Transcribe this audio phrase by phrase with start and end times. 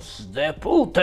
[0.00, 1.02] hijos de puta.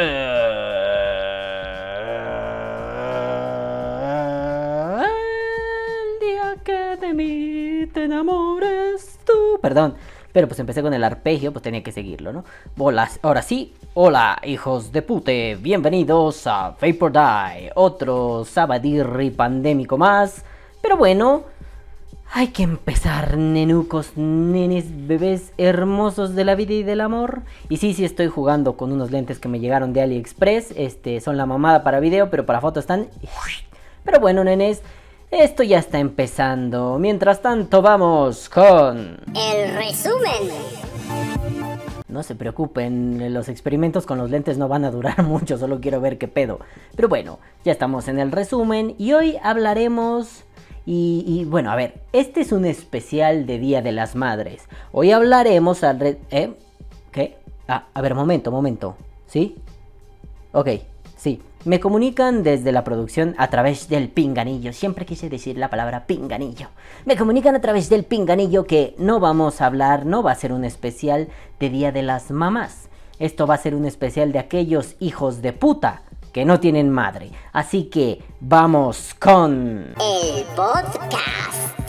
[5.04, 9.60] El día que de mí te enamores tú.
[9.62, 9.96] Perdón,
[10.34, 12.44] pero pues empecé con el arpegio, pues tenía que seguirlo, ¿no?
[12.76, 13.76] Bolas, ahora sí.
[13.94, 15.56] Hola, hijos de pute.
[15.62, 17.72] Bienvenidos a Vapor Die.
[17.76, 20.44] Otro sabadirri pandémico más.
[20.82, 21.44] Pero bueno,
[22.32, 27.44] hay que empezar, nenucos, nenes, bebés hermosos de la vida y del amor.
[27.70, 30.74] Y sí, sí estoy jugando con unos lentes que me llegaron de AliExpress.
[30.76, 33.08] Este, son la mamada para video, pero para foto están...
[34.04, 34.84] Pero bueno, nenes,
[35.32, 36.98] esto ya está empezando.
[36.98, 39.20] Mientras tanto, vamos con...
[39.36, 40.54] El resumen.
[42.08, 46.00] No se preocupen, los experimentos con los lentes no van a durar mucho, solo quiero
[46.00, 46.60] ver qué pedo.
[46.96, 50.46] Pero bueno, ya estamos en el resumen y hoy hablaremos
[50.90, 54.64] y, bueno, a ver, este es un especial de Día de las Madres.
[54.94, 56.18] Hoy hablaremos al...
[56.32, 56.54] ¿Eh?
[57.12, 57.38] ¿Qué?
[57.68, 58.96] Ah, a ver, momento, momento.
[59.26, 59.58] ¿Sí?
[60.54, 60.70] Ok,
[61.18, 61.42] sí.
[61.66, 64.72] Me comunican desde la producción a través del pinganillo.
[64.72, 66.70] Siempre quise decir la palabra pinganillo.
[67.04, 70.54] Me comunican a través del pinganillo que no vamos a hablar, no va a ser
[70.54, 71.28] un especial
[71.60, 72.88] de Día de las Mamás.
[73.20, 76.04] Esto va a ser un especial de aquellos hijos de puta
[76.38, 77.32] que no tienen madre.
[77.52, 79.96] Así que vamos con...
[80.00, 81.80] El podcast.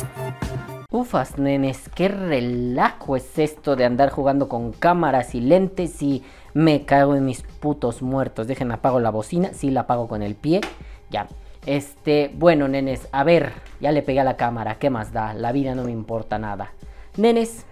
[0.91, 6.25] Ufas, nenes, qué relajo es esto de andar jugando con cámaras y lentes y
[6.55, 8.47] me cago en mis putos muertos.
[8.47, 10.63] Dejen apago la bocina, sí la apago con el pie.
[11.11, 11.29] Ya.
[11.67, 13.53] Este, bueno, nenes, a ver,
[13.83, 15.35] ya le pegué a la cámara, ¿qué más da?
[15.35, 16.73] La vida no me importa nada.
[17.19, 17.67] Nenes,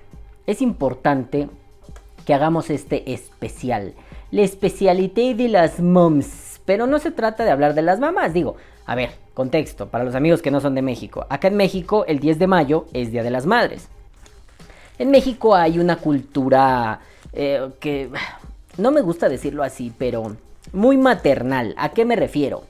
[0.46, 1.48] es importante
[2.26, 3.94] que hagamos este especial.
[4.30, 6.45] La especialité de las moms.
[6.66, 10.14] Pero no se trata de hablar de las mamás, digo, a ver, contexto, para los
[10.14, 11.26] amigos que no son de México.
[11.30, 13.88] Acá en México el 10 de mayo es Día de las Madres.
[14.98, 17.00] En México hay una cultura
[17.32, 18.10] eh, que
[18.78, 20.36] no me gusta decirlo así, pero
[20.72, 21.74] muy maternal.
[21.78, 22.64] ¿A qué me refiero?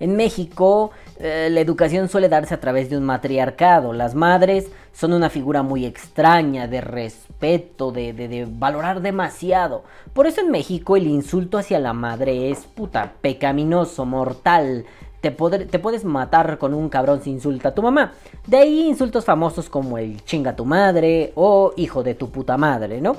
[0.00, 0.90] En México
[1.24, 3.92] eh, la educación suele darse a través de un matriarcado.
[3.92, 9.84] Las madres son una figura muy extraña, de respeto, de, valorar demasiado.
[10.14, 14.84] Por eso en México el insulto hacia la madre es puta, pecaminoso, mortal.
[15.20, 18.14] Te, te puedes matar con un cabrón si insulta a tu mamá.
[18.48, 23.00] De ahí insultos famosos como el chinga tu madre o hijo de tu puta madre,
[23.00, 23.14] ¿no?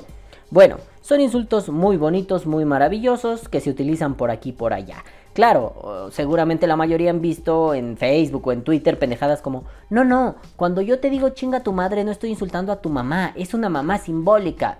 [0.50, 5.02] Bueno, son insultos muy bonitos, muy maravillosos que se utilizan por aquí y por allá.
[5.34, 10.36] Claro, seguramente la mayoría han visto en Facebook o en Twitter pendejadas como, no, no,
[10.54, 13.68] cuando yo te digo chinga tu madre no estoy insultando a tu mamá, es una
[13.68, 14.78] mamá simbólica.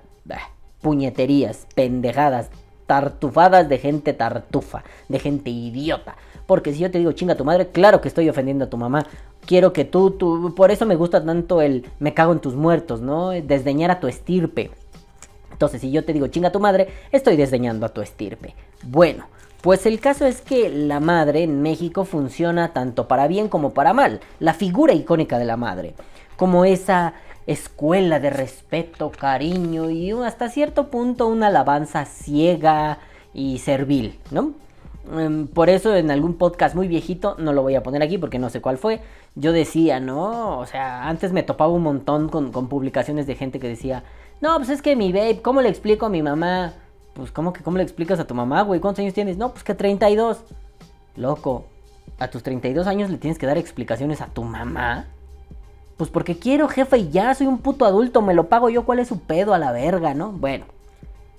[0.81, 2.51] puñeterías, pendejadas,
[2.87, 6.15] tartufadas de gente tartufa, de gente idiota.
[6.47, 9.07] Porque si yo te digo chinga tu madre, claro que estoy ofendiendo a tu mamá.
[9.47, 13.01] Quiero que tú, tú, por eso me gusta tanto el me cago en tus muertos,
[13.01, 13.31] ¿no?
[13.31, 14.71] Desdeñar a tu estirpe.
[15.51, 18.55] Entonces, si yo te digo chinga tu madre, estoy desdeñando a tu estirpe.
[18.83, 19.27] Bueno,
[19.65, 23.95] pues el caso es que la madre en México funciona tanto para bien como para
[23.95, 25.95] mal, la figura icónica de la madre,
[26.37, 27.15] como esa
[27.47, 32.99] escuela de respeto, cariño y hasta cierto punto una alabanza ciega
[33.33, 34.53] y servil, ¿no?
[35.11, 38.39] Em, por eso en algún podcast muy viejito, no lo voy a poner aquí porque
[38.39, 39.01] no sé cuál fue,
[39.35, 40.59] yo decía, ¿no?
[40.59, 44.05] O sea, antes me topaba un montón con, con publicaciones de gente que decía,
[44.43, 46.75] no, pues es que mi babe, ¿cómo le explico a mi mamá?
[47.15, 48.81] Pues, ¿cómo que cómo le explicas a tu mamá, güey?
[48.81, 49.37] ¿Cuántos años tienes?
[49.37, 50.43] No, pues que 32.
[51.17, 51.67] Loco,
[52.19, 55.07] ¿a tus 32 años le tienes que dar explicaciones a tu mamá?
[55.97, 58.99] Pues porque quiero, jefe, y ya soy un puto adulto, me lo pago yo, ¿cuál
[58.99, 60.33] es su pedo a la verga, no?
[60.33, 60.65] Bueno,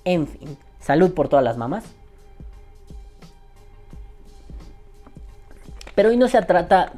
[0.04, 1.84] en fin, salud por todas las mamás.
[5.94, 6.92] Pero hoy no se trata,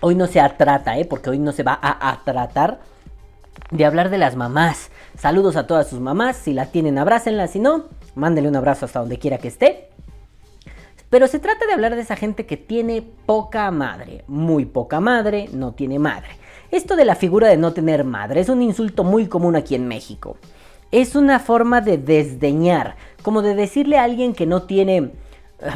[0.00, 1.04] hoy no se trata, ¿eh?
[1.04, 2.78] Porque hoy no se va a, a tratar
[3.72, 4.90] de hablar de las mamás.
[5.18, 9.00] Saludos a todas sus mamás, si la tienen abrácenla, si no, mándele un abrazo hasta
[9.00, 9.88] donde quiera que esté.
[11.10, 15.48] Pero se trata de hablar de esa gente que tiene poca madre, muy poca madre,
[15.52, 16.30] no tiene madre.
[16.70, 19.86] Esto de la figura de no tener madre es un insulto muy común aquí en
[19.86, 20.36] México.
[20.90, 25.12] Es una forma de desdeñar, como de decirle a alguien que no tiene, eh,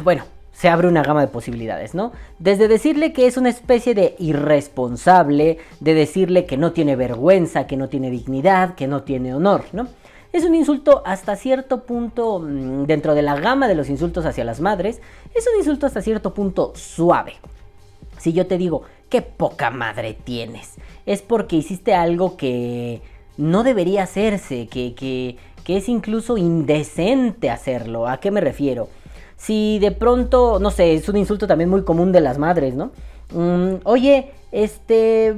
[0.03, 2.11] bueno, se abre una gama de posibilidades, ¿no?
[2.37, 7.77] Desde decirle que es una especie de irresponsable, de decirle que no tiene vergüenza, que
[7.77, 9.87] no tiene dignidad, que no tiene honor, ¿no?
[10.31, 14.43] Es un insulto hasta cierto punto, mm, dentro de la gama de los insultos hacia
[14.43, 15.01] las madres,
[15.33, 17.33] es un insulto hasta cierto punto suave.
[18.19, 23.01] Si yo te digo, qué poca madre tienes, es porque hiciste algo que
[23.37, 28.07] no debería hacerse, que, que, que es incluso indecente hacerlo.
[28.07, 28.89] ¿A qué me refiero?
[29.39, 32.91] si de pronto, no sé, es un insulto también muy común de las madres, ¿no?
[33.33, 35.33] Mm, oye, este,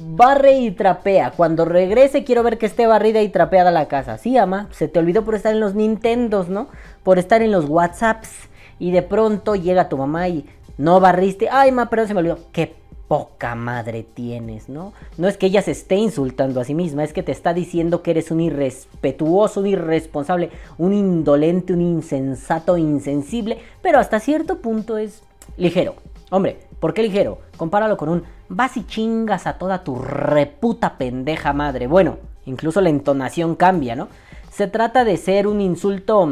[0.00, 1.32] barre y trapea.
[1.36, 4.18] Cuando regrese quiero ver que esté barrida y trapeada la casa.
[4.18, 6.68] Sí, ama, se te olvidó por estar en los Nintendos, ¿no?
[7.02, 8.30] Por estar en los WhatsApps.
[8.78, 10.46] Y de pronto llega tu mamá y
[10.76, 11.48] no barriste.
[11.50, 12.38] Ay, ma, perdón, se me olvidó.
[12.52, 12.76] Qué
[13.08, 14.92] poca madre tienes, ¿no?
[15.16, 18.02] No es que ella se esté insultando a sí misma, es que te está diciendo
[18.02, 24.98] que eres un irrespetuoso, un irresponsable, un indolente, un insensato, insensible, pero hasta cierto punto
[24.98, 25.22] es
[25.56, 25.94] ligero.
[26.30, 27.38] Hombre, ¿por qué ligero?
[27.56, 31.86] Compáralo con un vas y chingas a toda tu reputa pendeja madre.
[31.86, 34.08] Bueno, incluso la entonación cambia, ¿no?
[34.50, 36.28] Se trata de ser un insulto,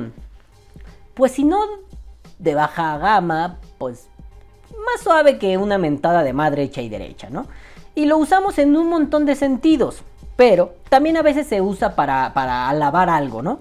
[1.15, 1.59] pues si no
[2.39, 4.09] de baja gama, pues
[4.71, 7.47] más suave que una mentada de madre hecha y derecha, ¿no?
[7.95, 10.03] Y lo usamos en un montón de sentidos,
[10.37, 13.61] pero también a veces se usa para, para alabar algo, ¿no?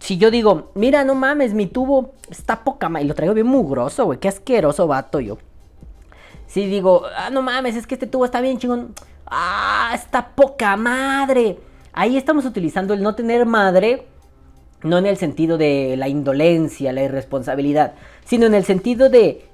[0.00, 4.06] Si yo digo, mira, no mames, mi tubo está poca y lo traigo bien mugroso,
[4.06, 5.36] güey, qué asqueroso vato yo.
[6.54, 8.94] Si digo, ah, no mames, es que este tubo está bien chingón,
[9.26, 11.58] ah, está poca madre.
[11.92, 14.06] Ahí estamos utilizando el no tener madre
[14.84, 19.46] no en el sentido de la indolencia, la irresponsabilidad, sino en el sentido de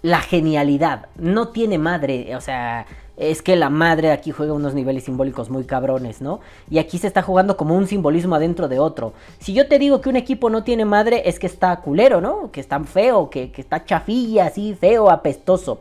[0.00, 1.08] la genialidad.
[1.16, 2.86] No tiene madre, o sea,
[3.18, 6.40] es que la madre aquí juega unos niveles simbólicos muy cabrones, ¿no?
[6.70, 9.12] Y aquí se está jugando como un simbolismo adentro de otro.
[9.40, 12.50] Si yo te digo que un equipo no tiene madre, es que está culero, ¿no?
[12.50, 15.80] Que está feo, que, que está chafilla, así, feo, apestoso.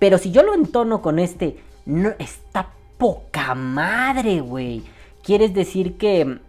[0.00, 4.82] Pero si yo lo entono con este, no, está poca madre, güey.
[5.22, 6.40] Quieres decir que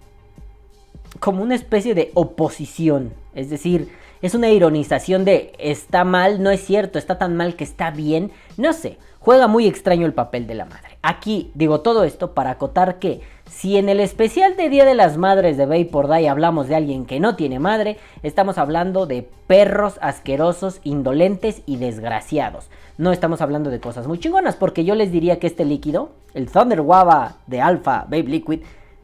[1.19, 3.13] como una especie de oposición.
[3.36, 7.63] Es decir, es una ironización de está mal, no es cierto, está tan mal que
[7.63, 8.31] está bien.
[8.57, 10.98] No sé, juega muy extraño el papel de la madre.
[11.01, 15.18] Aquí digo todo esto para acotar que si en el especial de Día de las
[15.18, 19.98] Madres de Vapor Day hablamos de alguien que no tiene madre, estamos hablando de perros
[20.01, 22.69] asquerosos, indolentes y desgraciados.
[23.01, 26.51] No estamos hablando de cosas muy chingonas, porque yo les diría que este líquido, el
[26.51, 28.59] Thunder Guava de Alpha Babe Liquid,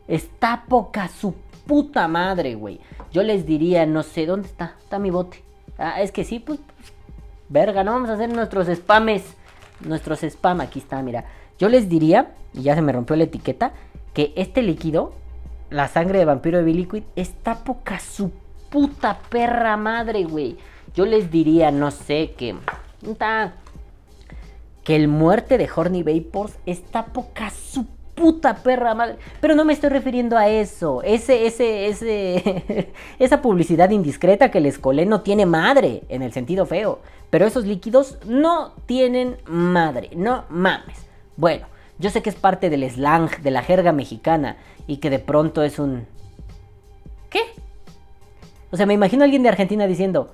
[0.08, 1.34] está poca su
[1.66, 2.80] puta madre, güey.
[3.12, 4.76] Yo les diría, no sé, ¿dónde está?
[4.84, 5.42] Está mi bote.
[5.80, 6.60] Ah, es que sí, pues,
[7.50, 9.36] verga, no vamos a hacer nuestros spames.
[9.80, 11.26] Nuestros spam, aquí está, mira.
[11.58, 13.72] Yo les diría, y ya se me rompió la etiqueta,
[14.14, 15.14] que este líquido,
[15.72, 18.32] la sangre de vampiro de Biliquid, está poca su
[18.70, 20.56] puta perra madre, güey.
[20.94, 22.56] Yo les diría, no sé, que...
[24.88, 27.86] que el muerte de Horny Vapors está poca su
[28.16, 29.18] puta perra madre.
[29.42, 31.04] Pero no me estoy refiriendo a eso.
[31.04, 36.66] Ese, ese, ese, esa publicidad indiscreta que les colé no tiene madre, en el sentido
[36.66, 37.01] feo.
[37.30, 41.06] Pero esos líquidos no tienen madre, no mames.
[41.36, 41.68] Bueno,
[42.00, 44.56] yo sé que es parte del slang, de la jerga mexicana,
[44.88, 46.07] y que de pronto es un...
[47.30, 47.42] ¿Qué?
[48.72, 50.31] O sea, me imagino a alguien de Argentina diciendo...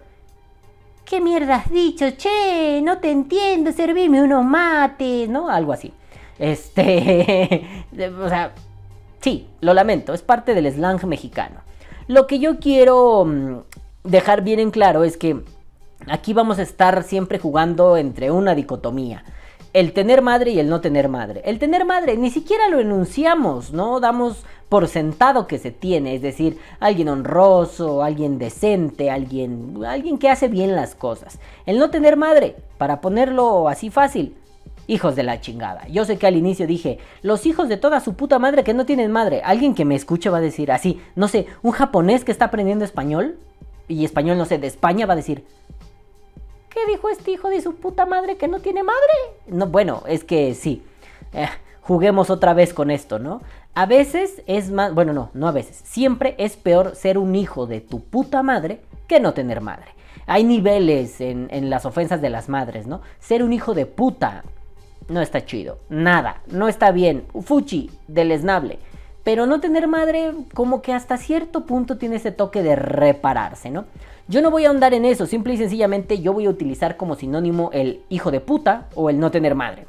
[1.06, 2.06] ¿Qué mierda has dicho?
[2.12, 5.50] Che, no te entiendo, servime unos mates, ¿no?
[5.50, 5.94] Algo así.
[6.40, 7.86] Este,
[8.22, 8.54] o sea,
[9.22, 11.62] sí, lo lamento, es parte del slang mexicano.
[12.08, 13.58] Lo que yo quiero mm,
[14.04, 15.44] dejar bien en claro es que
[16.08, 19.24] aquí vamos a estar siempre jugando entre una dicotomía.
[19.74, 21.42] El tener madre y el no tener madre.
[21.46, 24.00] El tener madre ni siquiera lo enunciamos, ¿no?
[24.00, 30.30] Damos por sentado que se tiene, es decir, alguien honroso, alguien decente, alguien, alguien que
[30.30, 31.40] hace bien las cosas.
[31.66, 34.36] El no tener madre, para ponerlo así fácil,
[34.86, 35.88] Hijos de la chingada.
[35.88, 38.86] Yo sé que al inicio dije, los hijos de toda su puta madre que no
[38.86, 39.42] tienen madre.
[39.46, 42.84] Alguien que me escuche va a decir así, no sé, un japonés que está aprendiendo
[42.84, 43.38] español,
[43.88, 45.46] y español no sé, de España va a decir,
[46.74, 49.00] ¿qué dijo este hijo de su puta madre que no tiene madre?
[49.48, 50.84] No, bueno, es que sí.
[51.34, 51.48] Eh,
[51.82, 53.42] juguemos otra vez con esto, ¿no?
[53.76, 57.66] A veces es más, bueno, no, no a veces, siempre es peor ser un hijo
[57.66, 59.88] de tu puta madre que no tener madre.
[60.26, 63.02] Hay niveles en, en las ofensas de las madres, ¿no?
[63.20, 64.44] Ser un hijo de puta
[65.10, 65.80] no está chido.
[65.90, 67.26] Nada, no está bien.
[67.42, 68.80] Fuchi, deleznable.
[69.24, 73.86] Pero no tener madre, como que hasta cierto punto tiene ese toque de repararse, ¿no?
[74.28, 77.16] Yo no voy a ahondar en eso, simple y sencillamente yo voy a utilizar como
[77.16, 79.86] sinónimo el hijo de puta o el no tener madre.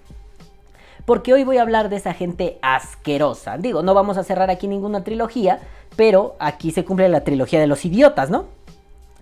[1.04, 3.58] Porque hoy voy a hablar de esa gente asquerosa.
[3.58, 5.60] Digo, no vamos a cerrar aquí ninguna trilogía,
[5.96, 8.46] pero aquí se cumple la trilogía de los idiotas, ¿no?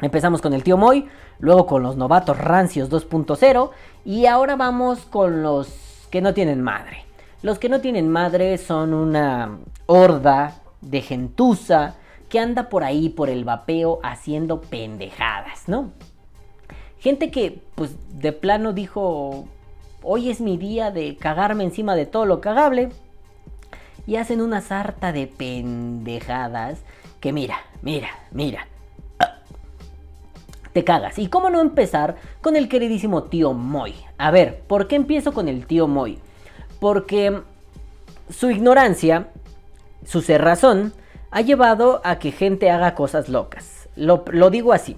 [0.00, 3.70] Empezamos con el tío Moy, luego con los novatos rancios 2.0
[4.04, 5.68] y ahora vamos con los
[6.10, 7.04] que no tienen madre.
[7.42, 11.96] Los que no tienen madre son una horda de gentuza
[12.28, 15.90] que anda por ahí por el vapeo haciendo pendejadas, ¿no?
[16.98, 19.46] Gente que pues de plano dijo,
[20.02, 22.90] hoy es mi día de cagarme encima de todo lo cagable.
[24.06, 26.80] Y hacen una sarta de pendejadas
[27.20, 28.66] que mira, mira, mira
[30.72, 31.18] te cagas.
[31.18, 33.94] ¿Y cómo no empezar con el queridísimo tío Moy?
[34.18, 36.18] A ver, ¿por qué empiezo con el tío Moy?
[36.82, 37.42] Porque
[38.28, 39.28] su ignorancia,
[40.04, 40.92] su cerrazón,
[41.30, 43.88] ha llevado a que gente haga cosas locas.
[43.94, 44.96] Lo, digo así.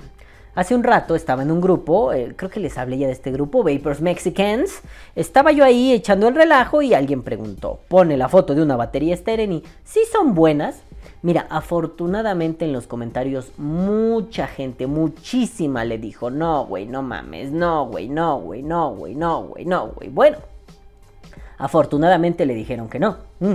[0.54, 3.30] Hace un rato estaba en un grupo, eh, creo que les hablé ya de este
[3.30, 4.80] grupo, Vapors Mexicans.
[5.14, 9.14] Estaba yo ahí echando el relajo y alguien preguntó, pone la foto de una batería
[9.14, 10.80] Steren y ¿sí son buenas?
[11.20, 17.84] Mira, afortunadamente en los comentarios mucha gente, muchísima le dijo, no, güey, no mames, no,
[17.88, 20.08] güey, no, güey, no, güey, no, güey, no, güey.
[20.08, 20.38] Bueno,
[21.64, 23.16] afortunadamente le dijeron que no.
[23.40, 23.54] Mm.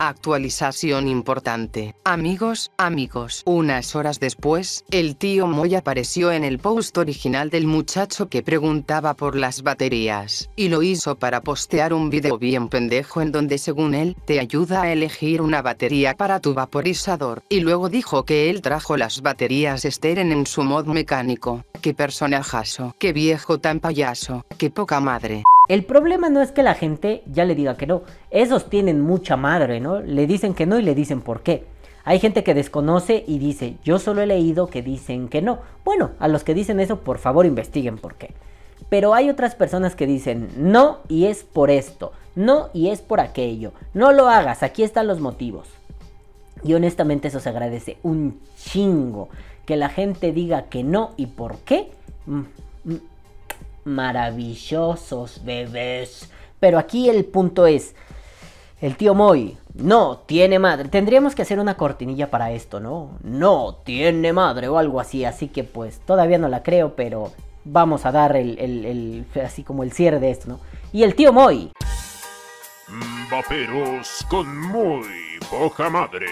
[0.00, 1.94] Actualización importante.
[2.04, 3.42] Amigos, amigos.
[3.44, 9.14] Unas horas después, el tío Moy apareció en el post original del muchacho que preguntaba
[9.14, 13.94] por las baterías, y lo hizo para postear un video bien pendejo en donde según
[13.94, 18.62] él, te ayuda a elegir una batería para tu vaporizador, y luego dijo que él
[18.62, 21.64] trajo las baterías Steren en su mod mecánico.
[21.82, 25.44] Qué personajazo, qué viejo tan payaso, qué poca madre.
[25.66, 28.02] El problema no es que la gente ya le diga que no.
[28.30, 30.00] Esos tienen mucha madre, ¿no?
[30.00, 31.64] Le dicen que no y le dicen por qué.
[32.04, 35.60] Hay gente que desconoce y dice, yo solo he leído que dicen que no.
[35.84, 38.34] Bueno, a los que dicen eso, por favor investiguen por qué.
[38.90, 43.20] Pero hay otras personas que dicen, no y es por esto, no y es por
[43.20, 43.72] aquello.
[43.94, 45.68] No lo hagas, aquí están los motivos.
[46.62, 49.30] Y honestamente eso se agradece un chingo.
[49.64, 51.90] Que la gente diga que no y por qué.
[53.84, 56.30] Maravillosos bebés.
[56.60, 57.94] Pero aquí el punto es,
[58.80, 60.88] el tío Moy no tiene madre.
[60.88, 63.18] Tendríamos que hacer una cortinilla para esto, ¿no?
[63.22, 65.24] No tiene madre o algo así.
[65.24, 67.32] Así que pues todavía no la creo, pero
[67.64, 70.60] vamos a dar el, el, el así como el cierre de esto, ¿no?
[70.92, 71.72] Y el tío Moy.
[73.30, 75.06] Vaperos con muy
[75.50, 76.26] poca madre.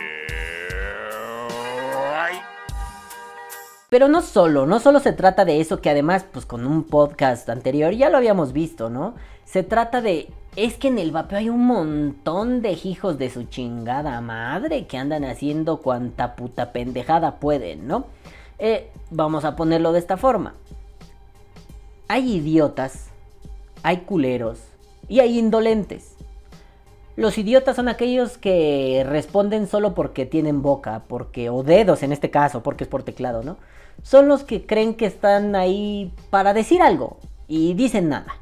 [3.92, 7.46] Pero no solo, no solo se trata de eso que además, pues con un podcast
[7.50, 9.12] anterior ya lo habíamos visto, ¿no?
[9.44, 13.42] Se trata de, es que en el vapeo hay un montón de hijos de su
[13.42, 18.06] chingada madre que andan haciendo cuanta puta pendejada pueden, ¿no?
[18.58, 20.54] Eh, vamos a ponerlo de esta forma.
[22.08, 23.10] Hay idiotas,
[23.82, 24.58] hay culeros
[25.06, 26.16] y hay indolentes.
[27.14, 32.30] Los idiotas son aquellos que responden solo porque tienen boca, porque o dedos en este
[32.30, 33.58] caso, porque es por teclado, ¿no?
[34.02, 37.18] Son los que creen que están ahí para decir algo
[37.48, 38.34] y dicen nada.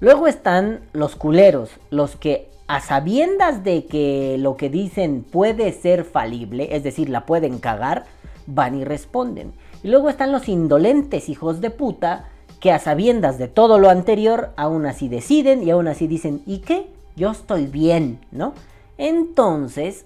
[0.00, 6.04] Luego están los culeros, los que a sabiendas de que lo que dicen puede ser
[6.04, 8.04] falible, es decir, la pueden cagar,
[8.46, 9.52] van y responden.
[9.82, 12.28] Y luego están los indolentes hijos de puta
[12.60, 16.58] que a sabiendas de todo lo anterior aún así deciden y aún así dicen, ¿y
[16.58, 16.88] qué?
[17.14, 18.54] Yo estoy bien, ¿no?
[18.98, 20.04] Entonces,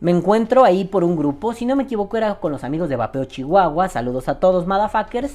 [0.00, 2.96] me encuentro ahí por un grupo, si no me equivoco era con los amigos de
[2.96, 5.32] Vapeo Chihuahua, saludos a todos, motherfuckers,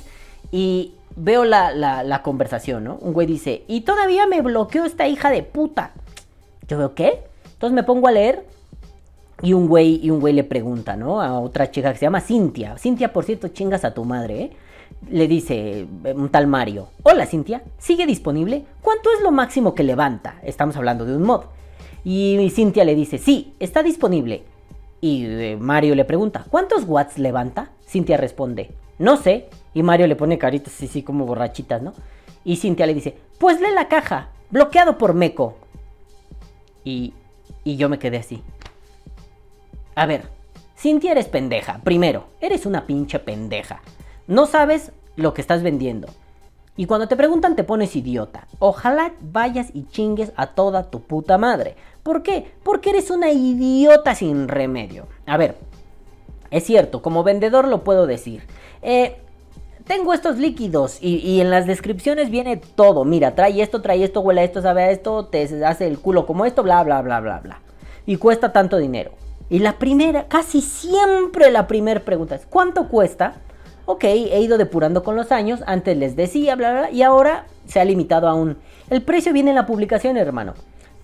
[0.51, 2.95] y veo la, conversación, ¿no?
[2.95, 5.91] Un güey dice, y todavía me bloqueó esta hija de puta.
[6.67, 7.23] Yo veo, ¿qué?
[7.53, 8.45] Entonces me pongo a leer
[9.41, 11.21] y un güey, y un güey le pregunta, ¿no?
[11.21, 12.77] A otra chica que se llama Cintia.
[12.77, 14.51] Cintia, por cierto, chingas a tu madre, ¿eh?
[15.09, 16.87] Le dice eh, un tal Mario.
[17.03, 18.65] Hola Cintia, ¿sigue disponible?
[18.81, 20.39] ¿Cuánto es lo máximo que levanta?
[20.41, 21.43] Estamos hablando de un mod.
[22.03, 24.43] Y Cintia le dice, sí, está disponible.
[25.05, 27.69] Y eh, Mario le pregunta, ¿cuántos watts levanta?
[27.87, 29.49] Cintia responde, no sé.
[29.75, 31.93] Y Mario le pone caritas así, así como borrachitas, ¿no?
[32.43, 35.59] Y Cintia le dice, pues lee la caja, bloqueado por Meco.
[36.83, 37.13] Y,
[37.63, 38.41] y yo me quedé así.
[39.93, 40.23] A ver,
[40.75, 41.81] Cintia eres pendeja.
[41.83, 43.83] Primero, eres una pinche pendeja.
[44.25, 46.07] No sabes lo que estás vendiendo.
[46.77, 48.47] Y cuando te preguntan te pones idiota.
[48.57, 51.75] Ojalá vayas y chingues a toda tu puta madre.
[52.05, 52.51] ¿Por qué?
[52.61, 55.07] Porque eres una idiota sin remedio.
[55.25, 55.55] A ver,
[56.51, 58.43] es cierto, como vendedor lo puedo decir.
[58.83, 59.15] Eh,
[59.85, 63.05] tengo estos líquidos y, en las descripciones viene todo.
[63.05, 66.27] Mira, trae esto, trae esto, huele a esto, sabe a esto, te hace el culo
[66.27, 67.61] como esto, bla, bla, bla, bla, bla.
[68.05, 69.09] Y cuesta tanto dinero.
[69.49, 73.41] Y la primera, casi siempre la primera pregunta es, ¿cuánto cuesta?
[73.87, 77.47] Ok, he ido depurando con los años, antes les decía, bla, bla, bla, y ahora
[77.65, 78.59] se ha limitado a un...
[78.91, 80.53] El precio viene en la publicación, hermano.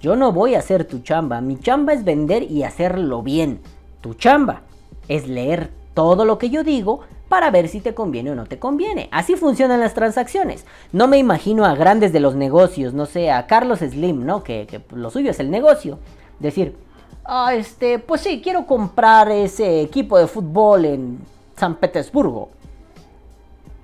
[0.02, 3.60] Yo no voy a hacer tu chamba, mi chamba es vender y hacerlo bien.
[4.02, 4.62] Tu chamba
[5.08, 8.58] es leer todo lo que yo digo para ver si te conviene o no te
[8.58, 9.10] conviene.
[9.12, 10.66] Así funcionan las transacciones.
[10.92, 14.44] No me imagino a grandes de los negocios, no sé, a Carlos Slim, ¿no?
[14.44, 16.00] Que, lo suyo es el negocio.
[16.40, 16.76] Decir,
[17.24, 21.20] ah, este, pues sí, quiero comprar ese equipo de fútbol en
[21.56, 22.50] San Petersburgo.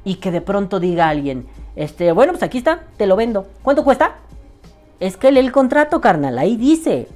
[0.03, 1.45] Y que de pronto diga alguien,
[1.75, 3.47] este, bueno, pues aquí está, te lo vendo.
[3.61, 4.15] ¿Cuánto cuesta?
[4.99, 7.07] Es que lee el contrato, carnal, ahí dice.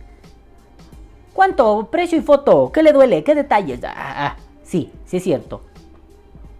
[1.33, 1.88] ¿Cuánto?
[1.91, 2.71] Precio y foto.
[2.73, 3.23] ¿Qué le duele?
[3.23, 3.79] ¿Qué detalles?
[3.83, 5.61] Ah, ah, sí, sí es cierto.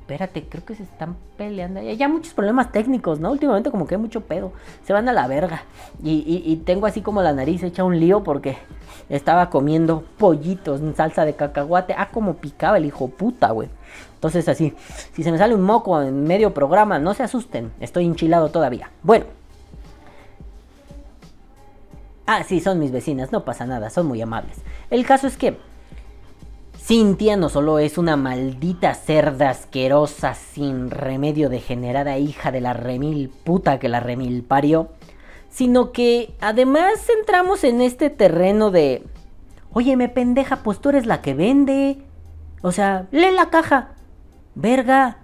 [0.02, 1.82] espérate, creo que se están peleando.
[1.82, 3.32] Ya, ya muchos problemas técnicos, ¿no?
[3.32, 4.52] Últimamente como que hay mucho pedo.
[4.86, 5.64] Se van a la verga.
[6.04, 8.58] Y, y- y tengo así como la nariz hecha un lío porque
[9.10, 11.94] estaba comiendo pollitos en salsa de cacahuate.
[11.98, 13.70] Ah, como picaba el hijo puta, güey.
[14.16, 14.74] Entonces así,
[15.14, 17.72] si se me sale un moco en medio programa, no se asusten.
[17.80, 18.90] Estoy enchilado todavía.
[19.04, 19.26] Bueno.
[22.26, 24.58] Ah, sí, son mis vecinas, no pasa nada, son muy amables.
[24.90, 25.58] El caso es que
[26.78, 33.30] Cintia no solo es una maldita cerda asquerosa, sin remedio degenerada hija de la remil
[33.44, 34.90] puta que la remil parió,
[35.50, 39.04] sino que además entramos en este terreno de,
[39.74, 42.02] oye, me pendeja, pues tú eres la que vende.
[42.62, 43.90] O sea, lee la caja.
[44.56, 45.18] Verga.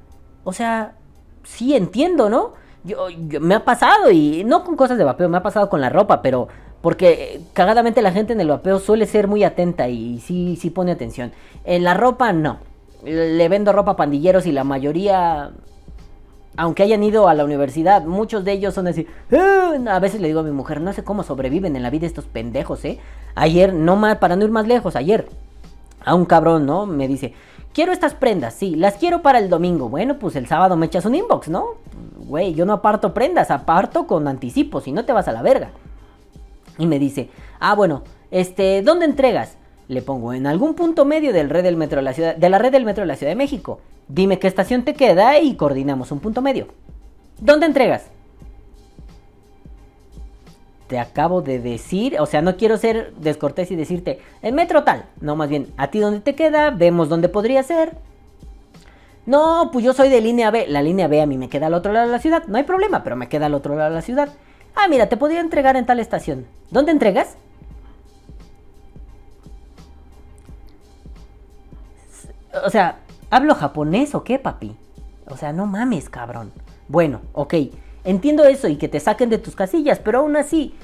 [0.43, 0.95] O sea,
[1.43, 2.53] sí entiendo, ¿no?
[2.83, 5.81] Yo, yo- me ha pasado y no con cosas de vapeo, me ha pasado con
[5.81, 6.47] la ropa, pero
[6.81, 10.91] porque cagadamente la gente en el vapeo suele ser muy atenta y sí, sí pone
[10.91, 11.31] atención.
[11.65, 12.59] En la ropa no.
[13.03, 15.51] Le vendo ropa a pandilleros y la mayoría,
[16.55, 19.07] aunque hayan ido a la universidad, muchos de ellos son así.
[19.31, 22.07] "Ah", A veces le digo a mi mujer, no sé cómo sobreviven en la vida
[22.07, 22.99] estos pendejos, ¿eh?
[23.35, 25.27] Ayer, no más, para no ir más lejos, ayer,
[26.03, 26.85] a un cabrón, ¿no?
[26.87, 27.33] Me dice,
[27.73, 29.89] quiero estas prendas, sí, las quiero para el domingo.
[29.89, 31.75] Bueno, pues el sábado me echas un inbox, ¿no?
[32.27, 35.69] Güey, yo no aparto prendas, aparto con anticipo, si no te vas a la verga.
[36.77, 37.29] Y me dice,
[37.59, 39.57] ah, bueno, este, ¿dónde entregas?
[39.87, 42.57] Le pongo en algún punto medio del red del metro de la ciudad, de la
[42.57, 43.79] red del metro de la Ciudad de México.
[44.07, 46.67] Dime qué estación te queda y coordinamos un punto medio.
[47.39, 48.07] ¿Dónde entregas?
[50.87, 55.05] Te acabo de decir, o sea, no quiero ser descortés y decirte, el metro tal.
[55.19, 57.97] No, más bien, a ti dónde te queda, vemos dónde podría ser.
[59.25, 60.67] No, pues yo soy de línea B.
[60.69, 62.45] La línea B a mí me queda al otro lado de la ciudad.
[62.47, 64.29] No hay problema, pero me queda al otro lado de la ciudad.
[64.79, 66.45] Ah, mira, te podría entregar en tal estación.
[66.69, 67.35] ¿Dónde entregas?
[72.63, 72.99] O sea,
[73.31, 74.75] ¿hablo japonés o qué, papi?
[75.27, 76.51] O sea, no mames, cabrón.
[76.87, 77.55] Bueno, ok.
[78.03, 80.75] Entiendo eso y que te saquen de tus casillas, pero aún así,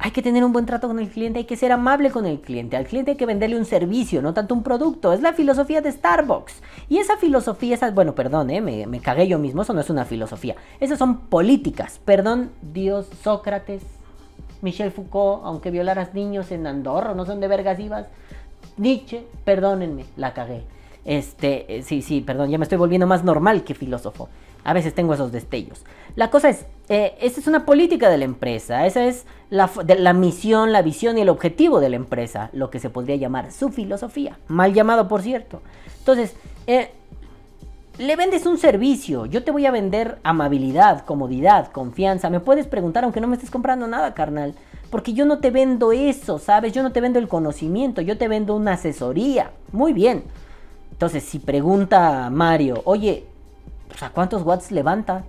[0.00, 2.40] hay que tener un buen trato con el cliente, hay que ser amable con el
[2.40, 2.76] cliente.
[2.76, 5.12] Al cliente hay que venderle un servicio, no tanto un producto.
[5.12, 6.62] Es la filosofía de Starbucks.
[6.88, 10.04] Y esa filosofía, esa, bueno, perdón, eh, me, cagué yo mismo, eso no es una
[10.04, 10.54] filosofía.
[10.78, 12.00] Esas son políticas.
[12.04, 13.82] Perdón, Dios, Sócrates,
[14.62, 18.06] Michel Foucault, aunque violaras niños en Andorra, no son de vergas ibas.
[18.76, 20.62] Nietzsche, perdónenme, la cagué.
[21.04, 24.28] Este, eh, sí, sí, perdón, ya me estoy volviendo más normal que filósofo.
[24.62, 25.84] A veces tengo esos destellos.
[26.14, 30.12] La cosa es, eh, esa es una política de la empresa, esa es la, la
[30.12, 33.68] misión, la visión y el objetivo de la empresa, lo que se podría llamar su
[33.70, 34.38] filosofía.
[34.48, 35.60] Mal llamado, por cierto.
[35.98, 36.34] Entonces,
[36.66, 36.90] eh,
[37.98, 42.30] le vendes un servicio, yo te voy a vender amabilidad, comodidad, confianza.
[42.30, 44.54] Me puedes preguntar aunque no me estés comprando nada, carnal.
[44.90, 46.72] Porque yo no te vendo eso, ¿sabes?
[46.72, 49.50] Yo no te vendo el conocimiento, yo te vendo una asesoría.
[49.72, 50.24] Muy bien.
[50.92, 53.26] Entonces, si pregunta Mario, oye,
[53.88, 55.24] pues, ¿a cuántos watts levanta?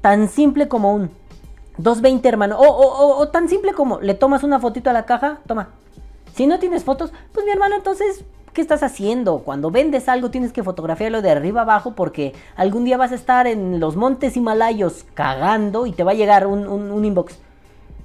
[0.00, 1.10] Tan simple como un
[1.78, 2.58] 220, hermano.
[2.58, 5.68] O, o- o- o tan simple como le tomas una fotito a la caja, toma.
[6.34, 9.40] Si no tienes fotos, pues mi hermano, entonces, ¿qué estás haciendo?
[9.40, 13.46] Cuando vendes algo tienes que fotografiarlo de arriba abajo porque algún día vas a estar
[13.46, 17.38] en los montes himalayos cagando y te va a llegar un, un- un inbox.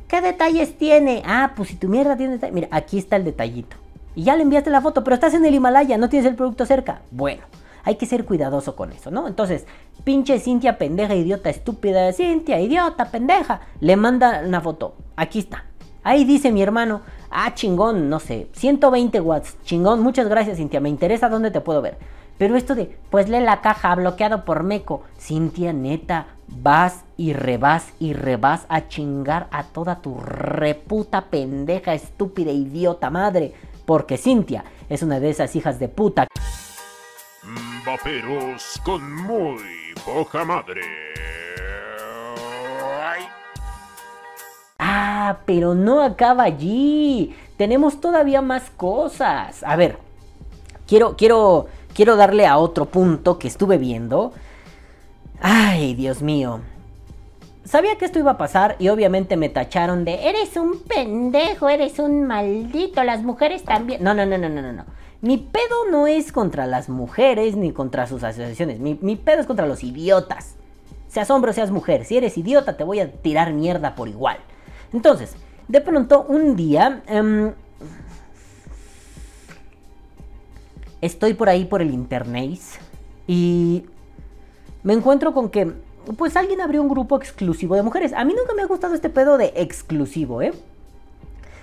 [0.08, 1.24] ¿Qué detalles tiene?
[1.26, 2.54] Ah, pues si tu mierda tiene detalles.
[2.54, 3.76] Mira, aquí está el detallito.
[4.16, 6.66] Y ya le enviaste la foto, pero estás en el Himalaya, no tienes el producto
[6.68, 7.02] cerca.
[7.10, 7.42] Bueno,
[7.84, 9.28] hay que ser cuidadoso con eso, ¿no?
[9.28, 9.66] Entonces,
[10.04, 14.96] pinche Cintia, pendeja, idiota, estúpida, Cintia, idiota, pendeja, le manda una foto.
[15.16, 15.66] Aquí está.
[16.04, 20.90] Ahí dice mi hermano, ah, chingón, no sé, 120 watts, chingón, muchas gracias, Cintia, me
[20.90, 21.98] interesa dónde te puedo ver.
[22.38, 27.88] Pero esto de, pues lee la caja, bloqueado por Meco, Cintia, neta, vas y rebas
[28.00, 33.54] y rebas a chingar a toda tu reputa pendeja, estúpida, idiota madre.
[33.86, 36.28] Porque Cintia es una de esas hijas de puta
[37.86, 40.82] Vaperos con muy poca madre.
[44.80, 47.36] Ah, pero no acaba allí.
[47.58, 49.64] Tenemos todavía más cosas.
[49.64, 49.98] A ver,
[50.88, 54.32] quiero, quiero, quiero darle a otro punto que estuve viendo.
[55.42, 56.62] Ay, Dios mío.
[57.66, 62.00] Sabía que esto iba a pasar y obviamente me tacharon de eres un pendejo, eres
[62.00, 64.02] un maldito, las mujeres también.
[64.02, 64.86] No, no, no, no, no, no, no.
[65.24, 68.82] Mi pedo no es contra las mujeres ni contra sus asociaciones.
[68.82, 70.56] Mi, pedo es contra los idiotas.
[71.08, 74.36] Seas hombre o seas mujer, si eres idiota te voy a tirar mierda por igual.
[74.92, 75.36] Entonces,
[75.70, 77.04] de pronto un día...
[77.08, 77.54] em,
[81.00, 82.60] estoy por ahí por el internet
[83.26, 83.86] y
[84.84, 85.72] me encuentro con que
[86.18, 88.12] pues alguien abrió un grupo exclusivo de mujeres.
[88.12, 90.52] A mí nunca me ha gustado este pedo de exclusivo, ¿eh?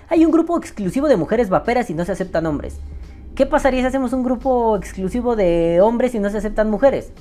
[0.08, 2.78] Hay un grupo exclusivo de mujeres vaperas y no se aceptan hombres.
[3.34, 7.12] ¿Qué pasaría si hacemos un grupo exclusivo de hombres y no se aceptan mujeres?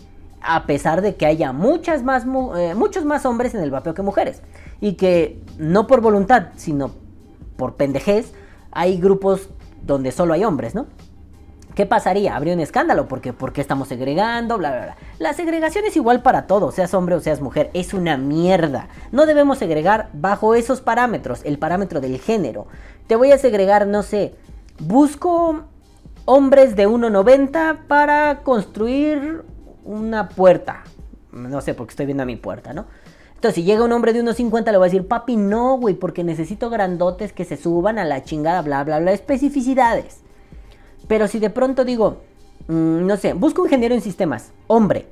[0.42, 2.26] A pesar de que haya muchas más,
[2.58, 4.42] eh, muchos más hombres en el vapeo que mujeres.
[4.82, 6.92] Y que no por voluntad, sino
[7.58, 8.34] por pendejez,
[8.72, 9.50] hay grupos
[9.86, 10.88] donde solo hay hombres, ¿no?
[11.76, 12.36] ¿Qué pasaría?
[12.36, 14.58] Habría un escándalo porque ¿por qué estamos segregando?
[14.58, 14.98] Bla, bla, bla.
[15.20, 17.70] La segregación es igual para todos, seas hombre o seas mujer.
[17.74, 18.90] Es una mierda.
[19.14, 22.68] No debemos segregar bajo esos parámetros, el parámetro del género.
[23.08, 24.36] Te voy a segregar, no sé,
[24.80, 25.64] busco
[26.30, 29.44] hombres de 1,90 para construir
[29.84, 30.84] una puerta.
[31.32, 32.86] No sé, porque estoy viendo a mi puerta, ¿no?
[33.34, 36.24] Entonces, si llega un hombre de 1,50, le voy a decir, papi, no, güey, porque
[36.24, 40.20] necesito grandotes que se suban a la chingada, bla, bla, bla, especificidades.
[41.08, 42.22] Pero si de pronto digo,
[42.68, 45.08] mm, no sé, busco un ingeniero en sistemas, hombre.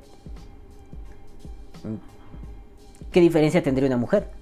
[3.10, 4.37] ¿Qué diferencia tendría una mujer?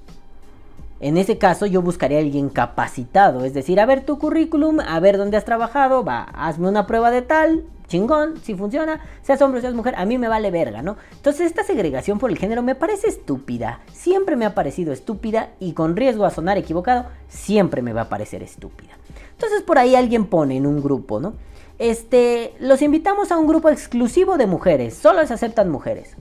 [0.99, 4.99] En ese caso yo buscaría a alguien capacitado, es decir, a ver tu currículum, a
[4.99, 9.59] ver dónde has trabajado, va, hazme una prueba de tal, chingón, si funciona, seas hombre
[9.59, 10.97] o seas mujer, a mí me vale verga, ¿no?
[11.13, 15.73] Entonces esta segregación por el género me parece estúpida, siempre me ha parecido estúpida y
[15.73, 18.97] con riesgo a sonar equivocado, siempre me va a parecer estúpida.
[19.33, 21.35] Entonces por ahí alguien pone en un grupo, ¿no?
[21.79, 26.17] Este, los invitamos a un grupo exclusivo de mujeres, solo se aceptan mujeres.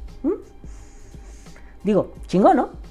[1.83, 2.84] Digo, chingón, ¿no?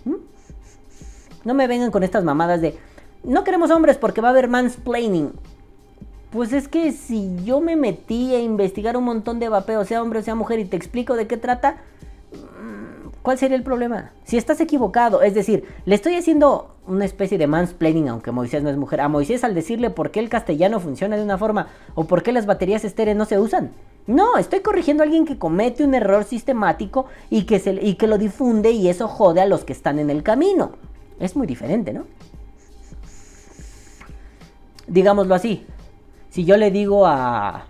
[1.44, 2.78] No me vengan con estas mamadas de
[3.24, 5.32] no queremos hombres porque va a haber mansplaining.
[6.30, 10.18] Pues es que si yo me metí a investigar un montón de vapeo, sea hombre
[10.18, 11.76] o sea mujer, y te explico de qué trata,
[12.32, 14.10] mm, ¿cuál sería el problema?
[14.24, 18.68] Si estás equivocado, es decir, le estoy haciendo una especie de mansplaining, aunque Moisés no
[18.68, 22.04] es mujer, a Moisés al decirle por qué el castellano funciona de una forma o
[22.04, 23.70] por qué las baterías estérees no se usan.
[24.06, 28.88] No, estoy corrigiendo a alguien que comete un error sistemático y que lo difunde y
[28.88, 30.72] eso jode a los que están en el camino.
[31.20, 32.06] Es muy diferente, ¿no?
[34.86, 35.66] Digámoslo así.
[36.30, 37.66] Si yo le digo a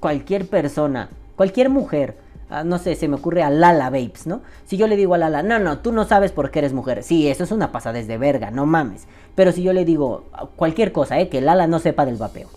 [0.00, 2.16] cualquier persona, cualquier mujer,
[2.64, 4.42] no sé, se me ocurre a Lala Babes, ¿no?
[4.66, 7.02] Si yo le digo a Lala, no, no, tú no sabes por qué eres mujer.
[7.02, 9.06] Sí, eso es una pasada de verga, no mames.
[9.34, 10.24] Pero si yo le digo
[10.56, 11.28] cualquier cosa, ¿eh?
[11.28, 12.48] Que Lala no sepa del vapeo.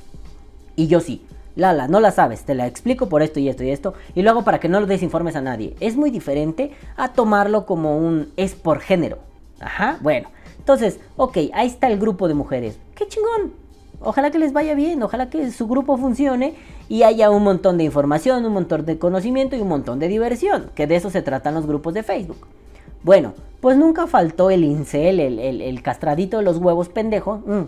[0.75, 1.25] Y yo sí.
[1.55, 4.43] Lala, no la sabes, te la explico por esto y esto y esto, y luego
[4.43, 5.75] para que no lo desinformes a nadie.
[5.79, 9.19] Es muy diferente a tomarlo como un es por género.
[9.59, 10.29] Ajá, bueno.
[10.59, 12.77] Entonces, ok, ahí está el grupo de mujeres.
[12.95, 13.53] ¡Qué chingón!
[14.01, 16.55] Ojalá que les vaya bien, ojalá que su grupo funcione
[16.89, 20.69] y haya un montón de información, un montón de conocimiento y un montón de diversión,
[20.75, 22.45] que de eso se tratan los grupos de Facebook.
[23.03, 27.37] Bueno, pues nunca faltó el incel, el, castradito de los huevos pendejo.
[27.45, 27.63] Mm,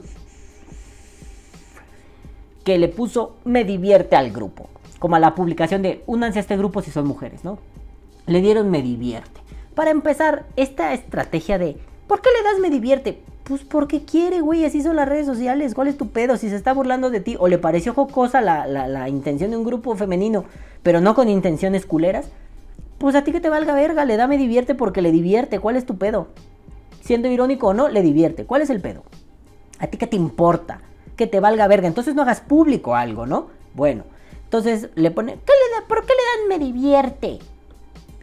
[2.67, 4.67] que le puso me divierte al grupo.
[4.99, 7.59] Como a la publicación de únanse a este grupo si son mujeres, ¿no?
[8.25, 9.39] Le dieron me divierte.
[9.73, 11.77] Para empezar, esta estrategia de
[12.07, 13.21] ¿por qué le das me divierte?
[13.45, 15.73] Pues porque quiere, güey, así son las redes sociales.
[15.73, 16.35] ¿Cuál es tu pedo?
[16.35, 19.63] Si se está burlando de ti o le pareció jocosa la, la intención de un
[19.63, 20.43] grupo femenino,
[20.83, 22.27] pero no con intenciones culeras,
[22.97, 25.59] pues a ti que te valga verga, le da me divierte porque le divierte.
[25.59, 26.27] ¿Cuál es tu pedo?
[26.99, 28.43] Siendo irónico o no, le divierte.
[28.43, 29.03] ¿Cuál es el pedo?
[29.79, 30.81] ¿A ti qué te importa?
[31.17, 31.87] Que te valga verga.
[31.87, 33.47] Entonces no hagas público algo, ¿no?
[33.73, 34.03] Bueno,
[34.43, 35.87] entonces le pone, ¿qué le da?
[35.87, 37.39] ¿Por qué le dan me divierte?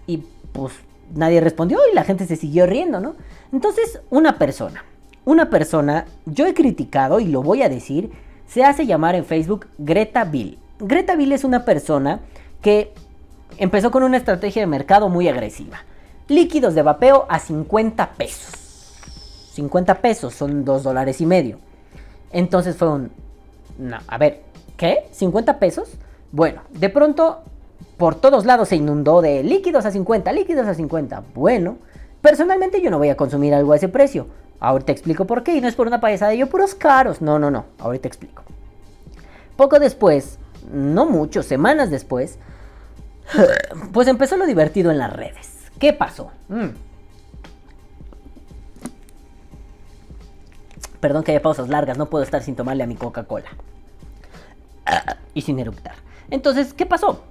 [0.06, 0.72] Y pues
[1.14, 3.14] nadie respondió y la gente se siguió riendo, ¿no?
[3.52, 4.84] Entonces, una persona,
[5.24, 8.10] una persona, yo he criticado y lo voy a decir,
[8.46, 10.58] se hace llamar en Facebook Greta Bill.
[10.78, 12.20] Greta Bill es una persona
[12.62, 12.92] que
[13.58, 15.84] empezó con una estrategia de mercado muy agresiva.
[16.28, 18.54] Líquidos de vapeo a 50 pesos.
[19.52, 21.58] 50 pesos son 2 dólares y medio.
[22.34, 23.10] Entonces fue un...
[23.78, 24.42] No, a ver,
[24.76, 25.06] ¿qué?
[25.18, 25.88] ¿50 pesos?
[26.32, 27.42] Bueno, de pronto
[27.96, 31.22] por todos lados se inundó de líquidos a 50, líquidos a 50.
[31.32, 31.78] Bueno,
[32.20, 34.26] personalmente yo no voy a consumir algo a ese precio.
[34.58, 37.22] Ahorita explico por qué y no es por una payasada de yo puros caros.
[37.22, 38.42] No, no, no, ahorita explico.
[39.56, 40.38] Poco después,
[40.72, 42.38] no mucho, semanas después,
[43.92, 45.70] pues empezó lo divertido en las redes.
[45.78, 46.32] ¿Qué pasó?
[46.48, 46.70] Mm.
[51.04, 53.50] Perdón que haya pausas largas, no puedo estar sin tomarle a mi Coca-Cola.
[55.34, 55.96] y sin eructar.
[56.30, 57.24] Entonces, ¿qué pasó?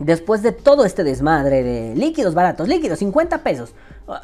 [0.00, 3.72] Después de todo este desmadre de líquidos baratos, líquidos 50 pesos,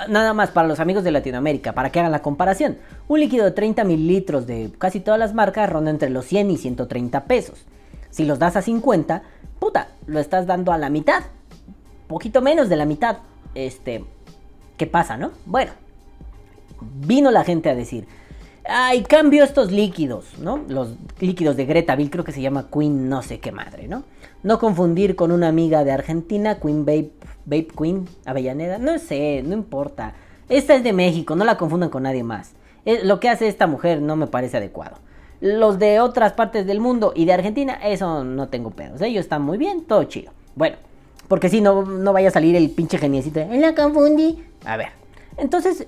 [0.09, 3.53] nada más para los amigos de Latinoamérica, para que hagan la comparación, un líquido de
[3.53, 7.65] 30 mililitros de casi todas las marcas ronda entre los 100 y 130 pesos.
[8.11, 9.23] Si los das a 50,
[9.61, 11.23] puta, lo estás dando a la mitad,
[12.09, 13.19] poquito menos de la mitad.
[13.55, 14.05] Este,
[14.77, 15.31] ¿qué pasa, no?
[15.47, 15.71] Bueno,
[17.07, 18.09] vino la gente a decir,
[18.65, 20.61] Ay, cambio estos líquidos, ¿no?
[20.69, 24.05] Los líquidos de Greta Bill, creo que se llama Queen no sé qué madre, ¿no?
[24.43, 27.11] No confundir con una amiga de Argentina, Queen Babe,
[27.47, 30.15] Babe Queen, Avellaneda, no sé, no importa.
[30.49, 32.53] Esta es de México, no la confundan con nadie más.
[32.85, 34.97] lo que hace esta mujer no me parece adecuado.
[35.41, 39.01] Los de otras partes del mundo y de Argentina, eso no tengo pedos.
[39.01, 40.33] Ellos están muy bien, todo chido.
[40.55, 40.77] Bueno,
[41.29, 43.41] porque si no, no vaya a salir el pinche geniecito.
[43.51, 44.45] La confundí.
[44.65, 44.89] A ver.
[45.39, 45.87] Entonces,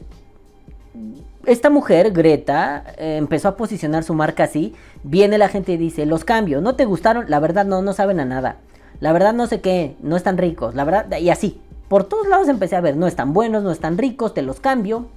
[1.46, 4.74] esta mujer, Greta, eh, empezó a posicionar su marca así.
[5.02, 7.26] Viene la gente y dice, los cambios, ¿no te gustaron?
[7.28, 8.58] La verdad no, no saben a nada.
[9.00, 10.74] La verdad no sé qué, no están ricos.
[10.74, 11.60] La verdad, y así.
[11.88, 15.08] Por todos lados empecé a ver, no están buenos, no están ricos, te los cambio.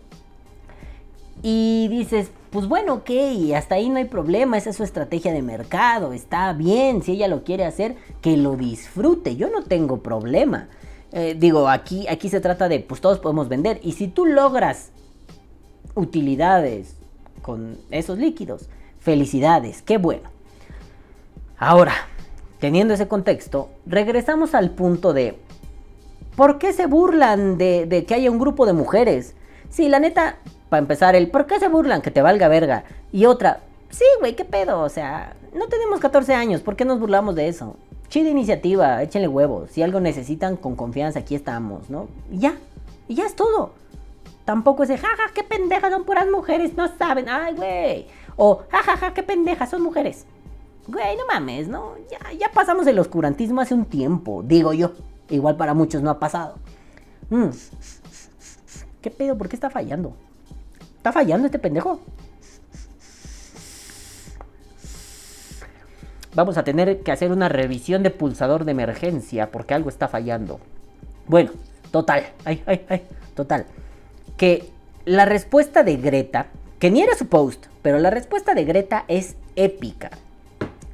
[1.41, 3.11] Y dices, pues bueno, ok,
[3.55, 7.27] hasta ahí no hay problema, esa es su estrategia de mercado, está bien, si ella
[7.27, 10.69] lo quiere hacer, que lo disfrute, yo no tengo problema.
[11.11, 14.91] Eh, digo, aquí, aquí se trata de, pues todos podemos vender, y si tú logras
[15.95, 16.95] utilidades
[17.41, 18.67] con esos líquidos,
[18.99, 20.29] felicidades, qué bueno.
[21.57, 21.93] Ahora,
[22.59, 25.37] teniendo ese contexto, regresamos al punto de,
[26.35, 29.35] ¿por qué se burlan de, que haya un grupo de mujeres?
[29.69, 30.37] Sí, la neta,
[30.69, 32.01] para empezar, el ¿por qué se burlan?
[32.01, 32.83] Que te valga verga.
[33.11, 34.81] Y otra, sí, güey, qué pedo.
[34.81, 37.77] O sea, no tenemos 14 años, ¿por qué nos burlamos de eso?
[38.09, 39.71] Chida iniciativa, échenle huevos.
[39.71, 42.07] Si algo necesitan, con confianza, aquí estamos, ¿no?
[42.31, 42.55] Y ya,
[43.07, 43.71] y ya es todo.
[44.45, 47.27] Tampoco es de, jaja, qué pendejas, son puras mujeres, no saben.
[47.27, 48.07] Ay, güey.
[48.35, 50.25] O, jajaja, qué pendejas, son mujeres.
[50.87, 51.95] Güey, no mames, ¿no?
[52.11, 54.91] Ya, ya pasamos el oscurantismo hace un tiempo, digo yo.
[55.29, 56.57] Igual para muchos no ha pasado.
[57.31, 57.49] Mm.
[59.01, 59.35] ¿Qué pedo?
[59.35, 60.15] ¿Por qué está fallando?
[60.97, 61.99] ¿Está fallando este pendejo?
[66.35, 70.59] Vamos a tener que hacer una revisión de pulsador de emergencia porque algo está fallando.
[71.27, 71.51] Bueno,
[71.91, 72.25] total.
[72.43, 73.01] Ay, ay, ay.
[73.33, 73.65] Total.
[74.37, 74.69] Que
[75.05, 76.47] la respuesta de Greta,
[76.79, 80.11] que ni era su post, pero la respuesta de Greta es épica.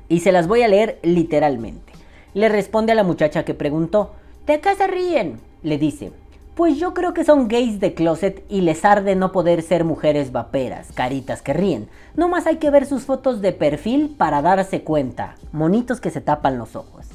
[0.09, 1.93] Y se las voy a leer literalmente.
[2.33, 4.13] Le responde a la muchacha que preguntó,
[4.45, 5.39] ¿de qué se ríen?
[5.63, 6.11] Le dice,
[6.55, 10.31] pues yo creo que son gays de closet y les arde no poder ser mujeres
[10.31, 11.87] vaperas, caritas que ríen.
[12.15, 15.35] No más hay que ver sus fotos de perfil para darse cuenta.
[15.53, 17.07] Monitos que se tapan los ojos.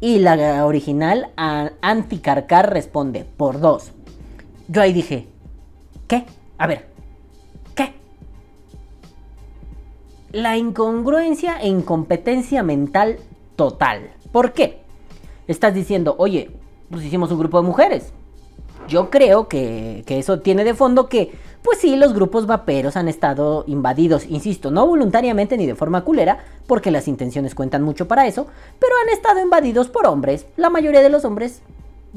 [0.00, 1.32] Y la original,
[1.82, 3.92] Anticarcar, responde, por dos.
[4.68, 5.26] Yo ahí dije,
[6.08, 6.24] ¿qué?
[6.56, 6.86] A ver,
[7.76, 7.94] ¿qué?
[10.32, 13.18] La incongruencia e incompetencia mental
[13.54, 14.10] total.
[14.32, 14.80] ¿Por qué?
[15.46, 16.50] Estás diciendo, oye,
[16.90, 18.12] pues hicimos un grupo de mujeres.
[18.88, 23.06] Yo creo que, que eso tiene de fondo que, pues sí, los grupos vaperos han
[23.06, 28.26] estado invadidos, insisto, no voluntariamente ni de forma culera, porque las intenciones cuentan mucho para
[28.26, 28.46] eso,
[28.78, 30.46] pero han estado invadidos por hombres.
[30.56, 31.60] La mayoría de los hombres,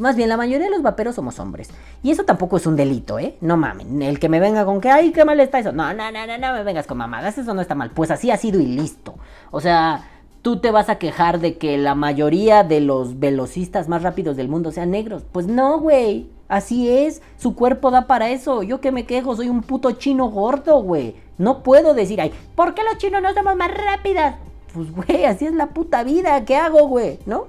[0.02, 1.70] más bien la mayoría de los vaperos somos hombres.
[2.04, 3.38] Y eso tampoco es un delito, ¿eh?
[3.40, 5.72] No mamen, el que me venga con que, ay, qué mal está eso.
[5.72, 7.92] No, no, no, no, no me vengas con mamadas, eso no está mal.
[7.92, 9.16] Pues así ha sido y listo.
[9.52, 10.10] O sea,
[10.42, 14.50] tú te vas a quejar de que la mayoría de los velocistas más rápidos del
[14.50, 15.24] mundo sean negros.
[15.32, 16.30] Pues no, güey.
[16.48, 18.62] Así es, su cuerpo da para eso.
[18.62, 21.16] Yo que me quejo, soy un puto chino gordo, güey.
[21.38, 24.36] No puedo decir, ay, ¿por qué los chinos no somos más rápidas?
[24.74, 26.44] Pues, güey, así es la puta vida.
[26.44, 27.20] ¿Qué hago, güey?
[27.26, 27.46] ¿No?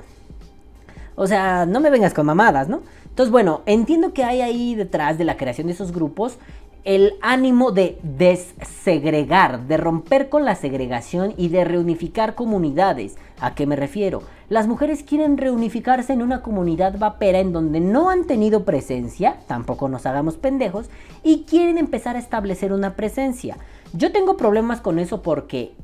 [1.15, 2.83] O sea, no me vengas con mamadas, ¿no?
[3.05, 6.39] Entonces, bueno, entiendo que hay ahí detrás de la creación de esos grupos
[6.85, 13.17] el ánimo de dessegregar, de romper con la segregación y de reunificar comunidades.
[13.41, 14.23] ¿A qué me refiero?
[14.49, 19.89] Las mujeres quieren reunificarse en una comunidad vapera en donde no han tenido presencia, tampoco
[19.89, 20.91] nos hagamos pendejos,
[21.23, 23.57] y quieren empezar a establecer una presencia.
[23.93, 25.75] Yo tengo problemas con eso porque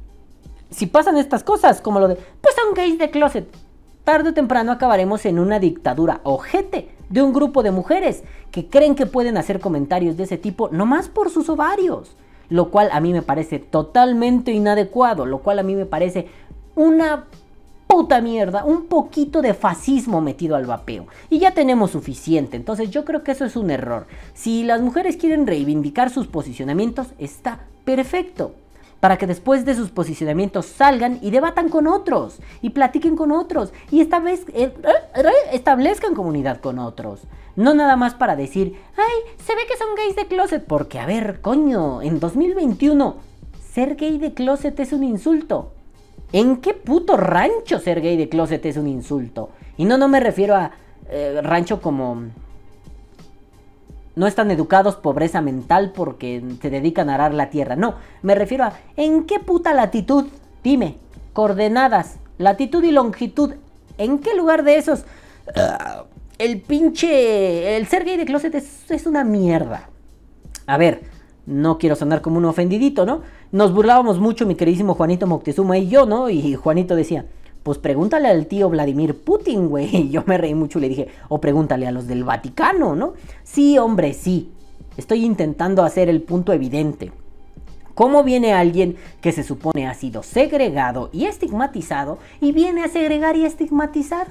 [0.71, 3.49] si pasan estas cosas, como lo de, pues son gays de closet,
[4.09, 8.94] tarde o temprano acabaremos en una dictadura ojete de un grupo de mujeres que creen
[8.94, 12.16] que pueden hacer comentarios de ese tipo nomás por sus ovarios.
[12.49, 16.27] Lo cual a mí me parece totalmente inadecuado, lo cual a mí me parece
[16.75, 17.27] una
[17.87, 21.07] puta mierda, un poquito de fascismo metido al vapeo.
[21.29, 24.07] Y ya tenemos suficiente, entonces yo creo que eso es un error.
[24.33, 28.55] Si las mujeres quieren reivindicar sus posicionamientos, está perfecto
[29.01, 33.73] para que después de sus posicionamientos salgan y debatan con otros y platiquen con otros
[33.91, 37.21] y esta vez eh, eh, establezcan comunidad con otros.
[37.57, 41.07] No nada más para decir, ay, se ve que son gays de closet, porque a
[41.07, 43.17] ver, coño, en 2021
[43.73, 45.73] ser gay de closet es un insulto.
[46.33, 49.51] ¿En qué puto rancho ser gay de closet es un insulto?
[49.77, 50.73] Y no, no me refiero a
[51.09, 52.25] eh, rancho como
[54.18, 57.76] no están educados, pobreza mental porque se dedican a arar la tierra.
[57.76, 60.26] No, me refiero a ¿en qué puta latitud?
[60.64, 60.96] Dime,
[61.33, 63.54] coordenadas, latitud y longitud.
[63.96, 65.04] ¿En qué lugar de esos?
[65.54, 66.04] Ah,
[66.38, 67.76] el pinche...
[67.76, 69.88] El ser gay de closet es, es una mierda.
[70.66, 71.02] A ver,
[71.46, 73.22] no quiero sonar como un ofendidito, ¿no?
[73.52, 76.28] Nos burlábamos mucho mi queridísimo Juanito Moctezuma y yo, ¿no?
[76.28, 77.26] Y Juanito decía,
[77.68, 80.09] pues pregúntale al tío Vladimir Putin, güey.
[80.11, 83.12] Yo me reí mucho y le dije, o pregúntale a los del Vaticano, ¿no?
[83.44, 84.50] Sí, hombre, sí.
[84.96, 87.12] Estoy intentando hacer el punto evidente.
[87.94, 93.37] ¿Cómo viene alguien que se supone ha sido segregado y estigmatizado y viene a segregar
[93.37, 94.28] y estigmatizar?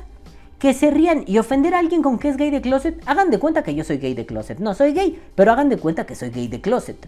[0.57, 2.99] Que se rían y ofender a alguien con que es gay de closet.
[3.05, 4.57] Hagan de cuenta que yo soy gay de closet.
[4.57, 7.07] No soy gay, pero hagan de cuenta que soy gay de closet.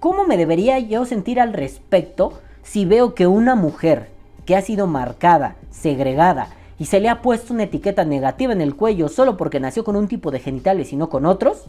[0.00, 4.15] ¿Cómo me debería yo sentir al respecto si veo que una mujer
[4.46, 8.76] que ha sido marcada, segregada y se le ha puesto una etiqueta negativa en el
[8.76, 11.64] cuello solo porque nació con un tipo de genitales y no con otros,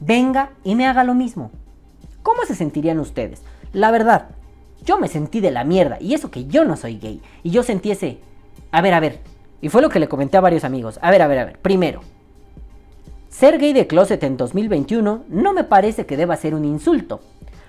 [0.00, 1.50] venga y me haga lo mismo?
[2.22, 3.42] ¿Cómo se sentirían ustedes?
[3.72, 4.30] La verdad,
[4.84, 7.62] yo me sentí de la mierda y eso que yo no soy gay y yo
[7.62, 8.18] sentí ese...
[8.72, 9.20] A ver, a ver.
[9.60, 10.98] Y fue lo que le comenté a varios amigos.
[11.02, 11.58] A ver, a ver, a ver.
[11.58, 12.00] Primero,
[13.28, 17.20] ser gay de closet en 2021 no me parece que deba ser un insulto.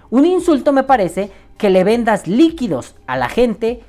[0.10, 3.84] Un insulto me parece que le vendas líquidos a la gente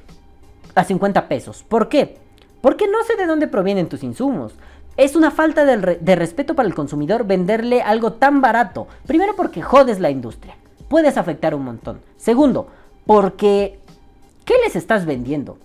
[0.74, 1.64] a 50 pesos.
[1.68, 2.18] ¿Por qué?
[2.60, 4.54] Porque no sé de dónde provienen tus insumos.
[4.96, 8.86] Es una falta de, respeto para el consumidor venderle algo tan barato.
[9.06, 10.56] Primero porque jodes la industria.
[10.88, 12.00] Puedes afectar un montón.
[12.18, 12.68] Segundo,
[13.06, 13.78] porque
[14.44, 15.56] ¿qué les estás vendiendo?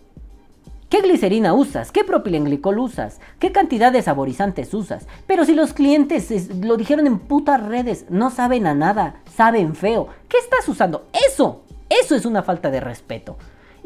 [0.89, 1.91] ¿Qué glicerina usas?
[1.91, 3.19] ¿Qué propilenglicol usas?
[3.39, 5.05] ¿Qué cantidad de saborizantes usas?
[5.25, 10.07] Pero si los clientes lo dijeron en putas redes, no saben a nada, saben feo.
[10.29, 11.07] ¿Qué estás usando?
[11.29, 13.35] Eso, eso es una falta de respeto.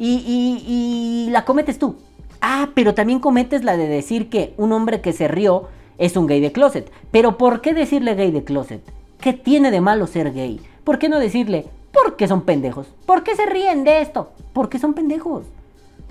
[0.03, 1.95] Y, la cometes tú.
[2.41, 5.67] Ah, pero también cometes la de decir que un hombre que se rió
[5.99, 6.91] es un gay de closet.
[7.11, 8.81] Pero ¿por qué decirle gay de closet?
[9.19, 10.59] ¿Qué tiene de malo ser gay?
[10.83, 11.67] ¿Por qué no decirle?
[11.91, 12.87] Porque son pendejos.
[13.05, 14.31] ¿Por qué se ríen de esto?
[14.53, 15.43] Porque son pendejos.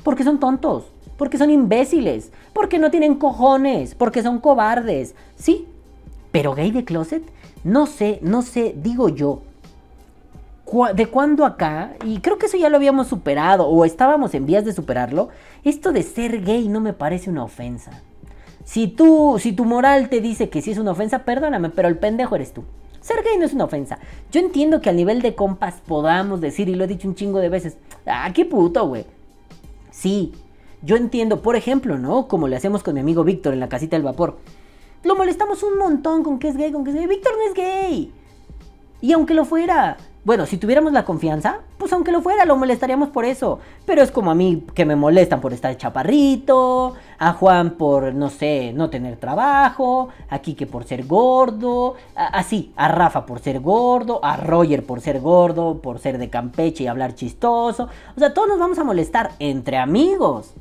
[0.05, 0.85] Porque son tontos.
[1.17, 2.31] Porque son imbéciles.
[2.53, 3.97] Porque no tienen cojones.
[3.97, 5.17] Porque son cobardes.
[5.35, 5.67] Sí.
[6.31, 7.25] Pero gay de closet,
[7.65, 9.43] no sé, no sé, digo yo.
[10.95, 11.95] ¿De cuándo acá?
[12.05, 15.29] Y creo que eso ya lo habíamos superado o estábamos en vías de superarlo.
[15.65, 18.03] Esto de ser gay no me parece una ofensa.
[18.65, 21.99] Si tú, si tu moral te dice que sí es una ofensa, perdóname, pero el
[21.99, 22.63] pendejo eres tú.
[23.01, 23.99] Ser gay no es una ofensa.
[24.31, 27.41] Yo entiendo que a nivel de compas podamos decir, y lo he dicho un chingo
[27.41, 29.07] de veces, ah, qué puto, güey.
[29.91, 30.33] Sí,
[30.83, 32.29] yo entiendo, por ejemplo, ¿no?
[32.29, 34.39] Como le hacemos con mi amigo Víctor en la casita del vapor.
[35.03, 37.07] Lo molestamos un montón con que es gay, con que es gay.
[37.07, 38.13] Víctor no es gay.
[39.01, 43.09] Y aunque lo fuera, bueno, si tuviéramos la confianza, pues aunque lo fuera, lo molestaríamos
[43.09, 43.59] por eso.
[43.87, 48.29] Pero es como a mí que me molestan por estar chaparrito, a Juan por, no
[48.29, 53.61] sé, no tener trabajo, a Kike por ser gordo, así, a, a Rafa por ser
[53.61, 57.89] gordo, a Roger por ser gordo, por ser de Campeche y hablar chistoso.
[58.15, 60.53] O sea, todos nos vamos a molestar entre amigos.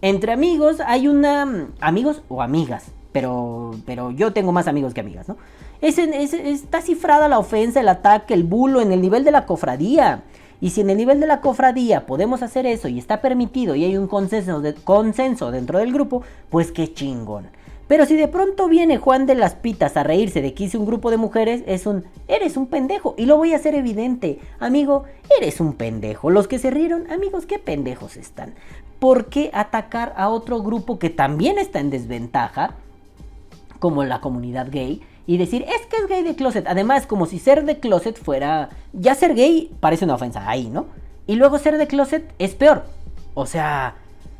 [0.00, 1.68] Entre amigos hay una...
[1.80, 5.36] amigos o amigas, pero, pero yo tengo más amigos que amigas, ¿no?
[5.80, 10.22] Es, está cifrada la ofensa, el ataque, el bulo en el nivel de la cofradía.
[10.60, 13.84] Y si en el nivel de la cofradía podemos hacer eso y está permitido y
[13.84, 17.48] hay un consenso, consenso dentro del grupo, pues qué chingón.
[17.88, 20.86] Pero si de pronto viene Juan de las Pitas a reírse de que hice un
[20.86, 23.14] grupo de mujeres, es un, eres un pendejo.
[23.16, 24.40] Y lo voy a hacer evidente.
[24.58, 25.04] Amigo,
[25.38, 26.30] eres un pendejo.
[26.30, 28.54] Los que se rieron, amigos, qué pendejos están.
[28.98, 32.74] ¿Por qué atacar a otro grupo que también está en desventaja,
[33.78, 35.02] como la comunidad gay?
[35.26, 36.66] Y decir, es que es gay de closet.
[36.68, 38.70] Además, como si ser de closet fuera...
[38.92, 40.86] Ya ser gay parece una ofensa ahí, ¿no?
[41.26, 42.84] Y luego ser de closet es peor.
[43.34, 43.96] O sea,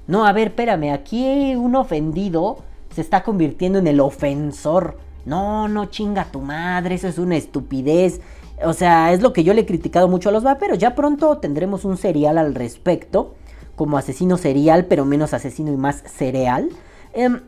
[0.07, 2.59] no, a ver, espérame, aquí un ofendido
[2.95, 4.99] se está convirtiendo en el ofensor.
[5.25, 8.21] No, no chinga tu madre, eso es una estupidez.
[8.65, 10.79] O sea, es lo que yo le he criticado mucho a los vaperos.
[10.79, 13.35] Ya pronto tendremos un serial al respecto,
[13.75, 16.71] como asesino serial, pero menos asesino y más cereal.
[17.13, 17.41] Eh,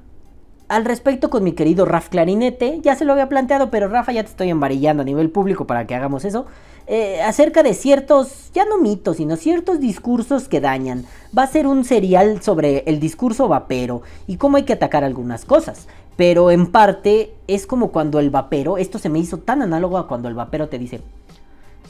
[0.69, 4.23] al respecto con mi querido Raf Clarinete, ya se lo había planteado, pero Rafa ya
[4.23, 6.47] te estoy embarillando a nivel público para que hagamos eso,
[6.87, 11.07] eh, acerca de ciertos, ya no mitos, sino ciertos discursos que dañan.
[11.37, 15.45] Va a ser un serial sobre el discurso vapero y cómo hay que atacar algunas
[15.45, 15.89] cosas.
[16.17, 20.07] Pero en parte es como cuando el vapero, esto se me hizo tan análogo a
[20.07, 21.01] cuando el vapero te dice,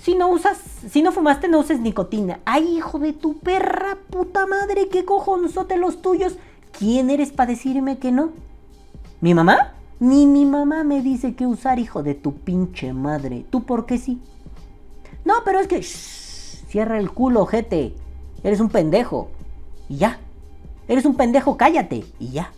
[0.02, 2.40] si no usas, si no fumaste no uses nicotina.
[2.44, 6.36] Ay, hijo de tu perra puta madre, qué cojonzote los tuyos.
[6.78, 8.30] ¿Quién eres para decirme que no?
[9.20, 9.72] ¿Mi mamá?
[9.98, 13.44] Ni mi mamá me dice qué usar, hijo de tu pinche madre.
[13.50, 14.20] ¿Tú por qué sí?
[15.24, 15.82] No, pero es que...
[15.82, 17.94] cierra el culo, ojete.
[18.44, 19.30] Eres un pendejo.
[19.88, 20.20] Y ya.
[20.86, 22.04] Eres un pendejo, cállate.
[22.20, 22.52] Y ya.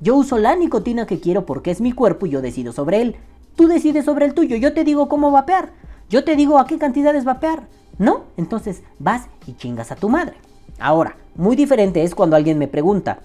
[0.00, 3.16] Yo uso la nicotina que quiero porque es mi cuerpo y yo decido sobre él.
[3.54, 4.56] Tú decides sobre el tuyo.
[4.56, 5.70] Yo te digo cómo vapear.
[6.08, 7.68] Yo te digo a qué cantidades vapear.
[7.98, 8.24] ¿No?
[8.36, 10.34] Entonces vas y chingas a tu madre.
[10.80, 13.20] Ahora, muy diferente es cuando alguien me pregunta,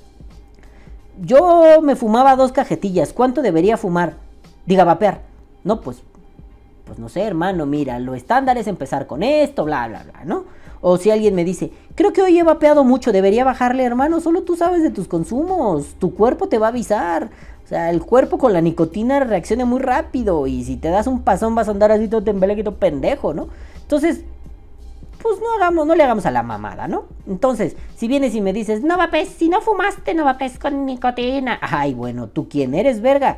[1.22, 4.16] yo me fumaba dos cajetillas, ¿cuánto debería fumar?
[4.66, 5.22] Diga, vapear.
[5.64, 6.02] No, pues,
[6.86, 10.46] pues no sé, hermano, mira, lo estándar es empezar con esto, bla, bla, bla, ¿no?
[10.82, 14.44] O si alguien me dice, creo que hoy he vapeado mucho, debería bajarle, hermano, solo
[14.44, 17.30] tú sabes de tus consumos, tu cuerpo te va a avisar.
[17.64, 21.22] O sea, el cuerpo con la nicotina reacciona muy rápido y si te das un
[21.24, 23.48] pasón vas a andar así todo tembelequito pendejo, ¿no?
[23.82, 24.22] Entonces,
[25.26, 27.06] pues no hagamos, no le hagamos a la mamada, ¿no?
[27.28, 31.58] Entonces, si vienes y me dices, no vapes, si no fumaste, no vapes con nicotina.
[31.64, 33.38] Ay, bueno, ¿tú quién eres, verga?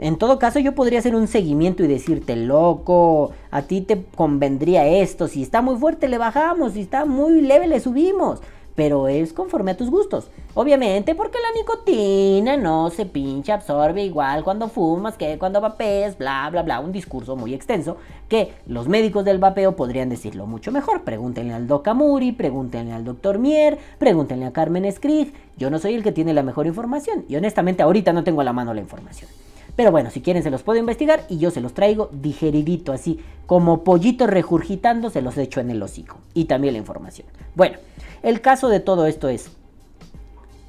[0.00, 4.88] En todo caso, yo podría hacer un seguimiento y decirte, loco, a ti te convendría
[4.88, 5.28] esto.
[5.28, 6.72] Si está muy fuerte, le bajamos.
[6.72, 8.40] Si está muy leve, le subimos
[8.74, 10.30] pero es conforme a tus gustos.
[10.54, 16.48] Obviamente porque la nicotina no se pinche absorbe igual cuando fumas que cuando vapeas, bla,
[16.50, 16.80] bla, bla.
[16.80, 17.96] Un discurso muy extenso
[18.28, 21.02] que los médicos del vapeo podrían decirlo mucho mejor.
[21.04, 23.38] Pregúntenle al Doc Amuri, pregúntenle al Dr.
[23.38, 25.32] Mier, pregúntenle a Carmen Skrig.
[25.56, 28.44] Yo no soy el que tiene la mejor información y honestamente ahorita no tengo a
[28.44, 29.28] la mano la información.
[29.76, 33.20] Pero bueno, si quieren se los puedo investigar y yo se los traigo digeridito así,
[33.46, 36.18] como pollito regurgitando, se los echo en el hocico.
[36.34, 37.26] Y también la información.
[37.54, 37.78] Bueno,
[38.22, 39.50] el caso de todo esto es,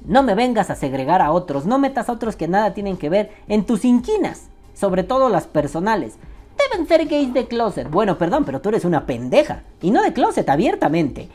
[0.04, 3.08] no me vengas a segregar a otros, no metas a otros que nada tienen que
[3.08, 6.16] ver en tus inquinas, sobre todo las personales.
[6.70, 7.90] Deben ser gays de closet.
[7.90, 9.62] Bueno, perdón, pero tú eres una pendeja.
[9.80, 11.28] Y no de closet, abiertamente.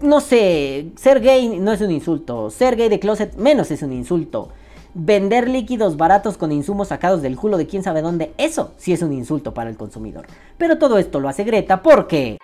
[0.00, 2.50] No sé, ser gay no es un insulto.
[2.50, 4.50] Ser gay de closet menos es un insulto.
[4.94, 9.02] Vender líquidos baratos con insumos sacados del culo de quién sabe dónde, eso sí es
[9.02, 10.26] un insulto para el consumidor.
[10.58, 12.38] Pero todo esto lo hace Greta porque...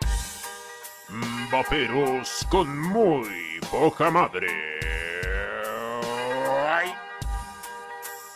[1.51, 3.27] Vaperos con muy
[3.71, 4.47] poca madre.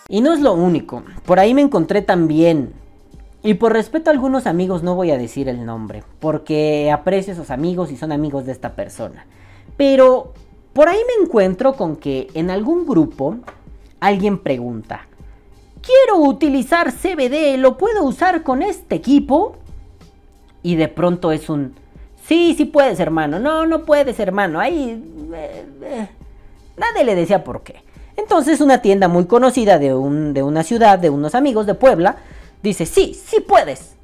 [0.09, 2.73] Y no es lo único, por ahí me encontré también.
[3.45, 7.35] Y por respeto a algunos amigos no voy a decir el nombre, porque aprecio a
[7.35, 9.25] esos amigos y son amigos de esta persona.
[9.77, 10.35] Pero
[10.73, 13.37] por ahí me encuentro con que en algún grupo
[14.01, 15.07] alguien pregunta,
[15.83, 19.57] quiero utilizar CBD, ¿lo puedo usar con este equipo?
[20.63, 21.75] Y de pronto es un,
[22.31, 23.41] Sí, sí puedes, hermano.
[23.41, 24.61] No, no puedes, hermano.
[24.61, 25.03] Ahí...
[25.35, 26.09] Eh, eh,
[26.77, 27.83] nadie le decía por qué.
[28.17, 32.19] Entonces una tienda muy conocida de, un, de una ciudad, de unos amigos de Puebla,
[32.63, 33.97] dice, sí, sí puedes.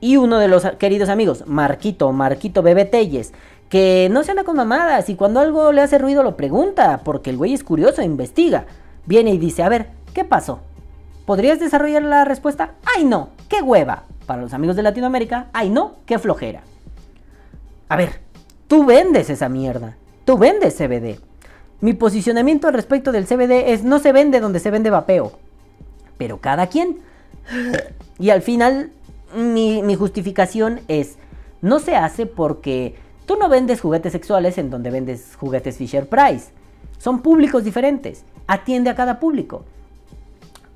[0.00, 3.32] Y uno de los queridos amigos, Marquito, Marquito Bebé Telles,
[3.68, 7.30] que no se anda con mamadas y cuando algo le hace ruido lo pregunta, porque
[7.30, 8.66] el güey es curioso e investiga.
[9.06, 10.60] Viene y dice, a ver, ¿qué pasó?
[11.26, 12.74] ¿Podrías desarrollar la respuesta?
[12.96, 13.30] ¡Ay no!
[13.48, 14.04] ¡Qué hueva!
[14.26, 15.96] Para los amigos de Latinoamérica, ¡ay no!
[16.06, 16.62] ¡Qué flojera!
[17.88, 18.20] A ver,
[18.68, 19.96] tú vendes esa mierda.
[20.24, 21.18] Tú vendes CBD.
[21.80, 25.32] Mi posicionamiento al respecto del CBD es no se vende donde se vende vapeo.
[26.16, 27.00] Pero cada quien.
[28.18, 28.90] Y al final,
[29.34, 31.16] mi, mi justificación es,
[31.60, 32.94] no se hace porque
[33.26, 36.52] tú no vendes juguetes sexuales en donde vendes juguetes Fisher Price.
[36.98, 38.24] Son públicos diferentes.
[38.46, 39.64] Atiende a cada público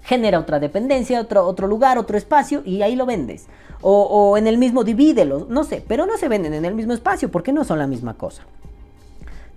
[0.09, 3.47] genera otra dependencia, otro, otro lugar, otro espacio y ahí lo vendes.
[3.83, 7.31] O, en el mismo divídelo, no sé, pero no se venden en el mismo espacio
[7.31, 8.43] porque no son la misma cosa.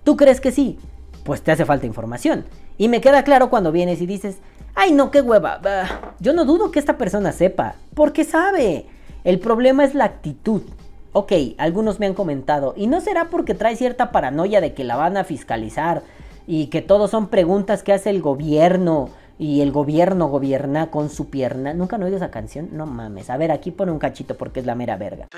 [0.04, 0.78] ¿Tú crees que sí?
[1.24, 2.44] Pues te hace falta información.
[2.76, 4.36] Y me queda claro cuando vienes y dices,
[4.74, 5.58] ay no, qué hueva.
[6.20, 8.84] Yo no dudo que esta persona sepa, porque sabe.
[9.24, 10.60] El problema es la actitud.
[11.14, 14.96] Ok, algunos me han comentado, ¿y no será porque trae cierta paranoia de que la
[14.96, 16.02] van a fiscalizar
[16.46, 21.30] y que todo son preguntas que hace el gobierno y el gobierno gobierna con su
[21.30, 21.74] pierna.
[21.74, 22.68] ¿Nunca han oído esa canción?
[22.72, 23.30] No mames.
[23.30, 25.28] A ver, aquí pone un cachito porque es la mera verga.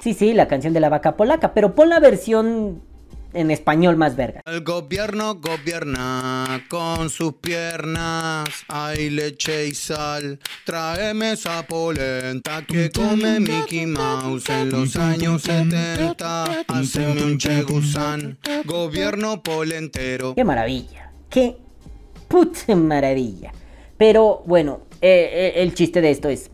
[0.00, 2.82] Sí, sí, la canción de la vaca polaca, pero pon la versión
[3.32, 4.42] en español más verga.
[4.46, 10.38] El gobierno gobierna con sus piernas, hay leche y sal.
[10.64, 16.64] Tráeme esa polenta que come Mickey Mouse en los años 70.
[16.68, 20.34] Haceme un chegusán, gobierno polentero.
[20.34, 21.56] Qué maravilla, qué
[22.28, 23.52] puta maravilla.
[23.96, 26.50] Pero bueno, eh, eh, el chiste de esto es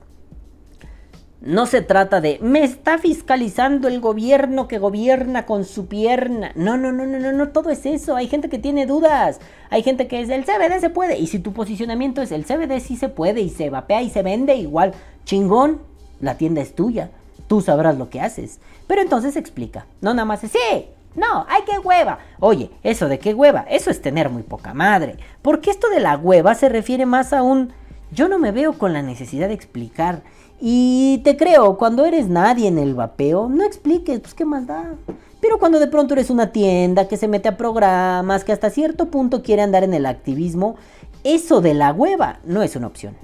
[1.40, 6.52] no se trata de me está fiscalizando el gobierno que gobierna con su pierna.
[6.54, 8.16] No, no, no, no, no, no, todo es eso.
[8.16, 9.40] Hay gente que tiene dudas.
[9.70, 11.18] Hay gente que es el CBD se puede.
[11.18, 14.22] Y si tu posicionamiento es el CBD sí se puede y se vapea y se
[14.22, 15.80] vende igual, chingón,
[16.20, 17.10] la tienda es tuya.
[17.48, 18.58] Tú sabrás lo que haces.
[18.86, 19.86] Pero entonces explica.
[20.00, 20.86] No nada más es sí.
[21.14, 22.18] No, hay que hueva.
[22.40, 25.16] Oye, eso de qué hueva, eso es tener muy poca madre.
[25.40, 27.72] Porque esto de la hueva se refiere más a un
[28.12, 30.22] yo no me veo con la necesidad de explicar
[30.60, 34.94] y te creo, cuando eres nadie en el vapeo, no expliques, pues qué más da.
[35.40, 39.10] Pero cuando de pronto eres una tienda que se mete a programas, que hasta cierto
[39.10, 40.76] punto quiere andar en el activismo,
[41.24, 43.14] eso de la hueva no es una opción.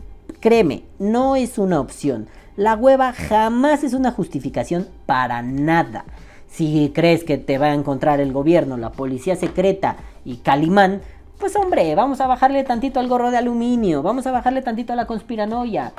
[0.40, 2.28] Créeme, no es una opción.
[2.56, 6.04] La hueva jamás es una justificación para nada.
[6.48, 11.00] Si crees que te va a encontrar el gobierno, la policía secreta y Calimán,
[11.38, 14.96] pues hombre, vamos a bajarle tantito al gorro de aluminio, vamos a bajarle tantito a
[14.96, 15.94] la conspiranoia.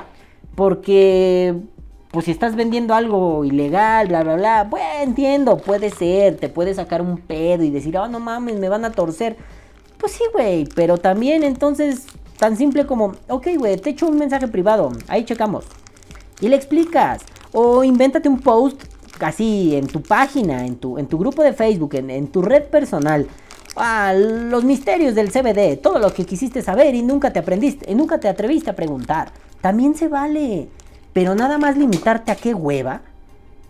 [0.54, 1.54] Porque
[2.14, 6.72] pues si estás vendiendo algo ilegal, bla, bla, bla, pues entiendo, puede ser, te puede
[6.72, 9.36] sacar un pedo y decir, oh, no mames, me van a torcer.
[9.98, 12.06] Pues sí, güey, pero también entonces,
[12.38, 15.64] tan simple como, ok, güey, te echo un mensaje privado, ahí checamos.
[16.40, 18.84] Y le explicas, o invéntate un post
[19.20, 23.26] así en tu página, en tu, en tu grupo de Facebook, en, tu red personal.
[24.14, 28.20] Los misterios del CBD, todo lo que quisiste saber y nunca te aprendiste, y nunca
[28.20, 29.32] te atreviste a preguntar.
[29.64, 30.68] También se vale.
[31.14, 33.00] Pero nada más limitarte a qué hueva.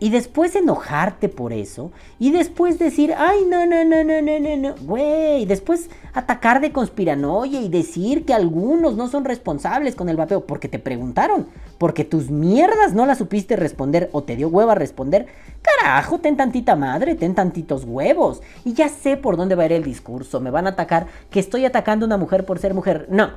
[0.01, 1.93] Y después enojarte por eso.
[2.19, 4.75] Y después decir, ay, no, no, no, no, no, no, no.
[4.83, 5.47] Güey.
[5.47, 10.45] Después atacar de conspiranoia y decir que algunos no son responsables con el vapeo.
[10.47, 11.47] Porque te preguntaron.
[11.79, 15.29] Porque tus mierdas no las supiste responder o te dio hueva responder.
[15.63, 18.43] Carajo, ten tantita madre, ten tantitos huevos.
[18.65, 20.41] Y ya sé por dónde va a ir el discurso.
[20.41, 23.07] Me van a atacar que estoy atacando a una mujer por ser mujer.
[23.11, 23.31] No.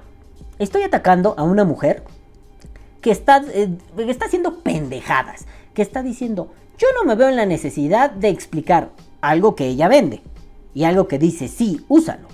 [0.58, 2.02] Estoy atacando a una mujer
[3.08, 7.46] que está, eh, está haciendo pendejadas, que está diciendo, yo no me veo en la
[7.46, 8.90] necesidad de explicar
[9.22, 10.22] algo que ella vende
[10.74, 12.28] y algo que dice, sí, úsalo.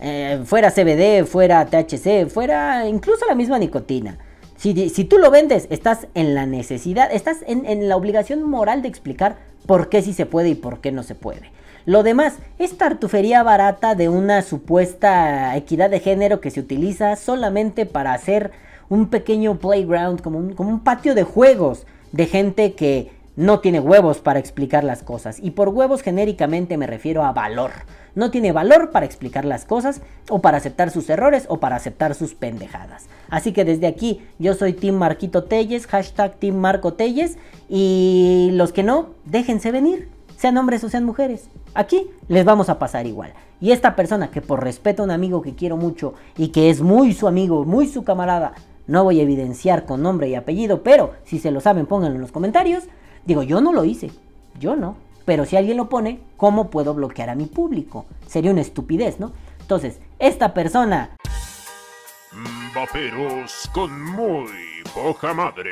[0.00, 4.16] Eh, fuera CBD, fuera THC, fuera incluso la misma nicotina.
[4.56, 8.88] Si, tú lo vendes, estás en la necesidad, estás en, en la obligación moral de
[8.88, 11.50] explicar por qué sí se puede y por qué no se puede.
[11.84, 17.84] Lo demás es tartufería barata de una supuesta equidad de género que se utiliza solamente
[17.84, 18.52] para hacer
[18.88, 23.80] un pequeño playground, como un, como un patio de juegos de gente que no tiene
[23.80, 25.38] huevos para explicar las cosas.
[25.40, 27.72] Y por huevos genéricamente me refiero a valor.
[28.14, 32.14] No tiene valor para explicar las cosas o para aceptar sus errores o para aceptar
[32.14, 33.08] sus pendejadas.
[33.28, 36.96] Así que desde aquí yo soy Team Marquito Telles, hashtag Team Marco.
[37.68, 41.48] Y los que no, déjense venir, sean hombres o sean mujeres.
[41.74, 43.32] Aquí les vamos a pasar igual.
[43.60, 46.82] Y esta persona que por respeto a un amigo que quiero mucho y que es
[46.82, 48.52] muy su amigo, muy su camarada,
[48.86, 52.22] no voy a evidenciar con nombre y apellido, pero si se lo saben pónganlo en
[52.22, 52.84] los comentarios.
[53.24, 54.10] Digo, yo no lo hice,
[54.58, 54.96] yo no.
[55.24, 58.04] Pero si alguien lo pone, ¿cómo puedo bloquear a mi público?
[58.26, 59.32] Sería una estupidez, ¿no?
[59.60, 61.16] Entonces, esta persona...
[62.74, 64.50] Vaperos con muy
[64.92, 65.70] poca madre.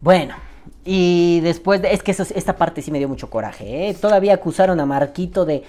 [0.00, 0.34] Bueno,
[0.84, 1.92] y después de...
[1.92, 3.94] Es que esta parte sí me dio mucho coraje, ¿eh?
[3.94, 5.64] Todavía acusaron a Marquito de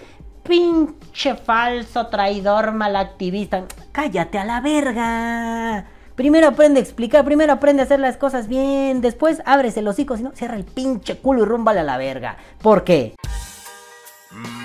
[0.48, 3.66] pinche falso traidor malactivista.
[3.92, 5.86] Cállate a la verga.
[6.16, 10.18] Primero aprende a explicar, primero aprende a hacer las cosas bien, después ábrese los hocico,
[10.18, 12.38] si no, cierra el pinche culo y rúmbale a la verga.
[12.62, 13.16] ¿Por qué?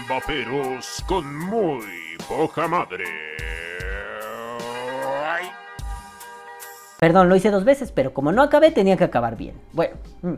[0.09, 1.85] Vaperos con muy
[2.27, 3.05] poca madre.
[6.99, 9.57] Perdón, lo hice dos veces, pero como no acabé, tenía que acabar bien.
[9.73, 9.97] Bueno.
[10.23, 10.35] Mm.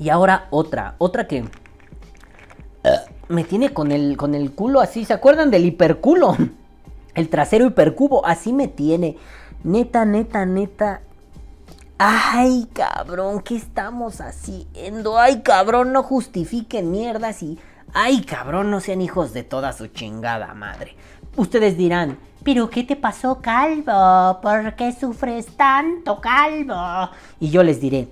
[0.00, 1.44] Y ahora otra, otra que
[3.28, 5.04] me tiene con el, con el culo así.
[5.04, 6.36] ¿Se acuerdan del hiperculo?
[7.14, 9.16] El trasero hipercubo, así me tiene.
[9.64, 11.00] Neta, neta, neta.
[11.98, 15.18] Ay, cabrón, ¿qué estamos haciendo?
[15.18, 17.58] Ay, cabrón, no justifiquen mierdas y...
[17.92, 20.94] Ay, cabrón, no sean hijos de toda su chingada madre.
[21.34, 24.40] Ustedes dirán, ¿pero qué te pasó, calvo?
[24.40, 27.10] ¿Por qué sufres tanto, calvo?
[27.40, 28.06] Y yo les diré,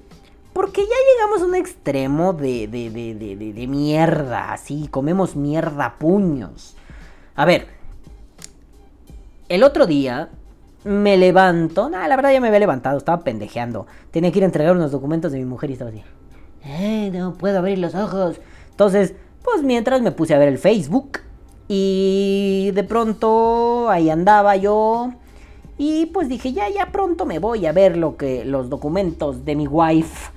[0.57, 5.97] porque ya llegamos a un extremo de, de, de, de, de mierda, así, comemos mierda
[5.99, 6.75] puños.
[7.35, 7.67] A ver,
[9.51, 10.31] el otro día
[10.83, 13.87] me levanto, nah, la verdad ya me había levantado, estaba pendejeando.
[14.11, 16.03] Tenía que ir a entregar unos documentos de mi mujer y estaba así.
[16.65, 18.41] Eh, no puedo abrir los ojos.
[18.71, 21.19] Entonces, pues mientras me puse a ver el Facebook
[21.69, 25.13] y de pronto ahí andaba yo
[25.77, 29.55] y pues dije, ya ya pronto me voy a ver lo que los documentos de
[29.55, 30.35] mi wife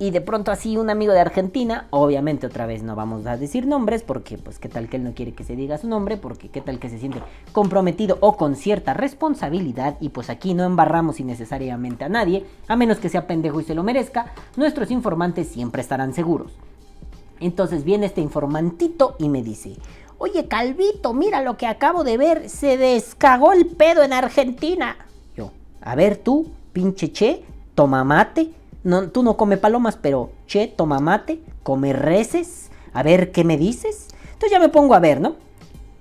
[0.00, 3.66] y de pronto así un amigo de Argentina, obviamente otra vez no vamos a decir
[3.66, 6.48] nombres porque pues qué tal que él no quiere que se diga su nombre, porque
[6.48, 7.22] qué tal que se siente
[7.52, 12.96] comprometido o con cierta responsabilidad y pues aquí no embarramos innecesariamente a nadie, a menos
[12.96, 16.52] que sea pendejo y se lo merezca, nuestros informantes siempre estarán seguros.
[17.38, 19.76] Entonces viene este informantito y me dice,
[20.16, 24.96] oye Calvito, mira lo que acabo de ver, se descagó el pedo en Argentina.
[25.36, 27.44] Yo, a ver tú, pinche che,
[27.74, 28.54] toma mate,
[28.84, 33.56] no, tú no come palomas, pero che, toma mate, come reces, a ver qué me
[33.56, 34.08] dices.
[34.24, 35.36] Entonces ya me pongo a ver, ¿no?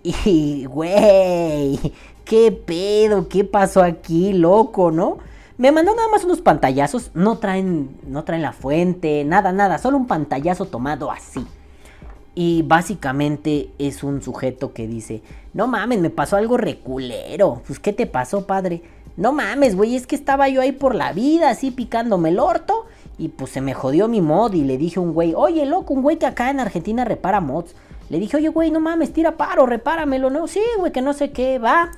[0.03, 1.79] Y, güey,
[2.25, 5.17] qué pedo, qué pasó aquí, loco, ¿no?
[5.57, 9.97] Me mandó nada más unos pantallazos, no traen, no traen la fuente, nada, nada, solo
[9.97, 11.45] un pantallazo tomado así.
[12.33, 15.21] Y básicamente es un sujeto que dice,
[15.53, 17.61] no mames, me pasó algo reculero.
[17.67, 18.81] Pues, ¿qué te pasó, padre?
[19.19, 22.85] No mames, güey, es que estaba yo ahí por la vida, así picándome el orto.
[23.17, 25.93] Y pues se me jodió mi mod y le dije a un güey, oye, loco,
[25.93, 27.75] un güey que acá en Argentina repara mods.
[28.09, 31.31] Le dije, oye, güey, no mames, tira paro, repáramelo, no, sí, güey, que no sé
[31.31, 31.91] qué, va.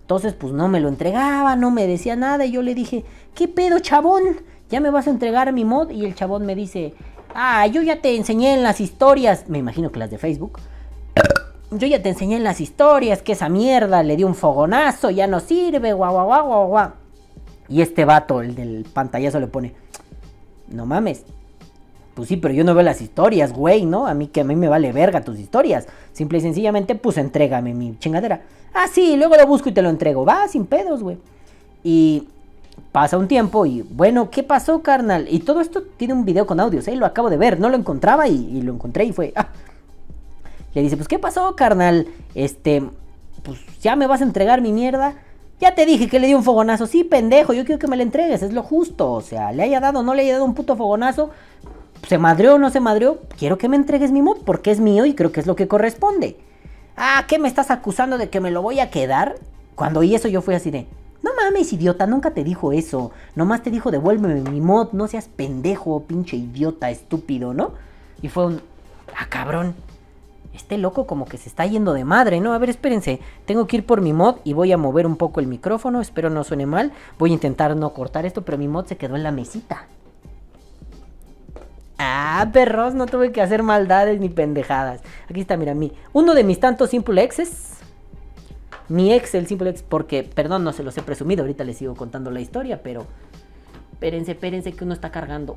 [0.00, 2.44] Entonces, pues no me lo entregaba, no me decía nada.
[2.44, 3.04] Y yo le dije,
[3.36, 4.22] ¿qué pedo, chabón?
[4.68, 5.90] ¿Ya me vas a entregar mi mod?
[5.90, 6.92] Y el chabón me dice,
[7.34, 9.48] ah, yo ya te enseñé en las historias.
[9.48, 10.58] Me imagino que las de Facebook.
[11.70, 15.26] Yo ya te enseñé en las historias que esa mierda le dio un fogonazo, ya
[15.26, 16.90] no sirve, guau, guau, guau, guau, guau.
[17.68, 19.74] Y este vato, el del pantallazo, le pone,
[20.68, 21.24] no mames.
[22.14, 24.06] Pues sí, pero yo no veo las historias, güey, ¿no?
[24.06, 25.86] A mí que a mí me vale verga tus historias.
[26.14, 28.40] Simple y sencillamente, pues entrégame mi chingadera.
[28.72, 30.24] Ah, sí, luego lo busco y te lo entrego.
[30.24, 31.18] Va, sin pedos, güey.
[31.84, 32.28] Y
[32.92, 35.26] pasa un tiempo y, bueno, ¿qué pasó, carnal?
[35.30, 36.96] Y todo esto tiene un video con audios, ¿eh?
[36.96, 39.48] Lo acabo de ver, no lo encontraba y, y lo encontré y fue, ah.
[40.74, 42.06] Le dice, pues, ¿qué pasó, carnal?
[42.34, 42.82] Este,
[43.42, 45.14] pues, ¿ya me vas a entregar mi mierda?
[45.60, 46.86] Ya te dije que le di un fogonazo.
[46.86, 49.12] Sí, pendejo, yo quiero que me la entregues, es lo justo.
[49.12, 51.30] O sea, le haya dado o no le haya dado un puto fogonazo.
[52.06, 53.20] Se madreó o no se madreó.
[53.36, 55.66] Quiero que me entregues mi mod porque es mío y creo que es lo que
[55.66, 56.36] corresponde.
[56.96, 59.36] Ah, ¿qué me estás acusando de que me lo voy a quedar?
[59.74, 60.86] Cuando oí eso yo fui así de...
[61.22, 63.10] No mames, idiota, nunca te dijo eso.
[63.34, 67.72] Nomás te dijo devuélveme mi mod, no seas pendejo, pinche idiota, estúpido, ¿no?
[68.22, 68.62] Y fue un...
[69.16, 69.74] Ah, cabrón.
[70.58, 72.52] Este loco como que se está yendo de madre, ¿no?
[72.52, 73.20] A ver, espérense.
[73.46, 76.00] Tengo que ir por mi mod y voy a mover un poco el micrófono.
[76.00, 76.92] Espero no suene mal.
[77.16, 79.86] Voy a intentar no cortar esto, pero mi mod se quedó en la mesita.
[81.96, 85.00] Ah, perros, no tuve que hacer maldades ni pendejadas.
[85.30, 87.74] Aquí está, mira, mi, uno de mis tantos Simple X's.
[88.88, 91.42] Mi ex, el Simple X, porque, perdón, no se los he presumido.
[91.42, 93.06] Ahorita les sigo contando la historia, pero.
[93.92, 95.56] Espérense, espérense que uno está cargando.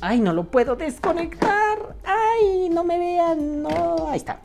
[0.00, 1.78] Ay, no lo puedo desconectar.
[2.04, 3.62] Ay, no me vean.
[3.62, 4.40] No, ahí está.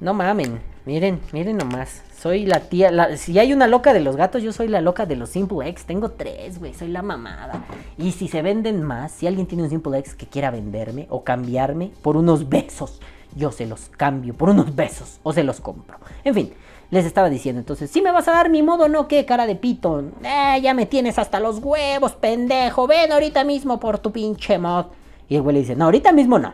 [0.00, 0.60] No mamen.
[0.84, 2.02] Miren, miren nomás.
[2.18, 2.90] Soy la tía.
[2.90, 5.68] la- si hay una loca de los gatos, yo soy la loca de los Simple
[5.68, 5.84] X.
[5.84, 6.74] Tengo tres, güey.
[6.74, 7.64] Soy la mamada.
[7.98, 11.22] Y si se venden más, si alguien tiene un Simple X que quiera venderme o
[11.22, 13.00] cambiarme por unos besos,
[13.36, 15.98] yo se los cambio por unos besos o se los compro.
[16.24, 16.52] En fin,
[16.92, 19.08] les estaba diciendo entonces, ¿sí me vas a dar mi modo no?
[19.08, 20.04] ¿Qué cara de pito?
[20.22, 22.86] Eh, ya me tienes hasta los huevos, pendejo.
[22.86, 24.86] Ven ahorita mismo por tu pinche mod.
[25.26, 26.52] Y el güey le dice, no, ahorita mismo no.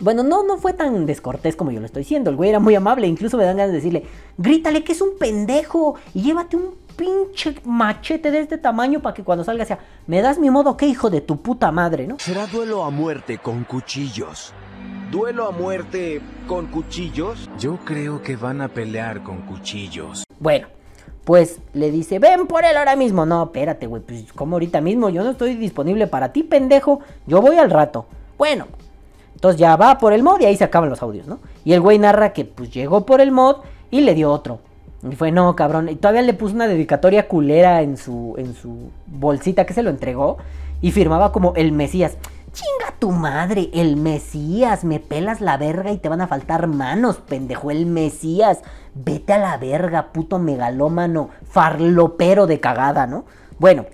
[0.00, 2.28] Bueno, no, no fue tan descortés como yo lo estoy diciendo.
[2.28, 3.06] El güey era muy amable.
[3.06, 4.04] Incluso me dan ganas de decirle,
[4.36, 9.24] grítale que es un pendejo y llévate un pinche machete de este tamaño para que
[9.24, 12.18] cuando salga sea, me das mi modo, ¿qué hijo de tu puta madre, no?
[12.18, 14.52] Será duelo a muerte con cuchillos.
[15.10, 17.48] ¿Duelo a muerte con cuchillos?
[17.58, 20.24] Yo creo que van a pelear con cuchillos.
[20.38, 20.66] Bueno,
[21.24, 23.24] pues le dice, ven por él ahora mismo.
[23.24, 27.00] No, espérate, güey, pues como ahorita mismo, yo no estoy disponible para ti, pendejo.
[27.26, 28.04] Yo voy al rato.
[28.36, 28.66] Bueno,
[29.34, 31.38] entonces ya va por el mod y ahí se acaban los audios, ¿no?
[31.64, 33.56] Y el güey narra que pues llegó por el mod
[33.90, 34.60] y le dio otro.
[35.10, 35.88] Y fue, no, cabrón.
[35.88, 39.88] Y todavía le puso una dedicatoria culera en su, en su bolsita que se lo
[39.88, 40.36] entregó.
[40.82, 42.18] Y firmaba como el Mesías.
[42.58, 44.82] Chinga tu madre, el Mesías.
[44.82, 47.70] Me pelas la verga y te van a faltar manos, pendejo.
[47.70, 48.62] El Mesías.
[48.96, 51.30] Vete a la verga, puto megalómano.
[51.48, 53.26] Farlopero de cagada, ¿no?
[53.60, 53.86] Bueno,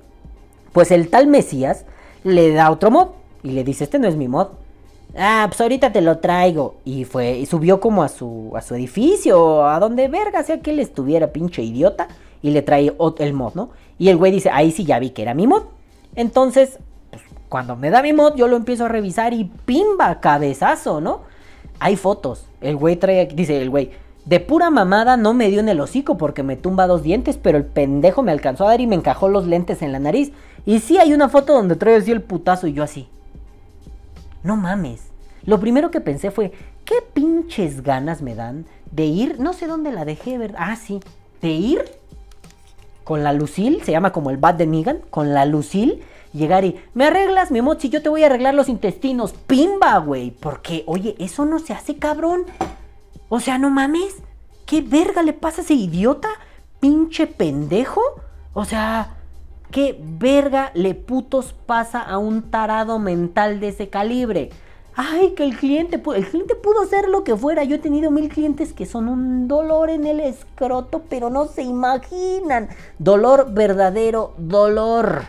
[0.72, 1.84] pues el tal Mesías
[2.22, 3.08] le da otro mod.
[3.42, 4.48] Y le dice, este no es mi mod.
[5.14, 6.76] Ah, pues ahorita te lo traigo.
[6.86, 10.70] Y fue, y subió como a su, a su edificio, a donde verga sea que
[10.70, 12.08] él estuviera, pinche idiota.
[12.40, 13.72] Y le trae el mod, ¿no?
[13.98, 15.64] Y el güey dice, ahí sí ya vi que era mi mod.
[16.14, 16.78] Entonces,
[17.48, 21.22] cuando me da mi mod, yo lo empiezo a revisar y pimba, cabezazo, ¿no?
[21.78, 22.46] Hay fotos.
[22.60, 23.90] El güey trae, dice el güey,
[24.24, 27.58] de pura mamada no me dio en el hocico porque me tumba dos dientes, pero
[27.58, 30.32] el pendejo me alcanzó a dar y me encajó los lentes en la nariz.
[30.64, 33.08] Y sí hay una foto donde trae así el putazo y yo así.
[34.42, 35.02] No mames.
[35.44, 36.52] Lo primero que pensé fue,
[36.86, 39.40] ¿qué pinches ganas me dan de ir?
[39.40, 40.58] No sé dónde la dejé, ¿verdad?
[40.60, 41.00] Ah, sí.
[41.42, 41.84] De ir
[43.04, 46.02] con la Lucille, se llama como el Bat de Negan, con la Lucille,
[46.34, 47.78] llegar y, ¿me arreglas mi mod?
[47.78, 50.30] Si yo te voy a arreglar los intestinos, pimba, güey.
[50.30, 52.44] Porque, oye, eso no se hace, cabrón.
[53.28, 54.16] O sea, no mames.
[54.66, 56.28] ¿Qué verga le pasa a ese idiota?
[56.80, 58.02] Pinche pendejo.
[58.52, 59.16] O sea,
[59.70, 64.50] ¿qué verga le putos pasa a un tarado mental de ese calibre?
[64.96, 67.64] Ay, que el cliente, el cliente pudo hacer lo que fuera.
[67.64, 71.62] Yo he tenido mil clientes que son un dolor en el escroto, pero no se
[71.62, 72.68] imaginan.
[72.98, 75.24] Dolor verdadero, dolor.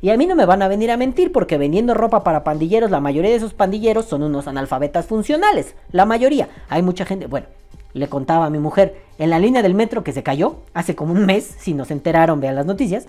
[0.00, 2.90] Y a mí no me van a venir a mentir porque vendiendo ropa para pandilleros,
[2.90, 5.74] la mayoría de esos pandilleros son unos analfabetas funcionales.
[5.90, 6.48] La mayoría.
[6.68, 7.26] Hay mucha gente.
[7.26, 7.46] Bueno,
[7.94, 11.12] le contaba a mi mujer en la línea del metro que se cayó hace como
[11.12, 11.56] un mes.
[11.58, 13.06] Si nos enteraron, vean las noticias.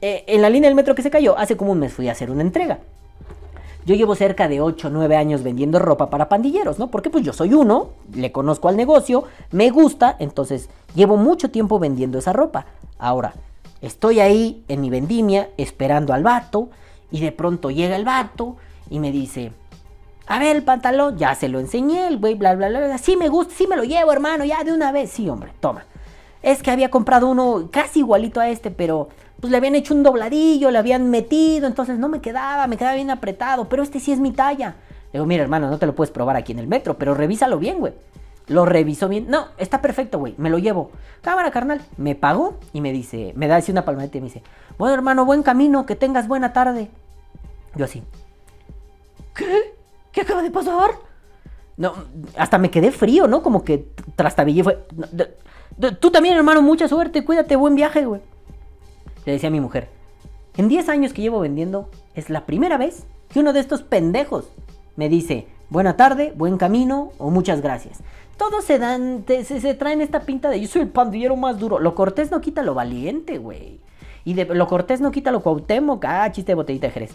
[0.00, 2.12] Eh, en la línea del metro que se cayó hace como un mes fui a
[2.12, 2.80] hacer una entrega.
[3.86, 6.88] Yo llevo cerca de 8 o 9 años vendiendo ropa para pandilleros, ¿no?
[6.88, 11.78] Porque pues yo soy uno, le conozco al negocio, me gusta, entonces llevo mucho tiempo
[11.78, 12.66] vendiendo esa ropa.
[12.98, 13.34] Ahora,
[13.80, 16.70] estoy ahí en mi vendimia esperando al vato
[17.10, 18.56] y de pronto llega el vato
[18.90, 19.52] y me dice,
[20.26, 23.16] a ver el pantalón, ya se lo enseñé, el güey, bla, bla, bla, bla, sí
[23.16, 25.84] me gusta, sí me lo llevo, hermano, ya de una vez, sí, hombre, toma.
[26.42, 29.08] es que había comprado uno casi igualito a este, pero
[29.40, 32.96] pues le habían hecho un dobladillo, le habían metido, entonces no me quedaba, me quedaba
[32.96, 34.76] bien apretado, pero este sí es mi talla.
[35.12, 37.58] Le digo, mira hermano, no te lo puedes probar aquí en el metro, pero revísalo
[37.58, 37.92] bien, güey.
[38.48, 39.26] Lo revisó bien.
[39.28, 40.34] No, está perfecto, güey.
[40.38, 40.90] Me lo llevo.
[41.20, 41.80] Cámara, carnal.
[41.96, 44.42] Me pagó y me dice, me da así una palmadita y me dice,
[44.78, 46.88] bueno, hermano, buen camino, que tengas buena tarde.
[47.74, 48.02] Yo así.
[49.34, 49.74] ¿Qué?
[50.12, 50.90] ¿Qué acaba de pasar?
[51.76, 51.92] No,
[52.38, 53.42] hasta me quedé frío, ¿no?
[53.42, 54.62] Como que trastabillé.
[54.64, 54.86] Fue.
[54.96, 55.36] "No, de-
[55.76, 57.24] de- tú también, hermano, mucha suerte.
[57.24, 58.22] Cuídate, buen viaje, güey.
[59.26, 59.88] Le decía a mi mujer.
[60.56, 64.48] En 10 años que llevo vendiendo, es la primera vez que uno de estos pendejos
[64.94, 67.98] me dice buena tarde, buen camino o muchas gracias.
[68.36, 71.78] Todos se dan, se, se traen esta pinta de yo soy el pandillero más duro.
[71.78, 73.80] Lo cortés no quita lo valiente, güey.
[74.24, 76.04] Y de, lo cortés no quita lo cuauhtémoc.
[76.04, 77.14] Ah, chiste de botellita de Jerez.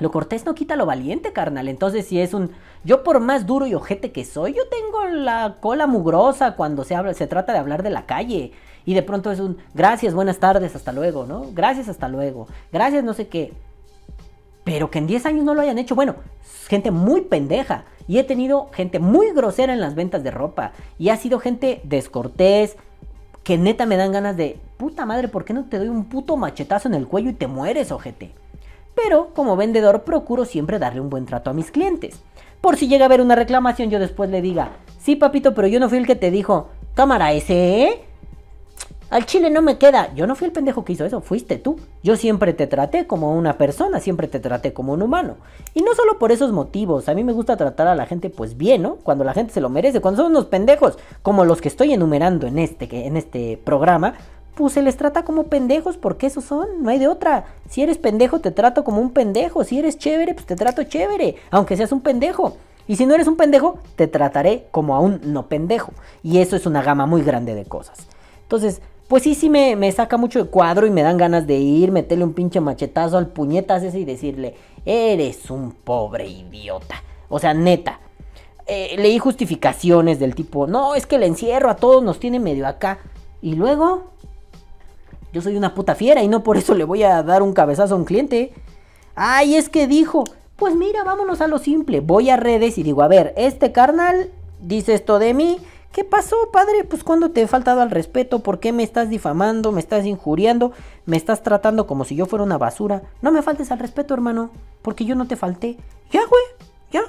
[0.00, 1.68] Lo cortés no quita lo valiente, carnal.
[1.68, 2.52] Entonces, si es un.
[2.84, 6.94] Yo, por más duro y ojete que soy, yo tengo la cola mugrosa cuando se,
[6.94, 8.52] habla, se trata de hablar de la calle.
[8.84, 9.58] Y de pronto es un.
[9.74, 11.46] Gracias, buenas tardes, hasta luego, ¿no?
[11.52, 12.46] Gracias, hasta luego.
[12.72, 13.52] Gracias, no sé qué.
[14.68, 15.94] Pero que en 10 años no lo hayan hecho.
[15.94, 16.16] Bueno,
[16.66, 17.84] gente muy pendeja.
[18.06, 20.72] Y he tenido gente muy grosera en las ventas de ropa.
[20.98, 22.76] Y ha sido gente descortés.
[23.44, 24.60] Que neta me dan ganas de.
[24.76, 27.46] Puta madre, ¿por qué no te doy un puto machetazo en el cuello y te
[27.46, 28.32] mueres, ojete?
[28.94, 32.20] Pero como vendedor procuro siempre darle un buen trato a mis clientes.
[32.60, 35.80] Por si llega a haber una reclamación, yo después le diga, sí papito, pero yo
[35.80, 38.07] no fui el que te dijo, cámara ese, ¿eh?
[39.10, 40.12] Al chile no me queda.
[40.14, 41.80] Yo no fui el pendejo que hizo eso, fuiste tú.
[42.02, 45.36] Yo siempre te traté como una persona, siempre te traté como un humano.
[45.72, 48.58] Y no solo por esos motivos, a mí me gusta tratar a la gente pues
[48.58, 48.96] bien, ¿no?
[48.96, 52.46] Cuando la gente se lo merece, cuando son unos pendejos, como los que estoy enumerando
[52.46, 54.14] en este, en este programa,
[54.54, 57.46] pues se les trata como pendejos porque esos son, no hay de otra.
[57.70, 61.36] Si eres pendejo te trato como un pendejo, si eres chévere pues te trato chévere,
[61.50, 62.58] aunque seas un pendejo.
[62.86, 65.92] Y si no eres un pendejo, te trataré como a un no pendejo.
[66.22, 68.06] Y eso es una gama muy grande de cosas.
[68.42, 71.56] Entonces, pues sí, sí me, me saca mucho de cuadro y me dan ganas de
[71.56, 74.54] ir, meterle un pinche machetazo al puñetas ese y decirle,
[74.84, 77.02] eres un pobre idiota.
[77.30, 78.00] O sea, neta.
[78.66, 82.66] Eh, leí justificaciones del tipo, no, es que el encierro a todos nos tiene medio
[82.66, 82.98] acá.
[83.40, 84.10] Y luego,
[85.32, 87.94] yo soy una puta fiera y no por eso le voy a dar un cabezazo
[87.94, 88.52] a un cliente.
[89.14, 90.24] Ay, es que dijo,
[90.56, 92.00] pues mira, vámonos a lo simple.
[92.00, 94.30] Voy a redes y digo, a ver, este carnal
[94.60, 95.58] dice esto de mí.
[95.92, 96.84] ¿Qué pasó, padre?
[96.84, 100.72] Pues cuando te he faltado al respeto, ¿por qué me estás difamando, me estás injuriando,
[101.06, 103.02] me estás tratando como si yo fuera una basura?
[103.22, 104.50] No me faltes al respeto, hermano,
[104.82, 105.76] porque yo no te falté.
[106.10, 106.42] Ya, güey,
[106.92, 107.02] ya.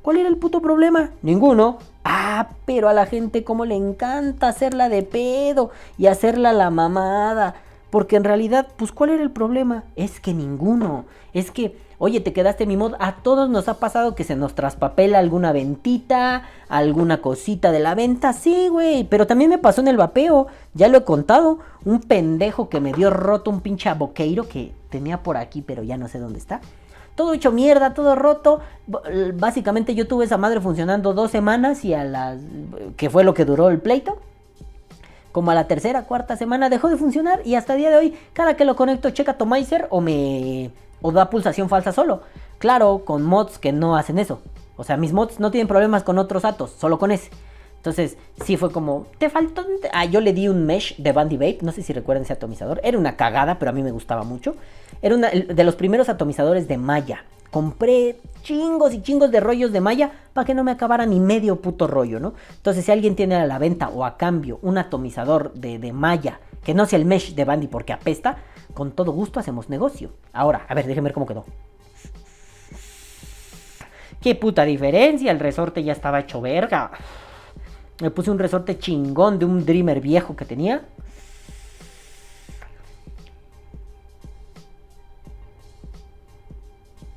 [0.00, 1.10] ¿Cuál era el puto problema?
[1.22, 1.78] Ninguno.
[2.04, 7.54] Ah, pero a la gente como le encanta hacerla de pedo y hacerla la mamada.
[7.90, 9.84] Porque en realidad, pues, ¿cuál era el problema?
[9.94, 11.04] Es que ninguno.
[11.34, 12.94] Es que, oye, te quedaste mi mod.
[12.98, 17.94] A todos nos ha pasado que se nos traspapela alguna ventita, alguna cosita de la
[17.94, 18.32] venta.
[18.32, 19.04] Sí, güey.
[19.04, 20.48] Pero también me pasó en el vapeo.
[20.74, 21.60] Ya lo he contado.
[21.84, 25.96] Un pendejo que me dio roto un pinche boqueiro que tenía por aquí, pero ya
[25.96, 26.60] no sé dónde está.
[27.14, 28.58] Todo hecho mierda, todo roto.
[29.34, 32.40] Básicamente yo tuve esa madre funcionando dos semanas y a las...
[32.96, 34.18] que fue lo que duró el pleito.
[35.30, 38.14] Como a la tercera, cuarta semana dejó de funcionar y hasta el día de hoy,
[38.32, 40.72] cada que lo conecto, checa Tomizer o me.
[41.02, 42.22] O da pulsación falsa solo.
[42.58, 44.40] Claro, con mods que no hacen eso.
[44.76, 47.30] O sea, mis mods no tienen problemas con otros atos, solo con ese.
[47.76, 49.66] Entonces, sí fue como, te faltó.
[49.92, 52.80] Ah, yo le di un mesh de Bandy Vape, no sé si recuerdan ese atomizador.
[52.84, 54.54] Era una cagada, pero a mí me gustaba mucho.
[55.02, 57.24] Era una, de los primeros atomizadores de malla.
[57.50, 61.60] Compré chingos y chingos de rollos de malla para que no me acabara ni medio
[61.60, 62.34] puto rollo, ¿no?
[62.54, 66.38] Entonces, si alguien tiene a la venta o a cambio un atomizador de, de malla
[66.62, 68.38] que no sea el mesh de Bandy porque apesta,
[68.74, 70.12] con todo gusto hacemos negocio.
[70.32, 71.44] Ahora, a ver, déjenme ver cómo quedó.
[74.20, 76.92] Qué puta diferencia, el resorte ya estaba hecho verga.
[78.00, 80.84] Me puse un resorte chingón de un Dreamer viejo que tenía.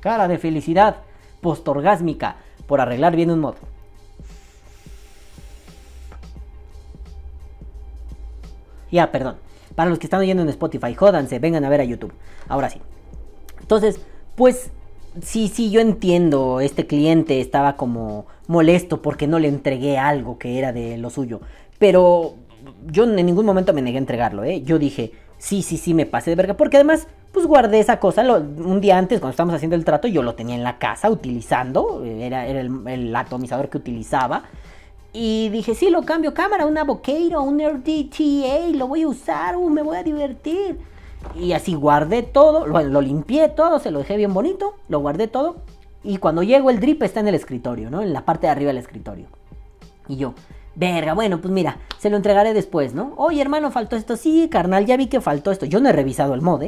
[0.00, 0.96] Cara de felicidad
[1.40, 2.36] postorgásmica
[2.66, 3.54] por arreglar bien un mod.
[8.90, 9.45] Ya, perdón.
[9.76, 12.12] Para los que están oyendo en Spotify, jódanse, vengan a ver a YouTube.
[12.48, 12.80] Ahora sí.
[13.60, 14.00] Entonces,
[14.34, 14.70] pues
[15.22, 20.58] sí, sí, yo entiendo, este cliente estaba como molesto porque no le entregué algo que
[20.58, 21.40] era de lo suyo.
[21.78, 22.34] Pero
[22.90, 24.62] yo en ningún momento me negué a entregarlo, ¿eh?
[24.62, 26.54] Yo dije, sí, sí, sí, me pasé de verga.
[26.54, 30.08] Porque además, pues guardé esa cosa lo- un día antes, cuando estábamos haciendo el trato,
[30.08, 32.02] yo lo tenía en la casa utilizando.
[32.04, 34.44] Era, era el atomizador que utilizaba.
[35.12, 39.70] Y dije, sí, lo cambio cámara, una Boqueiro, un RDTA, lo voy a usar, uh,
[39.70, 40.78] me voy a divertir.
[41.34, 45.28] Y así guardé todo, lo, lo limpié todo, se lo dejé bien bonito, lo guardé
[45.28, 45.56] todo.
[46.04, 48.02] Y cuando llego el drip está en el escritorio, ¿no?
[48.02, 49.26] En la parte de arriba del escritorio.
[50.08, 50.34] Y yo,
[50.76, 53.14] Verga, bueno, pues mira, se lo entregaré después, ¿no?
[53.16, 54.16] Oye, hermano, faltó esto.
[54.16, 55.64] Sí, carnal, ya vi que faltó esto.
[55.64, 56.64] Yo no he revisado el mod.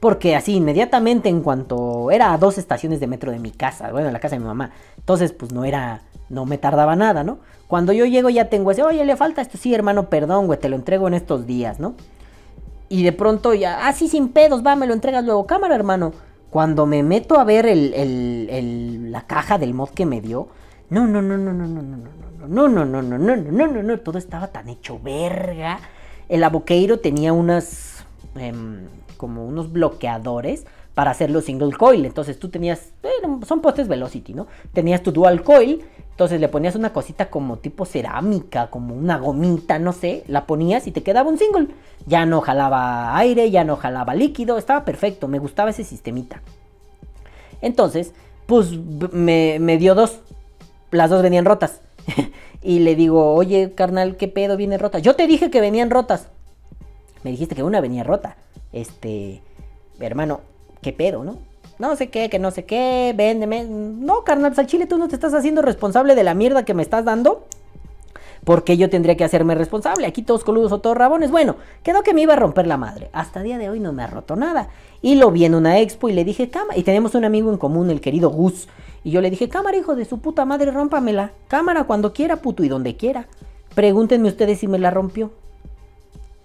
[0.00, 4.10] Porque así, inmediatamente, en cuanto era a dos estaciones de metro de mi casa, bueno,
[4.10, 4.72] la casa de mi mamá.
[4.98, 7.38] Entonces, pues no era, no me tardaba nada, ¿no?
[7.72, 9.56] Cuando yo llego ya tengo ese, oye, le falta esto.
[9.56, 11.94] Sí, hermano, perdón, güey, te lo entrego en estos días, ¿no?
[12.90, 15.46] Y de pronto ya, ah, sí, sin pedos, va, me lo entregas luego.
[15.46, 16.12] Cámara, hermano.
[16.50, 20.48] Cuando me meto a ver el, la caja del mod que me dio,
[20.90, 21.96] no, no, no, no, no, no, no,
[22.46, 25.80] no, no, no, no, no, no, no, no, no, todo estaba tan hecho verga.
[26.28, 28.04] El aboqueiro tenía unas,
[28.34, 28.80] em,
[29.16, 32.04] como unos bloqueadores para hacerlo single coil.
[32.04, 34.46] Entonces tú tenías, bueno, son postes Velocity, ¿no?
[34.74, 35.82] Tenías tu dual coil,
[36.22, 40.86] entonces le ponías una cosita como tipo cerámica, como una gomita, no sé, la ponías
[40.86, 41.66] y te quedaba un single.
[42.06, 46.40] Ya no jalaba aire, ya no jalaba líquido, estaba perfecto, me gustaba ese sistemita.
[47.60, 48.12] Entonces,
[48.46, 50.20] pues me dio dos.
[50.92, 51.80] Las dos venían rotas.
[52.62, 55.00] y le digo, oye, carnal, ¿qué pedo viene rota?
[55.00, 56.28] Yo te dije que venían rotas.
[57.24, 58.36] Me dijiste que una venía rota.
[58.72, 59.42] Este,
[59.98, 60.40] hermano,
[60.82, 61.38] ¿qué pedo, no?
[61.82, 63.64] No sé qué, que no sé qué, véndeme.
[63.64, 66.82] No, carnal, al chile tú no te estás haciendo responsable de la mierda que me
[66.82, 67.44] estás dando.
[68.44, 70.06] Porque yo tendría que hacerme responsable.
[70.06, 71.32] Aquí todos coludos o todos rabones.
[71.32, 73.10] Bueno, quedó que me iba a romper la madre.
[73.12, 74.68] Hasta el día de hoy no me ha roto nada.
[75.00, 76.78] Y lo vi en una expo y le dije, cámara.
[76.78, 78.68] Y tenemos un amigo en común, el querido Gus.
[79.02, 81.32] Y yo le dije, cámara, hijo de su puta madre, rómpamela.
[81.48, 83.26] Cámara cuando quiera, puto, y donde quiera.
[83.74, 85.32] Pregúntenme ustedes si me la rompió.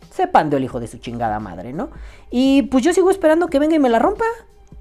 [0.09, 1.89] Sepan del hijo de su chingada madre, ¿no?
[2.31, 4.25] Y pues yo sigo esperando que venga y me la rompa.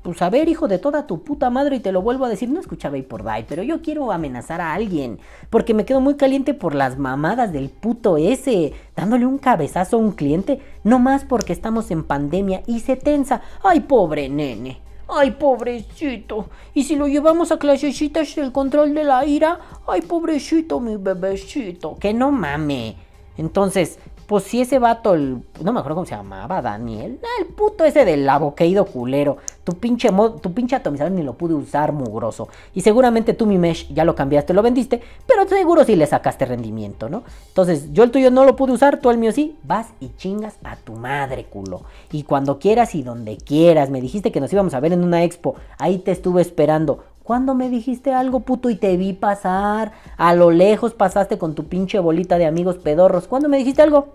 [0.03, 2.49] Pues a ver, hijo de toda tu puta madre, y te lo vuelvo a decir,
[2.49, 5.19] no escuchaba por Die, pero yo quiero amenazar a alguien,
[5.51, 10.01] porque me quedo muy caliente por las mamadas del puto ese, dándole un cabezazo a
[10.01, 13.43] un cliente, no más porque estamos en pandemia y se tensa.
[13.65, 14.81] Ay, pobre nene.
[15.09, 16.49] Ay, pobrecito.
[16.75, 21.97] Y si lo llevamos a clasecitas el control de la ira, ay, pobrecito, mi bebecito.
[21.97, 22.97] Que no mame.
[23.37, 27.21] Entonces, pues si ese vato, el, no me acuerdo cómo se llamaba, Daniel.
[27.23, 29.37] Ah, el puto ese del aboqueído culero.
[29.65, 32.49] Tu pinche, mod- tu pinche atomizador ni lo pude usar, mugroso.
[32.75, 35.01] Y seguramente tú, mi mesh, ya lo cambiaste, lo vendiste.
[35.27, 37.23] Pero seguro sí le sacaste rendimiento, ¿no?
[37.49, 39.57] Entonces, yo el tuyo no lo pude usar, tú el mío sí.
[39.63, 41.83] Vas y chingas a tu madre, culo.
[42.13, 43.91] Y cuando quieras y donde quieras.
[43.91, 45.55] Me dijiste que nos íbamos a ver en una expo.
[45.79, 47.05] Ahí te estuve esperando.
[47.27, 48.71] ¿Cuándo me dijiste algo, puto?
[48.71, 49.91] Y te vi pasar.
[50.17, 53.27] A lo lejos pasaste con tu pinche bolita de amigos pedorros.
[53.27, 54.11] ¿Cuándo me dijiste algo?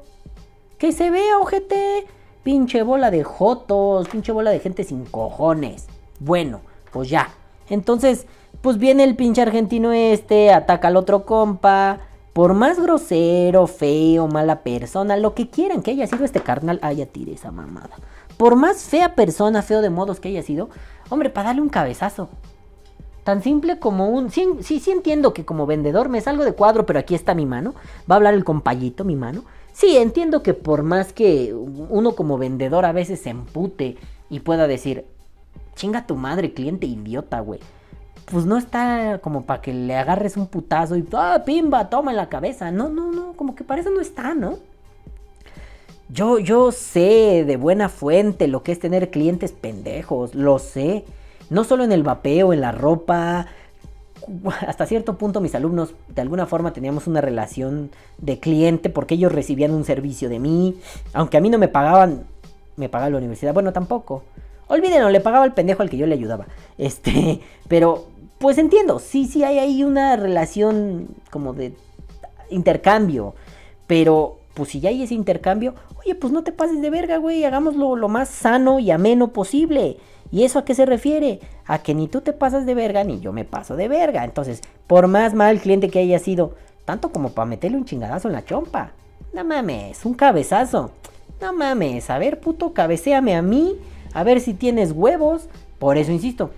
[0.77, 2.07] Que se vea, ojete.
[2.41, 5.87] Pinche bola de jotos, pinche bola de gente sin cojones.
[6.21, 6.61] Bueno,
[6.93, 7.31] pues ya.
[7.69, 8.27] Entonces,
[8.61, 11.99] pues viene el pinche argentino este, ataca al otro compa.
[12.31, 16.93] Por más grosero, feo, mala persona, lo que quieran que haya sido este carnal, ah,
[16.93, 17.97] ya tiré esa mamada.
[18.37, 20.69] Por más fea persona, feo de modos que haya sido,
[21.09, 22.29] hombre, para darle un cabezazo.
[23.23, 24.31] Tan simple como un...
[24.31, 27.75] Sí, sí, entiendo que como vendedor me salgo de cuadro, pero aquí está mi mano.
[28.09, 29.43] Va a hablar el compayito, mi mano.
[29.73, 33.97] Sí, entiendo que por más que uno como vendedor a veces se empute
[34.29, 35.05] y pueda decir,
[35.75, 37.59] chinga tu madre, cliente idiota, güey.
[38.25, 42.17] Pues no está como para que le agarres un putazo y, ah, pimba, toma en
[42.17, 42.71] la cabeza.
[42.71, 44.57] No, no, no, como que para eso no está, ¿no?
[46.09, 51.05] Yo, yo sé de buena fuente lo que es tener clientes pendejos, lo sé.
[51.51, 53.45] No solo en el vapeo, en la ropa.
[54.65, 59.33] Hasta cierto punto mis alumnos de alguna forma teníamos una relación de cliente porque ellos
[59.33, 60.79] recibían un servicio de mí.
[61.11, 62.23] Aunque a mí no me pagaban,
[62.77, 63.53] me pagaba la universidad.
[63.53, 64.23] Bueno, tampoco.
[64.69, 66.47] Olvídenlo, le pagaba el pendejo al que yo le ayudaba.
[66.77, 71.73] Este, pero pues entiendo, sí, sí hay ahí una relación como de
[72.49, 73.35] intercambio.
[73.87, 77.43] Pero pues si ya hay ese intercambio, oye, pues no te pases de verga, güey,
[77.43, 79.97] hagámoslo lo más sano y ameno posible.
[80.31, 81.39] ¿Y eso a qué se refiere?
[81.65, 84.23] A que ni tú te pasas de verga ni yo me paso de verga.
[84.23, 86.55] Entonces, por más mal cliente que haya sido,
[86.85, 88.91] tanto como para meterle un chingadazo en la chompa.
[89.33, 90.91] No mames, un cabezazo.
[91.41, 93.75] No mames, a ver, puto, cabeceame a mí,
[94.13, 95.47] a ver si tienes huevos.
[95.79, 96.51] Por eso insisto,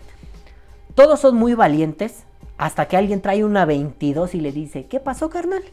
[0.95, 2.23] todos son muy valientes
[2.57, 5.63] hasta que alguien trae una 22 y le dice, ¿qué pasó, carnal?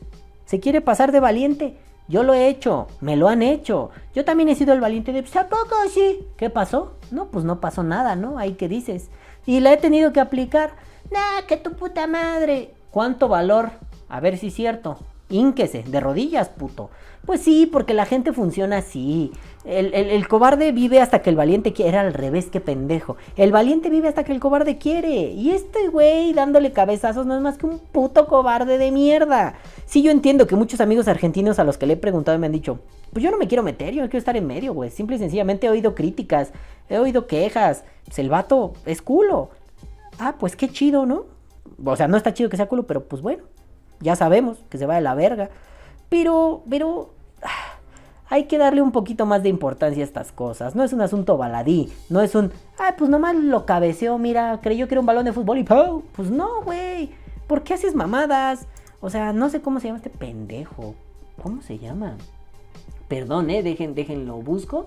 [0.46, 1.76] ¿Se quiere pasar de valiente?
[2.10, 3.90] Yo lo he hecho, me lo han hecho.
[4.16, 6.26] Yo también he sido el valiente de, pues, ¿a poco sí?
[6.36, 6.94] ¿Qué pasó?
[7.12, 8.36] No, pues no pasó nada, ¿no?
[8.36, 9.10] Ahí que dices.
[9.46, 10.72] Y la he tenido que aplicar.
[11.12, 12.74] Nah, que tu puta madre.
[12.90, 13.70] ¿Cuánto valor?
[14.08, 14.98] A ver si es cierto.
[15.28, 16.90] Ínquese, de rodillas, puto.
[17.26, 19.30] Pues sí, porque la gente funciona así.
[19.64, 21.90] El, el- el cobarde vive hasta que el valiente quiere.
[21.90, 23.16] Era al revés, que pendejo.
[23.36, 25.32] El valiente vive hasta que el cobarde quiere.
[25.32, 29.54] Y este güey dándole cabezazos no es más que un puto cobarde de mierda.
[29.84, 32.52] Sí, yo entiendo que muchos amigos argentinos a los que le he preguntado me han
[32.52, 32.80] dicho,
[33.12, 34.90] pues yo no me quiero meter, yo no quiero estar en medio, güey.
[34.90, 36.52] Simple y sencillamente he oído críticas,
[36.88, 37.84] he oído quejas.
[38.06, 39.50] Pues el vato es culo.
[40.18, 41.26] Ah, pues qué chido, ¿no?
[41.84, 43.44] O sea, no está chido que sea culo, pero pues bueno,
[44.00, 45.50] ya sabemos que se va de la verga.
[46.10, 47.14] Pero, pero...
[47.42, 47.78] ah,
[48.28, 50.74] Hay que darle un poquito más de importancia a estas cosas.
[50.76, 51.90] No es un asunto baladí.
[52.10, 52.52] No es un...
[52.78, 54.60] Ay, pues nomás lo cabeceó, mira.
[54.62, 55.64] Creyó que era un balón de fútbol y...
[55.64, 56.02] ¡pau!
[56.14, 57.10] Pues no, güey.
[57.46, 58.66] ¿Por qué haces mamadas?
[59.00, 60.94] O sea, no sé cómo se llama este pendejo.
[61.42, 62.16] ¿Cómo se llama?
[63.08, 64.86] Perdón, eh, déjenlo busco.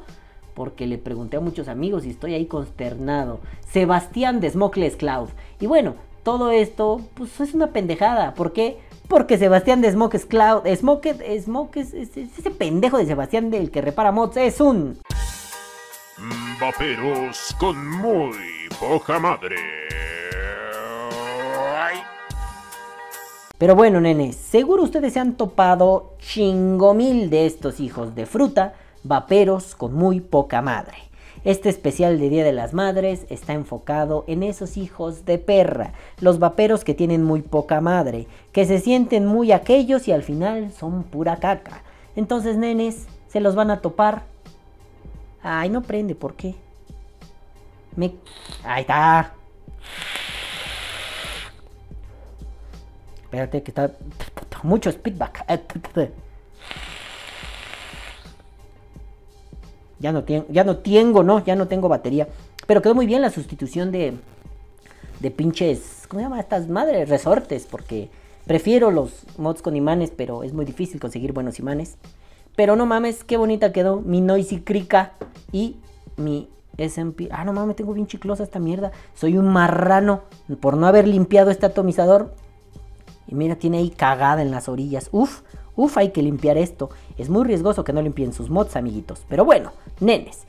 [0.54, 3.40] Porque le pregunté a muchos amigos y estoy ahí consternado.
[3.68, 5.30] Sebastián de Smokles Cloud.
[5.60, 8.36] Y bueno, todo esto, pues es una pendejada.
[8.36, 8.78] ¿Por qué?
[9.08, 10.66] Porque Sebastián de Smokes Cloud.
[10.76, 14.38] Smoke, Smoke, es, es- es ese pendejo de Sebastián del que repara mods.
[14.38, 15.00] Es un.
[16.60, 18.36] Vaperos con muy
[18.80, 19.56] poca madre.
[23.58, 28.74] Pero bueno, nenes, seguro ustedes se han topado chingomil de estos hijos de fruta,
[29.04, 30.98] vaperos con muy poca madre.
[31.44, 35.92] Este especial de Día de las Madres está enfocado en esos hijos de perra,
[36.22, 40.72] los vaperos que tienen muy poca madre, que se sienten muy aquellos y al final
[40.72, 41.84] son pura caca.
[42.16, 44.24] Entonces, nenes, se los van a topar.
[45.42, 46.56] Ay, no prende, ¿por qué?
[47.98, 48.14] Me...
[48.64, 49.34] Ahí está.
[53.24, 53.92] Espérate que está
[54.64, 55.46] mucho speedback.
[60.04, 62.28] Ya no tengo, ya no tengo, no, ya no tengo batería.
[62.68, 64.14] Pero quedó muy bien la sustitución de
[65.24, 67.08] de pinches, ¿cómo se llama estas madres?
[67.08, 68.10] Resortes, porque
[68.46, 71.96] prefiero los mods con imanes, pero es muy difícil conseguir buenos imanes.
[72.58, 75.14] Pero no mames, qué bonita quedó mi Noisy Krika
[75.54, 75.78] y
[76.18, 77.30] mi SMP.
[77.32, 78.92] Ah, no mames, tengo bien chiclosa esta mierda.
[79.16, 80.24] Soy un marrano
[80.60, 82.36] por no haber limpiado este atomizador.
[83.26, 85.08] Y mira, tiene ahí cagada en las orillas.
[85.14, 85.42] Uf,
[85.78, 86.90] uf, hay que limpiar esto.
[87.18, 89.24] Es muy riesgoso que no limpien sus mods, amiguitos.
[89.30, 90.46] Pero bueno, nenes.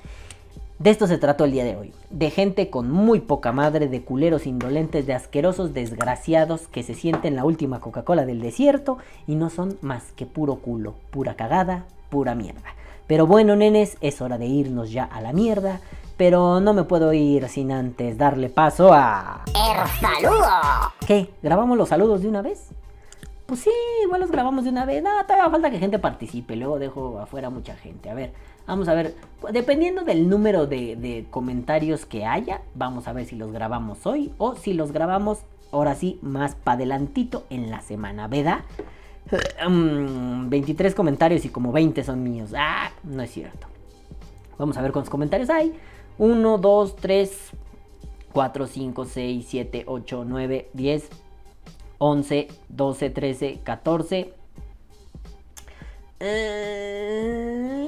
[0.79, 1.93] De esto se trató el día de hoy.
[2.11, 7.37] De gente con muy poca madre, de culeros indolentes, de asquerosos desgraciados que se sienten
[7.37, 12.35] la última Coca-Cola del desierto y no son más que puro culo, pura cagada, pura
[12.35, 12.75] mierda.
[13.07, 15.81] Pero bueno, nenes, es hora de irnos ya a la mierda.
[16.17, 19.45] Pero no me puedo ir sin antes darle paso a...
[19.49, 20.93] El saludo.
[21.07, 21.31] ¿Qué?
[21.43, 22.69] ¿Grabamos los saludos de una vez?
[23.55, 23.71] Pues sí,
[24.03, 25.01] igual los grabamos de una vez.
[25.01, 26.57] No, todavía falta que gente participe.
[26.57, 28.11] Luego dejo afuera mucha gente.
[28.11, 28.33] A ver,
[28.67, 29.15] vamos a ver.
[29.53, 34.57] Dependiendo del número de, comentarios que haya, vamos a ver si los grabamos hoy o
[34.57, 35.39] si los grabamos
[35.71, 38.63] ahora sí más para adelantito en la semana, ¿verdad?
[39.69, 42.51] Mm, 23 comentarios y como 20 son míos.
[42.59, 43.69] Ah, no es cierto.
[44.59, 45.73] Vamos a ver cuántos comentarios hay.
[46.19, 47.51] 1, 2, 3,
[48.33, 51.11] 4, 5, 6, 7, 8, 9, 10,
[51.99, 54.35] 11, 12, 13, 14.
[56.21, 57.85] Eh,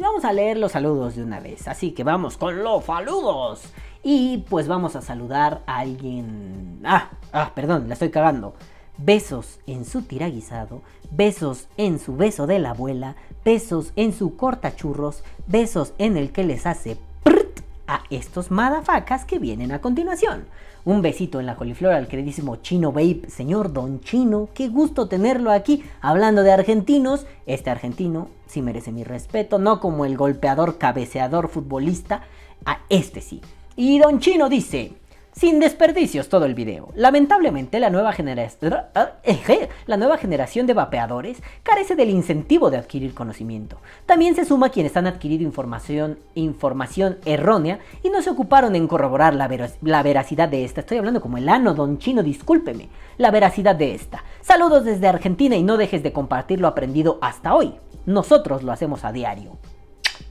[0.00, 1.68] vamos a leer los saludos de una vez.
[1.68, 3.62] Así que vamos con los saludos.
[4.02, 6.80] Y pues vamos a saludar a alguien.
[6.84, 8.54] Ah, ah, perdón, la estoy cagando.
[8.96, 15.22] Besos en su tiraguisado, besos en su beso de la abuela, besos en su cortachurros,
[15.46, 16.98] besos en el que les hace
[17.86, 20.46] a estos madafacas que vienen a continuación.
[20.84, 25.50] Un besito en la coliflor al queridísimo Chino Babe, señor Don Chino, qué gusto tenerlo
[25.50, 27.26] aquí hablando de argentinos.
[27.46, 32.22] Este argentino sí merece mi respeto, no como el golpeador cabeceador futbolista,
[32.64, 33.40] a este sí.
[33.76, 34.94] Y Don Chino dice,
[35.38, 36.88] sin desperdicios todo el video.
[36.96, 38.72] Lamentablemente la nueva, generación
[40.66, 43.76] de vapeadores carece del incentivo de adquirir conocimiento.
[44.04, 49.32] También se suma quienes han adquirido información, información errónea y no se ocuparon en corroborar
[49.34, 49.48] la,
[49.82, 50.80] la veracidad de esta.
[50.80, 52.88] Estoy hablando como el ano, don chino, discúlpeme.
[53.16, 54.24] La veracidad de esta.
[54.40, 57.74] Saludos desde Argentina y no dejes de compartir lo aprendido hasta hoy.
[58.06, 59.56] Nosotros lo hacemos a diario.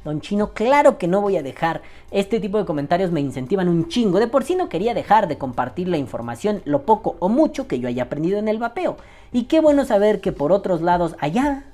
[0.08, 1.82] Don Chino, claro que no voy a dejar.
[2.12, 4.20] Este tipo de comentarios me incentivan un chingo.
[4.20, 7.82] De por sí no quería dejar de compartir la información, lo poco o mucho que
[7.82, 8.96] yo haya aprendido en el vapeo.
[9.34, 11.66] Y qué bueno saber que por otros lados, allá,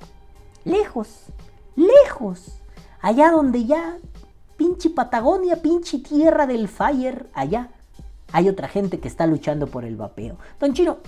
[0.64, 1.26] lejos,
[1.76, 2.60] lejos,
[3.00, 3.98] allá donde ya,
[4.56, 7.68] pinche Patagonia, pinche tierra del fire, allá,
[8.32, 10.38] hay otra gente que está luchando por el vapeo.
[10.58, 10.98] Don Chino,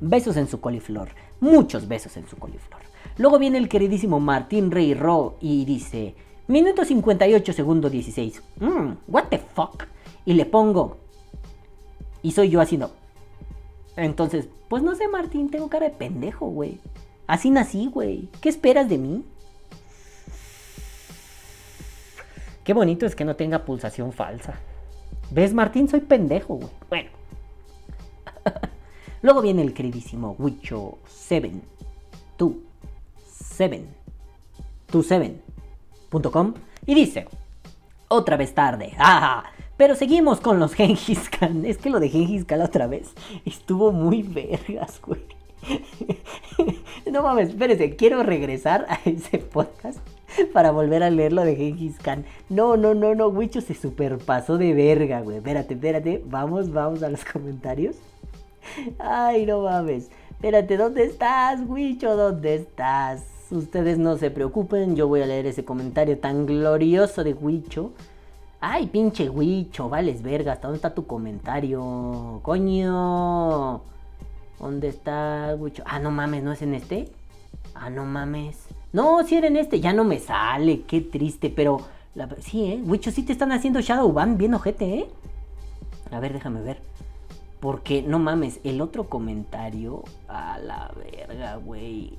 [0.00, 1.10] besos en su coliflor,
[1.40, 2.81] muchos besos en su coliflor.
[3.18, 6.14] Luego viene el queridísimo Martín Rey Ro y dice,
[6.48, 8.42] minuto 58, segundo 16.
[8.60, 9.84] Mmm, what the fuck.
[10.24, 10.98] Y le pongo,
[12.22, 12.92] y soy yo haciendo.
[13.96, 16.80] Entonces, pues no sé, Martín, tengo cara de pendejo, güey.
[17.26, 18.28] Así nací, güey.
[18.40, 19.24] ¿Qué esperas de mí?
[22.64, 24.54] Qué bonito es que no tenga pulsación falsa.
[25.30, 25.88] ¿Ves, Martín?
[25.88, 26.70] Soy pendejo, güey.
[26.88, 27.10] Bueno.
[29.22, 31.52] Luego viene el queridísimo Wicho 7.
[32.36, 32.62] Tú.
[33.52, 33.84] 7.
[34.86, 36.54] Tú 7.com.
[36.86, 37.26] Y dice.
[38.08, 38.94] Otra vez tarde.
[38.98, 39.44] ¡Ah!
[39.76, 41.64] Pero seguimos con los Gengis Khan.
[41.64, 43.12] Es que lo de Gengis Khan la otra vez
[43.44, 45.22] estuvo muy vergas, güey.
[47.10, 49.98] No mames, espérese, quiero regresar a ese podcast
[50.52, 52.24] para volver a leer lo de Genghis Khan.
[52.48, 55.38] No, no, no, no, Wicho se superpasó de verga, güey.
[55.38, 57.96] Espérate, espérate, vamos, vamos a los comentarios.
[58.98, 60.10] Ay, no mames.
[60.30, 62.16] Espérate, ¿dónde estás, Wicho?
[62.16, 63.24] ¿Dónde estás?
[63.52, 67.92] Ustedes no se preocupen, yo voy a leer ese comentario tan glorioso de Wicho.
[68.60, 72.40] Ay, pinche Wicho, vales verga, ¿hasta dónde está tu comentario?
[72.42, 73.82] Coño.
[74.58, 75.82] ¿Dónde está Wicho?
[75.84, 77.12] Ah, no mames, ¿no es en este?
[77.74, 78.68] Ah, no mames.
[78.90, 81.82] No, si era en este, ya no me sale, qué triste, pero...
[82.14, 82.30] La...
[82.40, 82.82] Sí, ¿eh?
[82.82, 85.10] Wicho, sí te están haciendo Shadowban bien ojete, ¿eh?
[86.10, 86.80] A ver, déjame ver.
[87.60, 90.04] Porque, no mames, el otro comentario...
[90.26, 92.14] A la verga, güey.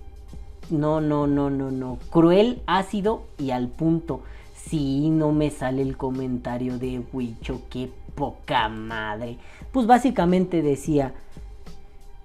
[0.69, 1.99] No, no, no, no, no.
[2.09, 4.21] Cruel, ácido y al punto.
[4.55, 9.37] Sí, no me sale el comentario de Wicho, qué poca madre.
[9.71, 11.13] Pues básicamente decía,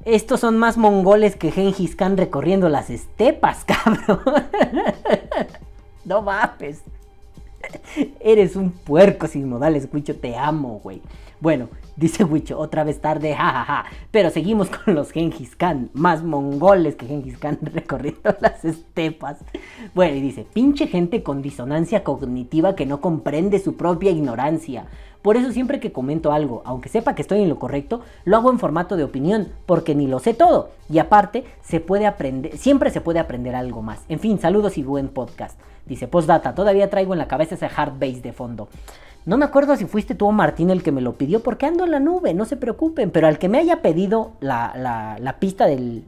[0.05, 4.21] estos son más mongoles que Gengis Khan recorriendo las estepas, cabrón.
[6.05, 6.83] no mames.
[8.21, 11.03] Eres un puerco sin modales, Wicho, te amo, güey.
[11.41, 11.69] Bueno,
[11.99, 13.85] dice Wicho, otra vez tarde, jajaja.
[14.11, 19.39] Pero seguimos con los Gengis Khan, más mongoles que Gengis Khan recorriendo las estepas.
[19.95, 24.87] Bueno, y dice, pinche gente con disonancia cognitiva que no comprende su propia ignorancia.
[25.23, 28.53] Por eso siempre que comento algo, aunque sepa que estoy en lo correcto, lo hago
[28.53, 30.71] en formato de opinión, porque ni lo sé todo.
[30.89, 34.01] Y aparte, se puede aprender, siempre se puede aprender algo más.
[34.09, 35.59] En fin, saludos y buen podcast.
[35.87, 38.69] Dice, postdata, todavía traigo en la cabeza ese hard base de fondo.
[39.29, 41.85] No me acuerdo si fuiste tú o Martín el que me lo pidió, porque ando
[41.85, 43.11] en la nube, no se preocupen.
[43.11, 44.73] Pero al que me haya pedido la,
[45.21, 46.03] la, pista del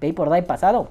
[0.00, 0.88] Paper Die pasado,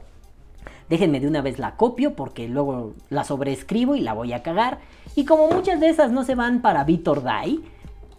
[0.87, 4.79] déjenme de una vez la copio, porque luego la sobreescribo y la voy a cagar.
[5.13, 7.59] Y como muchas de esas no se van para Vitor Die,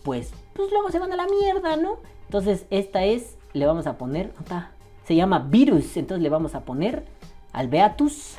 [0.02, 1.96] pues, pues luego se van a la mierda, ¿no?
[2.26, 4.34] Entonces, esta es, le vamos a poner,
[5.06, 7.06] se llama Virus, entonces le vamos a poner
[7.54, 8.36] al Beatus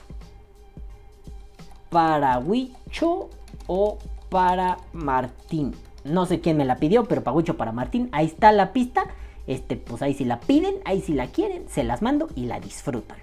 [1.89, 3.31] para Huicho
[3.65, 3.97] o
[4.29, 5.73] para Martín.
[6.03, 8.09] No sé quién me la pidió, pero para Huicho para Martín.
[8.11, 9.05] Ahí está la pista.
[9.47, 12.59] Este, pues ahí si la piden, ahí si la quieren, se las mando y la
[12.59, 13.17] disfrutan.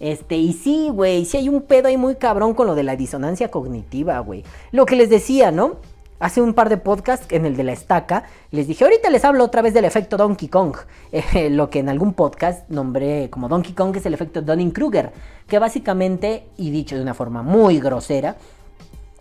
[0.00, 2.96] Este, y sí, güey, sí hay un pedo ahí muy cabrón con lo de la
[2.96, 4.44] disonancia cognitiva, güey.
[4.72, 5.76] Lo que les decía, ¿no?
[6.18, 9.44] Hace un par de podcasts en el de la estaca, les dije, ahorita les hablo
[9.44, 10.74] otra vez del efecto Donkey Kong,
[11.12, 15.12] eh, lo que en algún podcast nombré como Donkey Kong es el efecto Dunning-Kruger,
[15.46, 18.36] que básicamente, y dicho de una forma muy grosera,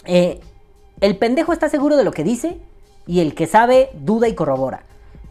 [0.06, 0.40] eh,
[1.02, 2.58] el pendejo está seguro de lo que dice
[3.08, 4.84] y el que sabe duda y corrobora.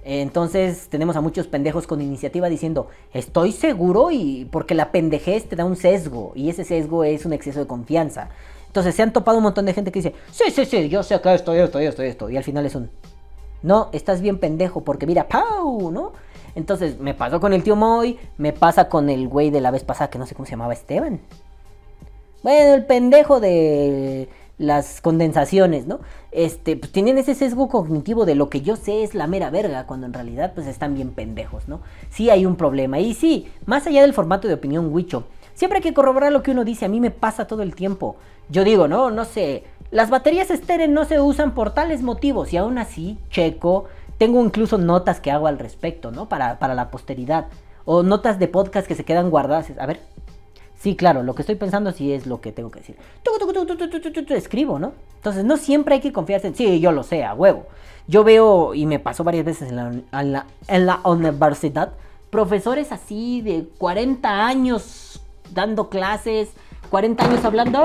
[0.04, 5.56] Entonces tenemos a muchos pendejos con iniciativa diciendo, estoy seguro y porque la pendejez te
[5.56, 8.28] da un sesgo y ese sesgo es un exceso de confianza.
[8.66, 11.18] Entonces se han topado un montón de gente que dice, sí, sí, sí, yo sé
[11.20, 12.28] que esto, esto, esto, esto.
[12.28, 12.90] Y al final es un,
[13.62, 15.90] no, estás bien pendejo porque mira, ¡pau!
[15.90, 16.12] ¿No?
[16.54, 19.84] Entonces me pasó con el tío Moy, me pasa con el güey de la vez
[19.84, 21.20] pasada que no sé cómo se llamaba Esteban.
[22.42, 24.28] Bueno, el pendejo de
[24.58, 26.00] las condensaciones, ¿no?
[26.30, 29.86] Este, pues tienen ese sesgo cognitivo de lo que yo sé es la mera verga,
[29.86, 31.80] cuando en realidad pues están bien pendejos, ¿no?
[32.10, 33.00] Sí hay un problema.
[33.00, 35.24] Y sí, más allá del formato de opinión Wicho,
[35.54, 38.16] siempre hay que corroborar lo que uno dice, a mí me pasa todo el tiempo.
[38.48, 42.56] Yo digo, no, no sé, las baterías esteren no se usan por tales motivos y
[42.56, 43.86] aún así, checo,
[44.18, 46.28] tengo incluso notas que hago al respecto, ¿no?
[46.28, 47.46] Para, para la posteridad.
[47.84, 49.70] O notas de podcast que se quedan guardadas.
[49.78, 50.00] A ver,
[50.84, 52.94] Sí, claro, lo que estoy pensando sí es lo que tengo que decir.
[54.36, 54.92] Escribo, ¿no?
[55.16, 56.54] Entonces, no siempre hay que confiarse en...
[56.54, 57.64] Sí, yo lo sé, a huevo.
[58.06, 61.94] Yo veo, y me pasó varias veces en la, en la universidad,
[62.28, 65.22] profesores así de 40 años
[65.54, 66.50] dando clases,
[66.90, 67.82] 40 años hablando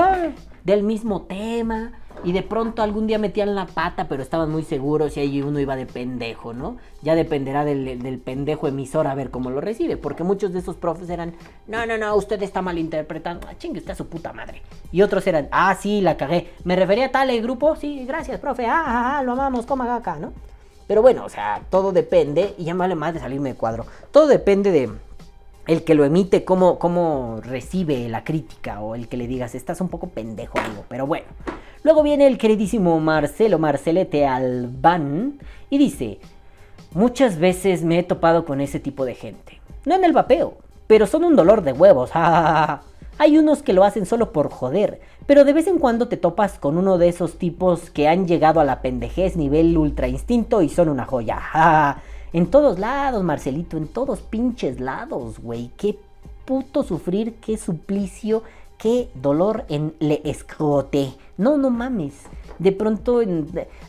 [0.64, 1.92] del mismo tema.
[2.24, 5.58] Y de pronto algún día metían la pata, pero estaban muy seguros y ahí uno
[5.58, 6.76] iba de pendejo, ¿no?
[7.02, 9.96] Ya dependerá del, pendejo emisor a ver cómo lo recibe.
[9.96, 11.34] Porque muchos de esos profes eran,
[11.66, 13.46] no, no, no, usted está malinterpretando.
[13.48, 14.62] Ah, chingue, usted a su puta madre.
[14.92, 16.50] Y otros eran, ah, sí, la cagué.
[16.64, 17.76] ¿Me refería a tal el grupo?
[17.76, 18.66] Sí, gracias, profe.
[18.66, 20.32] Ah, ah, ah lo amamos, coma acá, ¿no?
[20.86, 23.86] Pero bueno, o sea, todo depende, y ya me vale más de salirme de cuadro.
[24.10, 24.90] Todo depende de
[25.70, 29.80] el que lo emite, cómo, cómo recibe la crítica, o el que le digas, estás
[29.80, 30.84] un poco pendejo, amigo.
[30.88, 31.26] Pero bueno.
[31.84, 35.38] Luego viene el queridísimo Marcelo Marcelete Albán
[35.70, 36.18] y dice,
[36.92, 39.60] muchas veces me he topado con ese tipo de gente.
[39.84, 40.54] No en el vapeo,
[40.88, 42.10] pero son un dolor de huevos.
[43.18, 46.58] Hay unos que lo hacen solo por joder, pero de vez en cuando te topas
[46.58, 50.68] con uno de esos tipos que han llegado a la pendejez nivel ultra instinto y
[50.68, 51.38] son una joya.
[52.32, 55.70] En todos lados, Marcelito, en todos pinches lados, güey.
[55.76, 55.98] Qué
[56.44, 58.42] puto sufrir, qué suplicio,
[58.78, 61.12] qué dolor en le escrote.
[61.36, 62.14] No, no mames.
[62.58, 63.20] De pronto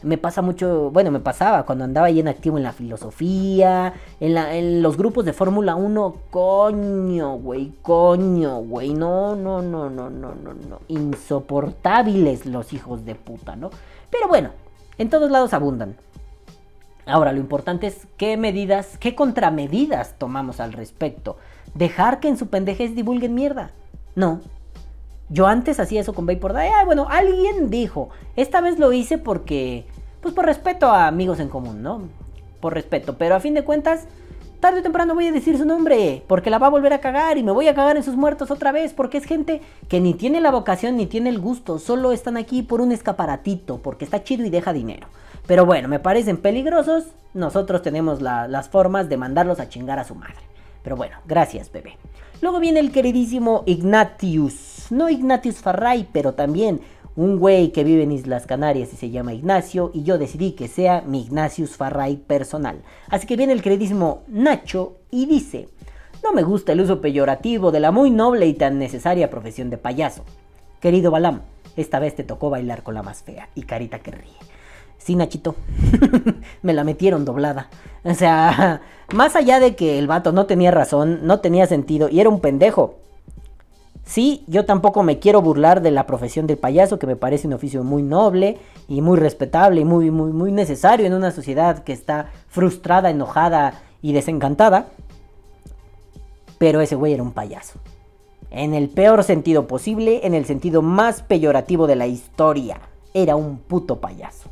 [0.02, 4.34] me pasa mucho, bueno, me pasaba cuando andaba ahí en activo en la filosofía, en,
[4.34, 10.10] la- en los grupos de Fórmula 1, coño, güey, coño, güey, no, no, no, no,
[10.10, 13.70] no, no, no, insoportables los hijos de puta, ¿no?
[14.10, 14.52] Pero bueno,
[14.98, 15.96] en todos lados abundan.
[17.06, 21.38] Ahora, lo importante es qué medidas, qué contramedidas tomamos al respecto.
[21.74, 23.72] Dejar que en su pendejez divulguen mierda.
[24.16, 24.42] No.
[25.30, 26.70] Yo antes hacía eso con Vapor Day.
[26.74, 28.10] Ah, bueno, alguien dijo.
[28.36, 29.86] Esta vez lo hice porque,
[30.22, 32.10] pues por respeto a amigos en común, ¿no?
[32.60, 33.18] Por respeto.
[33.18, 34.08] Pero a fin de cuentas,
[34.62, 36.24] tarde o temprano voy a decir su nombre.
[36.28, 38.50] Porque la va a volver a cagar y me voy a cagar en sus muertos
[38.52, 38.94] otra vez.
[38.94, 41.80] Porque es gente que ni tiene la vocación ni tiene el gusto.
[41.80, 43.80] Solo están aquí por un escaparatito.
[43.80, 45.08] Porque está chido y deja dinero.
[45.48, 47.06] Pero bueno, me parecen peligrosos.
[47.34, 50.36] Nosotros tenemos la- las formas de mandarlos a chingar a su madre.
[50.84, 51.98] Pero bueno, gracias, bebé.
[52.42, 54.88] Luego viene el queridísimo Ignatius.
[54.90, 56.82] No Ignatius Farray, pero también
[57.16, 59.92] un güey que vive en Islas Canarias y se llama Ignacio.
[59.94, 62.82] Y yo decidí que sea mi Ignatius Farray personal.
[63.10, 65.70] Así que viene el queridísimo Nacho y dice:
[66.24, 69.78] No me gusta el uso peyorativo de la muy noble y tan necesaria profesión de
[69.78, 70.24] payaso.
[70.80, 71.42] Querido Balam,
[71.76, 74.52] esta vez te tocó bailar con la más fea y carita que ríe.
[74.98, 75.56] Sí, Nachito.
[76.62, 77.70] me la metieron doblada.
[78.04, 78.82] O sea,
[79.14, 82.40] más allá de que el vato no tenía razón, no tenía sentido y era un
[82.40, 82.96] pendejo.
[84.06, 87.54] Sí, yo tampoco me quiero burlar de la profesión del payaso, que me parece un
[87.54, 88.58] oficio muy noble
[88.88, 93.82] y muy respetable y muy, muy, muy necesario en una sociedad que está frustrada, enojada
[94.02, 94.88] y desencantada.
[96.58, 97.80] Pero ese güey era un payaso.
[98.50, 102.82] En el peor sentido posible, en el sentido más peyorativo de la historia.
[103.14, 104.50] Era un puto payaso.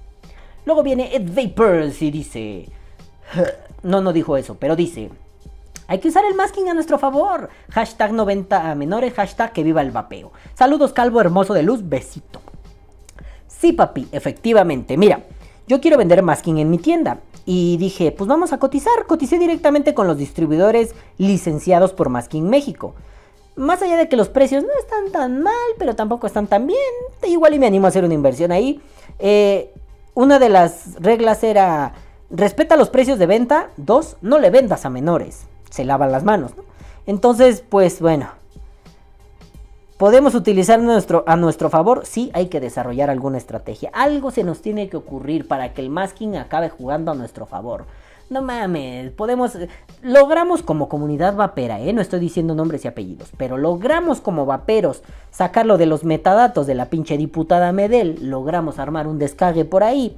[0.65, 2.69] Luego viene Ed Vapors y dice...
[3.81, 5.09] No, no dijo eso, pero dice...
[5.89, 7.49] Hay que usar el masking a nuestro favor.
[7.71, 10.31] Hashtag 90 a menores, hashtag que viva el vapeo.
[10.53, 12.41] Saludos, calvo hermoso de luz, besito.
[13.47, 14.97] Sí, papi, efectivamente.
[14.97, 15.23] Mira,
[15.67, 17.21] yo quiero vender masking en mi tienda.
[17.43, 19.07] Y dije, pues vamos a cotizar.
[19.07, 22.93] Coticé directamente con los distribuidores licenciados por Masking México.
[23.55, 26.77] Más allá de que los precios no están tan mal, pero tampoco están tan bien.
[27.27, 28.79] Igual y me animo a hacer una inversión ahí.
[29.17, 29.73] Eh,
[30.13, 31.93] una de las reglas era,
[32.29, 33.71] respeta los precios de venta.
[33.75, 35.48] Dos, no le vendas a menores.
[35.69, 36.55] Se lavan las manos.
[36.55, 36.63] ¿no?
[37.05, 38.29] Entonces, pues bueno.
[39.97, 42.05] ¿Podemos utilizar nuestro, a nuestro favor?
[42.05, 43.89] Sí, hay que desarrollar alguna estrategia.
[43.93, 47.83] Algo se nos tiene que ocurrir para que el masking acabe jugando a nuestro favor.
[48.29, 49.57] No mames, podemos...
[50.03, 51.91] Logramos como comunidad vapera, ¿eh?
[51.91, 55.01] No estoy diciendo nombres y apellidos, pero logramos como vaperos
[55.31, 58.19] sacarlo de los metadatos de la pinche diputada Medel.
[58.21, 60.15] Logramos armar un descague por ahí.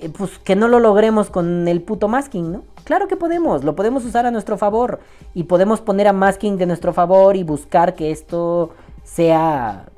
[0.00, 2.62] Eh, pues que no lo logremos con el puto masking, ¿no?
[2.88, 5.00] Claro que podemos, lo podemos usar a nuestro favor.
[5.34, 8.70] Y podemos poner a masking de nuestro favor y buscar que esto
[9.04, 9.90] sea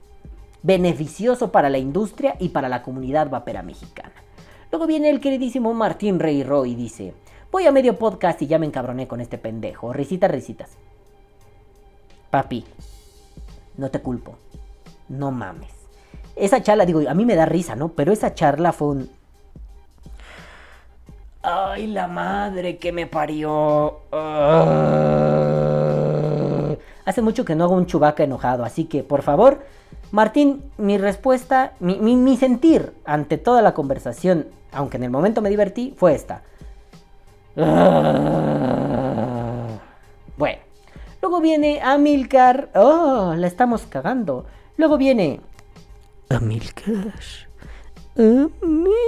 [0.65, 4.15] beneficioso para la industria y para la comunidad vapera mexicana.
[4.73, 7.15] Luego viene el queridísimo Martín Rey Roy y dice,
[7.53, 9.93] voy a medio podcast y ya me encabroné con este pendejo.
[9.93, 10.71] Risitas, risitas.
[12.33, 12.65] Papi,
[13.77, 14.35] no te culpo.
[15.09, 15.71] No mames.
[16.35, 17.91] Esa charla, digo, a mí me da risa, ¿no?
[17.91, 19.11] Pero esa charla fue un...
[21.43, 24.01] Ay, la madre que me parió.
[27.07, 29.65] Hace mucho que no hago un chubaca enojado, así que por favor,
[30.13, 35.41] Martín, mi respuesta, mi, mi- mi sentir ante toda la conversación, aunque en el momento
[35.41, 36.43] me divertí, fue esta.
[40.37, 40.61] Bueno,
[41.23, 42.69] luego viene Amilcar.
[42.75, 44.45] Oh, la estamos cagando.
[44.77, 45.41] Luego viene
[46.29, 47.13] Amilcar.
[48.17, 49.01] Amilcar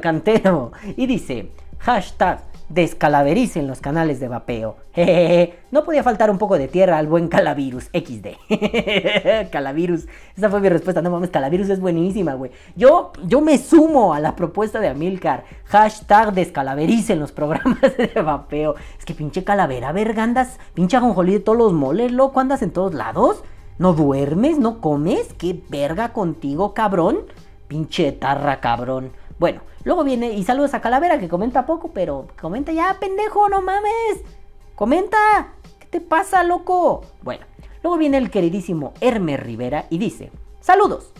[0.00, 0.72] Cantero.
[0.96, 2.40] Y dice, hashtag
[2.70, 4.76] descalavericen los canales de vapeo.
[4.94, 5.58] Jejeje.
[5.72, 9.48] No podía faltar un poco de tierra al buen Calavirus XD.
[9.50, 10.06] Calavirus.
[10.36, 11.02] Esa fue mi respuesta.
[11.02, 12.52] No mames, Calavirus es buenísima, güey.
[12.76, 15.44] Yo, yo me sumo a la propuesta de Amilcar.
[15.64, 18.76] Hashtag descalavericen los programas de vapeo.
[18.98, 22.38] Es que pinche calavera, verga, andas pinche ajonjolí de todos los moles, loco.
[22.40, 23.42] Andas en todos lados.
[23.78, 24.58] ¿No duermes?
[24.58, 25.32] ¿No comes?
[25.38, 27.20] ¿Qué verga contigo, cabrón?
[27.66, 29.10] Pinche tarra, cabrón.
[29.40, 33.62] Bueno, luego viene y saludos a Calavera que comenta poco, pero comenta ya, pendejo, no
[33.62, 34.20] mames.
[34.74, 35.54] Comenta.
[35.78, 37.06] ¿Qué te pasa, loco?
[37.22, 37.46] Bueno,
[37.82, 40.30] luego viene el queridísimo Hermes Rivera y dice,
[40.60, 41.14] saludos.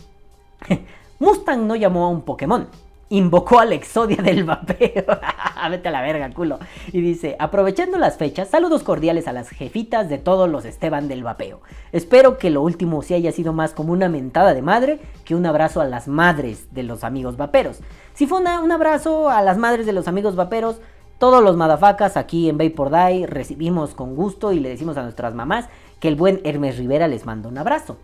[1.19, 2.67] Mustang no llamó a un Pokémon.
[3.09, 5.03] Invocó al Exodia del vapeo.
[5.69, 6.59] Vete a la verga, culo.
[6.93, 11.23] Y dice, aprovechando las fechas, saludos cordiales a las jefitas de todos los Esteban del
[11.23, 11.59] vapeo.
[11.91, 15.45] Espero que lo último sí haya sido más como una mentada de madre que un
[15.45, 17.81] abrazo a las madres de los amigos vaperos.
[18.21, 20.79] Si fue un abrazo a las madres de los amigos vaperos,
[21.17, 25.01] Todos los madafacas aquí en Bay por Die recibimos con gusto y le decimos a
[25.01, 25.69] nuestras mamás
[25.99, 27.97] que el buen Hermes Rivera les manda un abrazo.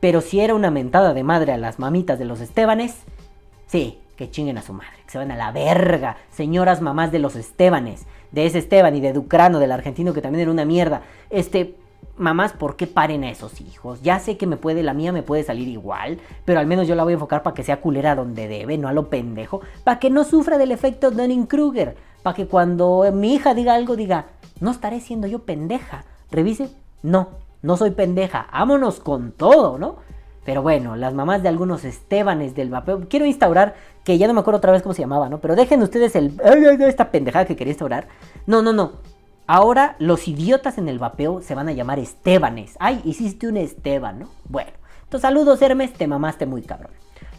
[0.00, 2.96] Pero si era una mentada de madre a las mamitas de los Estebanes,
[3.68, 7.20] sí, que chinguen a su madre, que se van a la verga, señoras mamás de
[7.20, 11.02] los Estebanes, de ese Esteban y de Ducrano, del argentino que también era una mierda.
[11.30, 11.76] Este,
[12.16, 14.02] mamás, ¿por qué paren a esos hijos?
[14.02, 16.94] Ya sé que me puede, la mía me puede salir igual, pero al menos yo
[16.94, 19.98] la voy a enfocar para que sea culera donde debe, no a lo pendejo, para
[19.98, 24.26] que no sufra del efecto Dunning-Kruger, para que cuando mi hija diga algo diga,
[24.60, 26.04] no estaré siendo yo pendeja.
[26.30, 26.70] Revise,
[27.02, 27.28] no,
[27.62, 29.96] no soy pendeja, vámonos con todo, ¿no?
[30.44, 33.74] Pero bueno, las mamás de algunos Estebanes del vapeo, quiero instaurar,
[34.04, 35.40] que ya no me acuerdo otra vez cómo se llamaba, ¿no?
[35.40, 36.40] Pero dejen ustedes el,
[36.80, 38.08] esta pendejada que quería instaurar.
[38.46, 38.92] No, no, no.
[39.52, 42.76] Ahora los idiotas en el vapeo se van a llamar Estebanes.
[42.78, 44.28] Ay, hiciste un Esteban, ¿no?
[44.48, 44.70] Bueno,
[45.02, 46.92] entonces saludos Hermes, te mamaste muy cabrón.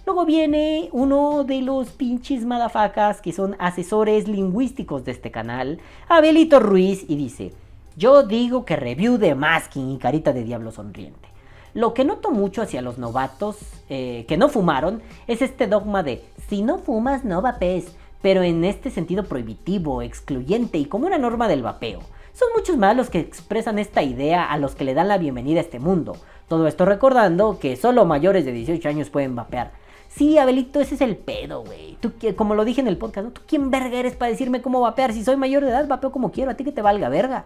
[0.05, 5.79] Luego viene uno de los pinches madafacas que son asesores lingüísticos de este canal,
[6.09, 7.53] Abelito Ruiz, y dice,
[7.95, 11.29] yo digo que review de Masking y carita de diablo sonriente.
[11.73, 13.55] Lo que noto mucho hacia los novatos
[13.87, 18.63] eh, que no fumaron es este dogma de si no fumas no vapees, pero en
[18.63, 21.99] este sentido prohibitivo, excluyente y como una norma del vapeo.
[22.33, 25.59] Son muchos más los que expresan esta idea a los que le dan la bienvenida
[25.59, 26.15] a este mundo.
[26.47, 29.71] Todo esto recordando que solo mayores de 18 años pueden vapear.
[30.09, 31.97] Sí, Abelito, ese es el pedo, güey.
[32.35, 33.31] Como lo dije en el podcast, ¿no?
[33.31, 35.13] ¿Tú quién verga eres para decirme cómo vapear?
[35.13, 36.51] Si soy mayor de edad, vapeo como quiero.
[36.51, 37.45] A ti que te valga verga.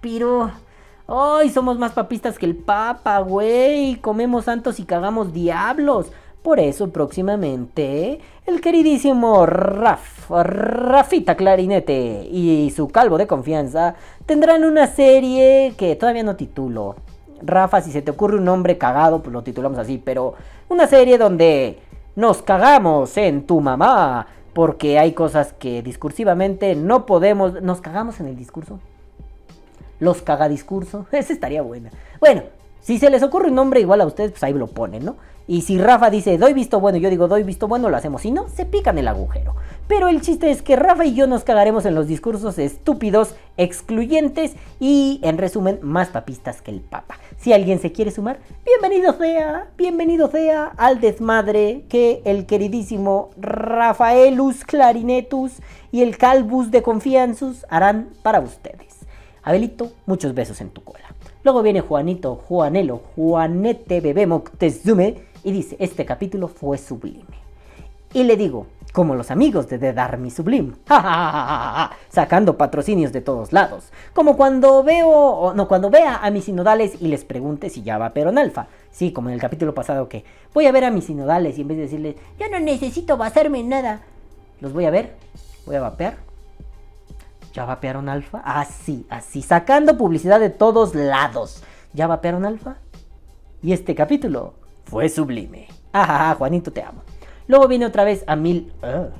[0.00, 0.50] Pero...
[1.06, 1.48] ¡Ay!
[1.48, 3.96] Somos más papistas que el papa, güey.
[3.96, 6.12] Comemos santos y cagamos diablos.
[6.42, 13.94] Por eso próximamente el queridísimo Raf, Rafita Clarinete y su calvo de confianza
[14.24, 16.96] tendrán una serie que todavía no titulo.
[17.42, 20.34] Rafa, si se te ocurre un nombre cagado, pues lo titulamos así, pero
[20.70, 21.78] una serie donde
[22.16, 28.28] nos cagamos en tu mamá, porque hay cosas que discursivamente no podemos, nos cagamos en
[28.28, 28.80] el discurso.
[30.00, 31.90] Los cagadiscurso, esa estaría buena.
[32.18, 32.44] Bueno,
[32.80, 35.16] si se les ocurre un nombre igual a ustedes, pues ahí lo ponen, ¿no?
[35.50, 38.20] Y si Rafa dice doy visto bueno, yo digo doy visto bueno, lo hacemos.
[38.20, 39.56] Si no, se pican el agujero.
[39.88, 44.52] Pero el chiste es que Rafa y yo nos cagaremos en los discursos estúpidos, excluyentes
[44.78, 47.16] y, en resumen, más papistas que el Papa.
[47.38, 54.64] Si alguien se quiere sumar, bienvenido sea, bienvenido sea al desmadre que el queridísimo Rafaelus
[54.66, 55.52] Clarinetus
[55.90, 58.98] y el Calvus de Confianzus harán para ustedes.
[59.42, 61.06] Abelito, muchos besos en tu cola.
[61.42, 67.48] Luego viene Juanito, Juanelo, Juanete Bebé Moctezume y dice, este capítulo fue sublime.
[68.12, 70.72] Y le digo, como los amigos de The Darmy Sublime,
[72.08, 77.08] sacando patrocinios de todos lados, como cuando veo, no, cuando vea a mis sinodales y
[77.08, 80.24] les pregunte si ya va en alfa, sí, como en el capítulo pasado que
[80.54, 83.60] voy a ver a mis sinodales y en vez de decirles, ya no necesito basarme
[83.60, 84.00] en nada,
[84.60, 85.14] los voy a ver,
[85.66, 86.16] voy a vapear,
[87.52, 91.62] ya vapearon alfa, así, así, sacando publicidad de todos lados,
[91.92, 92.76] ya vapearon alfa,
[93.62, 94.54] y este capítulo
[94.88, 95.68] fue sublime.
[95.92, 97.02] Ajaja, Juanito, te amo.
[97.46, 98.72] Luego viene otra vez a Mil.
[98.82, 99.10] Uh.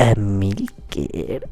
[0.00, 1.48] A Milker.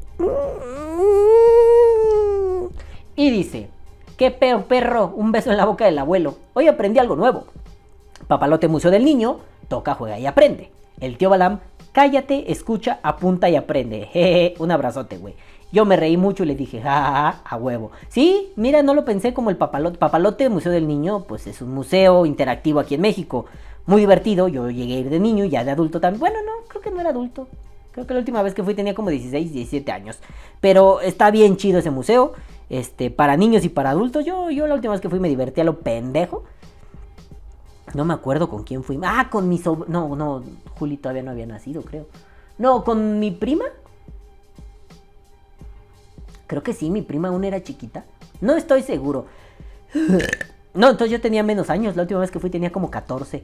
[3.15, 3.69] Y dice:
[4.15, 5.13] ¿Qué peo, perro?
[5.15, 6.37] Un beso en la boca del abuelo.
[6.53, 7.45] Hoy aprendí algo nuevo.
[8.27, 10.71] Papalote Museo del Niño, toca, juega y aprende.
[10.99, 11.59] El tío Balam,
[11.91, 14.07] cállate, escucha, apunta y aprende.
[14.11, 15.35] Jeje, un abrazote, güey.
[15.71, 17.91] Yo me reí mucho y le dije, ja, a huevo.
[18.07, 19.97] Sí, mira, no lo pensé como el papalote.
[19.97, 23.45] Papalote Museo del Niño, pues es un museo interactivo aquí en México.
[23.85, 24.47] Muy divertido.
[24.47, 26.19] Yo llegué a ir de niño, ya de adulto también.
[26.19, 27.47] Bueno, no, creo que no era adulto.
[27.91, 30.19] Creo que la última vez que fui tenía como 16, 17 años.
[30.61, 32.33] Pero está bien chido ese museo.
[32.69, 34.23] Este, para niños y para adultos.
[34.23, 36.43] Yo, yo la última vez que fui me divertí a lo pendejo.
[37.93, 38.99] No me acuerdo con quién fui.
[39.03, 40.07] Ah, con mi sobrino.
[40.07, 40.43] No, no,
[40.77, 42.07] Juli todavía no había nacido, creo.
[42.57, 43.65] No, con mi prima.
[46.47, 48.05] Creo que sí, mi prima aún era chiquita.
[48.41, 49.25] No estoy seguro.
[50.73, 51.95] No, entonces yo tenía menos años.
[51.95, 53.43] La última vez que fui tenía como 14.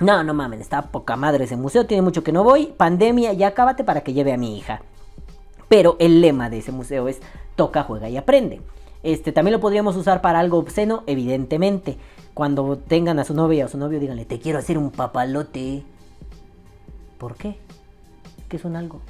[0.00, 1.86] No, no mames, está poca madre ese museo.
[1.86, 2.66] Tiene mucho que no voy.
[2.66, 4.82] Pandemia, ya cábate para que lleve a mi hija.
[5.68, 7.20] Pero el lema de ese museo es
[7.56, 8.62] toca, juega y aprende.
[9.02, 11.98] Este también lo podríamos usar para algo obsceno, evidentemente.
[12.32, 15.82] Cuando tengan a su novia o su novio, díganle, te quiero hacer un papalote.
[17.18, 17.58] ¿Por qué?
[18.48, 19.00] ¿Qué son algo?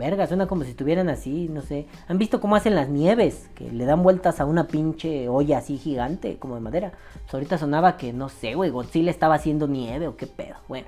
[0.00, 1.86] Verga, suena como si estuvieran así, no sé.
[2.08, 3.50] ¿Han visto cómo hacen las nieves?
[3.54, 6.92] Que le dan vueltas a una pinche olla así gigante, como de madera.
[7.24, 10.56] Pues ahorita sonaba que, no sé, güey, Godzilla estaba haciendo nieve o qué pedo.
[10.68, 10.86] Bueno,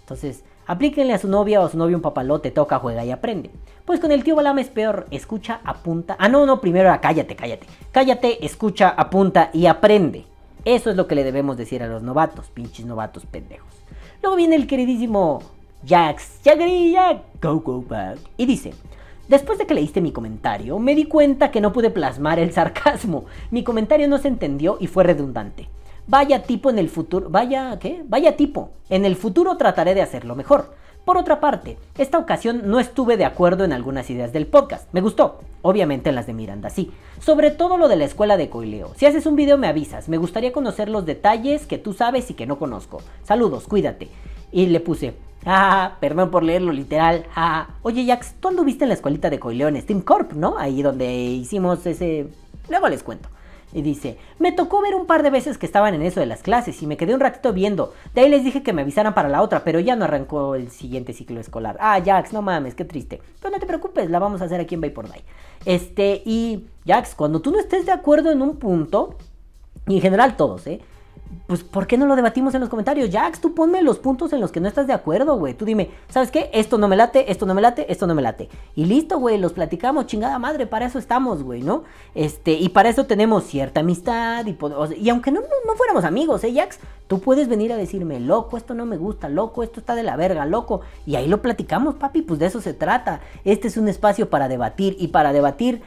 [0.00, 3.50] entonces, aplíquenle a su novia o a su novio un papalote, toca, juega y aprende.
[3.84, 6.16] Pues con el tío Balam es peor, escucha, apunta.
[6.18, 7.66] Ah, no, no, primero era cállate, cállate.
[7.92, 10.24] Cállate, escucha, apunta y aprende.
[10.64, 13.74] Eso es lo que le debemos decir a los novatos, pinches novatos pendejos.
[14.22, 15.42] Luego viene el queridísimo
[15.86, 16.60] Jax, Jack,
[17.42, 18.18] go, go back.
[18.36, 18.72] Y dice,
[19.28, 23.24] Después de que leíste mi comentario, me di cuenta que no pude plasmar el sarcasmo.
[23.50, 25.70] Mi comentario no se entendió y fue redundante.
[26.06, 28.02] Vaya tipo en el futuro, vaya, ¿qué?
[28.06, 28.72] Vaya tipo.
[28.90, 30.74] En el futuro trataré de hacerlo mejor.
[31.06, 34.92] Por otra parte, esta ocasión no estuve de acuerdo en algunas ideas del podcast.
[34.92, 35.40] Me gustó.
[35.62, 36.90] Obviamente en las de Miranda sí.
[37.18, 38.92] Sobre todo lo de la escuela de coileo.
[38.96, 40.10] Si haces un video me avisas.
[40.10, 43.00] Me gustaría conocer los detalles que tú sabes y que no conozco.
[43.22, 44.08] Saludos, cuídate.
[44.52, 45.14] Y le puse,
[45.46, 47.26] Ah, perdón por leerlo literal.
[47.34, 50.56] Ah, oye, Jax, tú anduviste en la escuelita de Coileón Steam Corp, ¿no?
[50.58, 52.28] Ahí donde hicimos ese.
[52.68, 53.28] Luego les cuento.
[53.74, 56.42] Y dice, me tocó ver un par de veces que estaban en eso de las
[56.42, 57.92] clases y me quedé un ratito viendo.
[58.14, 60.70] De ahí les dije que me avisaran para la otra, pero ya no arrancó el
[60.70, 61.76] siguiente ciclo escolar.
[61.80, 63.20] Ah, Jax, no mames, qué triste.
[63.40, 65.22] Pero no te preocupes, la vamos a hacer aquí en Bay por Day.
[65.64, 69.16] Este, y Jax, cuando tú no estés de acuerdo en un punto,
[69.88, 70.80] y en general todos, ¿eh?
[71.46, 73.10] Pues, ¿por qué no lo debatimos en los comentarios?
[73.10, 75.52] Jax, tú ponme los puntos en los que no estás de acuerdo, güey.
[75.52, 76.48] Tú dime, ¿sabes qué?
[76.54, 78.48] Esto no me late, esto no me late, esto no me late.
[78.74, 81.84] Y listo, güey, los platicamos, chingada madre, para eso estamos, güey, ¿no?
[82.14, 84.56] Este, y para eso tenemos cierta amistad y,
[84.98, 86.78] y aunque no, no, fuéramos amigos, ¿eh, Jax?
[87.08, 90.16] Tú puedes venir a decirme, loco, esto no me gusta, loco, esto está de la
[90.16, 90.80] verga, loco.
[91.04, 93.20] Y ahí lo platicamos, papi, pues de eso se trata.
[93.44, 95.82] Este es un espacio para debatir y para debatir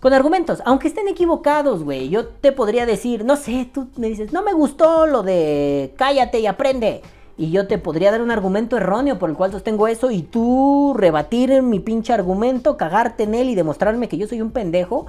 [0.00, 2.08] con argumentos, aunque estén equivocados, güey.
[2.08, 6.40] Yo te podría decir, no sé, tú me dices, no me gustó lo de cállate
[6.40, 7.02] y aprende.
[7.36, 10.94] Y yo te podría dar un argumento erróneo por el cual sostengo eso y tú
[10.96, 15.06] rebatir mi pinche argumento, cagarte en él y demostrarme que yo soy un pendejo.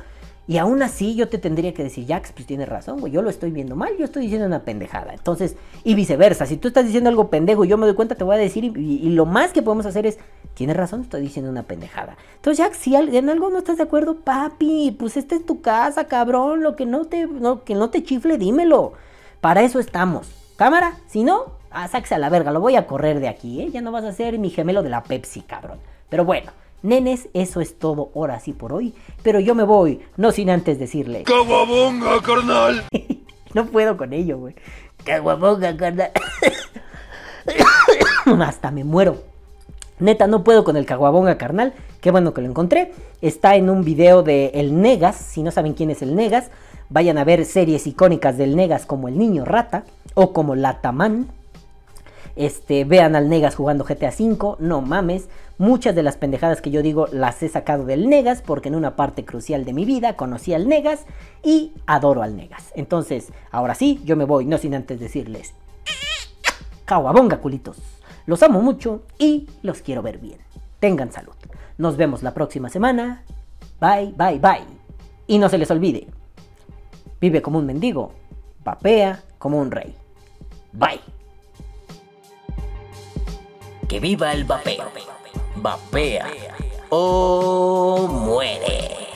[0.48, 3.30] Y aún así yo te tendría que decir, Jax, pues tienes razón, güey, yo lo
[3.30, 5.14] estoy viendo mal, yo estoy diciendo una pendejada.
[5.14, 8.24] Entonces, y viceversa, si tú estás diciendo algo pendejo y yo me doy cuenta, te
[8.24, 10.18] voy a decir, y, lo más que podemos hacer es,
[10.54, 12.18] tienes razón, estoy diciendo una pendejada.
[12.36, 16.06] Entonces, Jax, si en algo no estás de acuerdo, papi, pues esta es tu casa,
[16.06, 17.28] cabrón, lo que no te,
[17.66, 18.94] que no te chifle, dímelo.
[19.40, 20.30] Para eso estamos.
[20.56, 23.70] Cámara, si no, a a la verga, lo voy a correr de aquí, ¿eh?
[23.72, 25.80] Ya no vas a ser mi gemelo de la Pepsi, cabrón.
[26.10, 26.52] Pero bueno.
[26.84, 28.96] Nenes, eso es todo ahora sí por hoy.
[29.22, 31.24] Pero yo me voy, no sin antes decirle.
[31.24, 32.84] ¡Caguabonga, carnal!
[33.54, 34.56] no puedo con ello, güey.
[35.06, 36.12] Caguabonga, carnal.
[38.44, 39.31] Hasta me muero.
[40.02, 41.74] Neta, no puedo con el caguabonga carnal.
[42.02, 42.92] Qué bueno que lo encontré.
[43.22, 45.16] Está en un video de El Negas.
[45.16, 46.50] Si no saben quién es el Negas,
[46.90, 49.84] vayan a ver series icónicas del Negas como El Niño Rata
[50.16, 51.28] o como Latamán.
[52.36, 55.30] Este, vean al Negas jugando GTA V, no mames.
[55.60, 58.96] Muchas de las pendejadas que yo digo las he sacado del Negas porque en una
[58.96, 61.06] parte crucial de mi vida conocí al Negas
[61.44, 62.72] y adoro al Negas.
[62.74, 65.54] Entonces, ahora sí, yo me voy, no sin antes decirles,
[66.86, 67.78] caguabonga culitos.
[68.32, 70.40] Los amo mucho y los quiero ver bien.
[70.80, 71.34] Tengan salud.
[71.78, 73.26] Nos vemos la próxima semana.
[73.82, 74.64] Bye, bye, bye.
[75.28, 76.08] Y no se les olvide,
[77.20, 78.14] vive como un mendigo,
[78.64, 79.94] papea como un rey.
[80.72, 81.02] Bye.
[83.90, 84.86] Que viva el vapeo
[85.58, 86.32] vapea
[86.90, 89.11] o muere.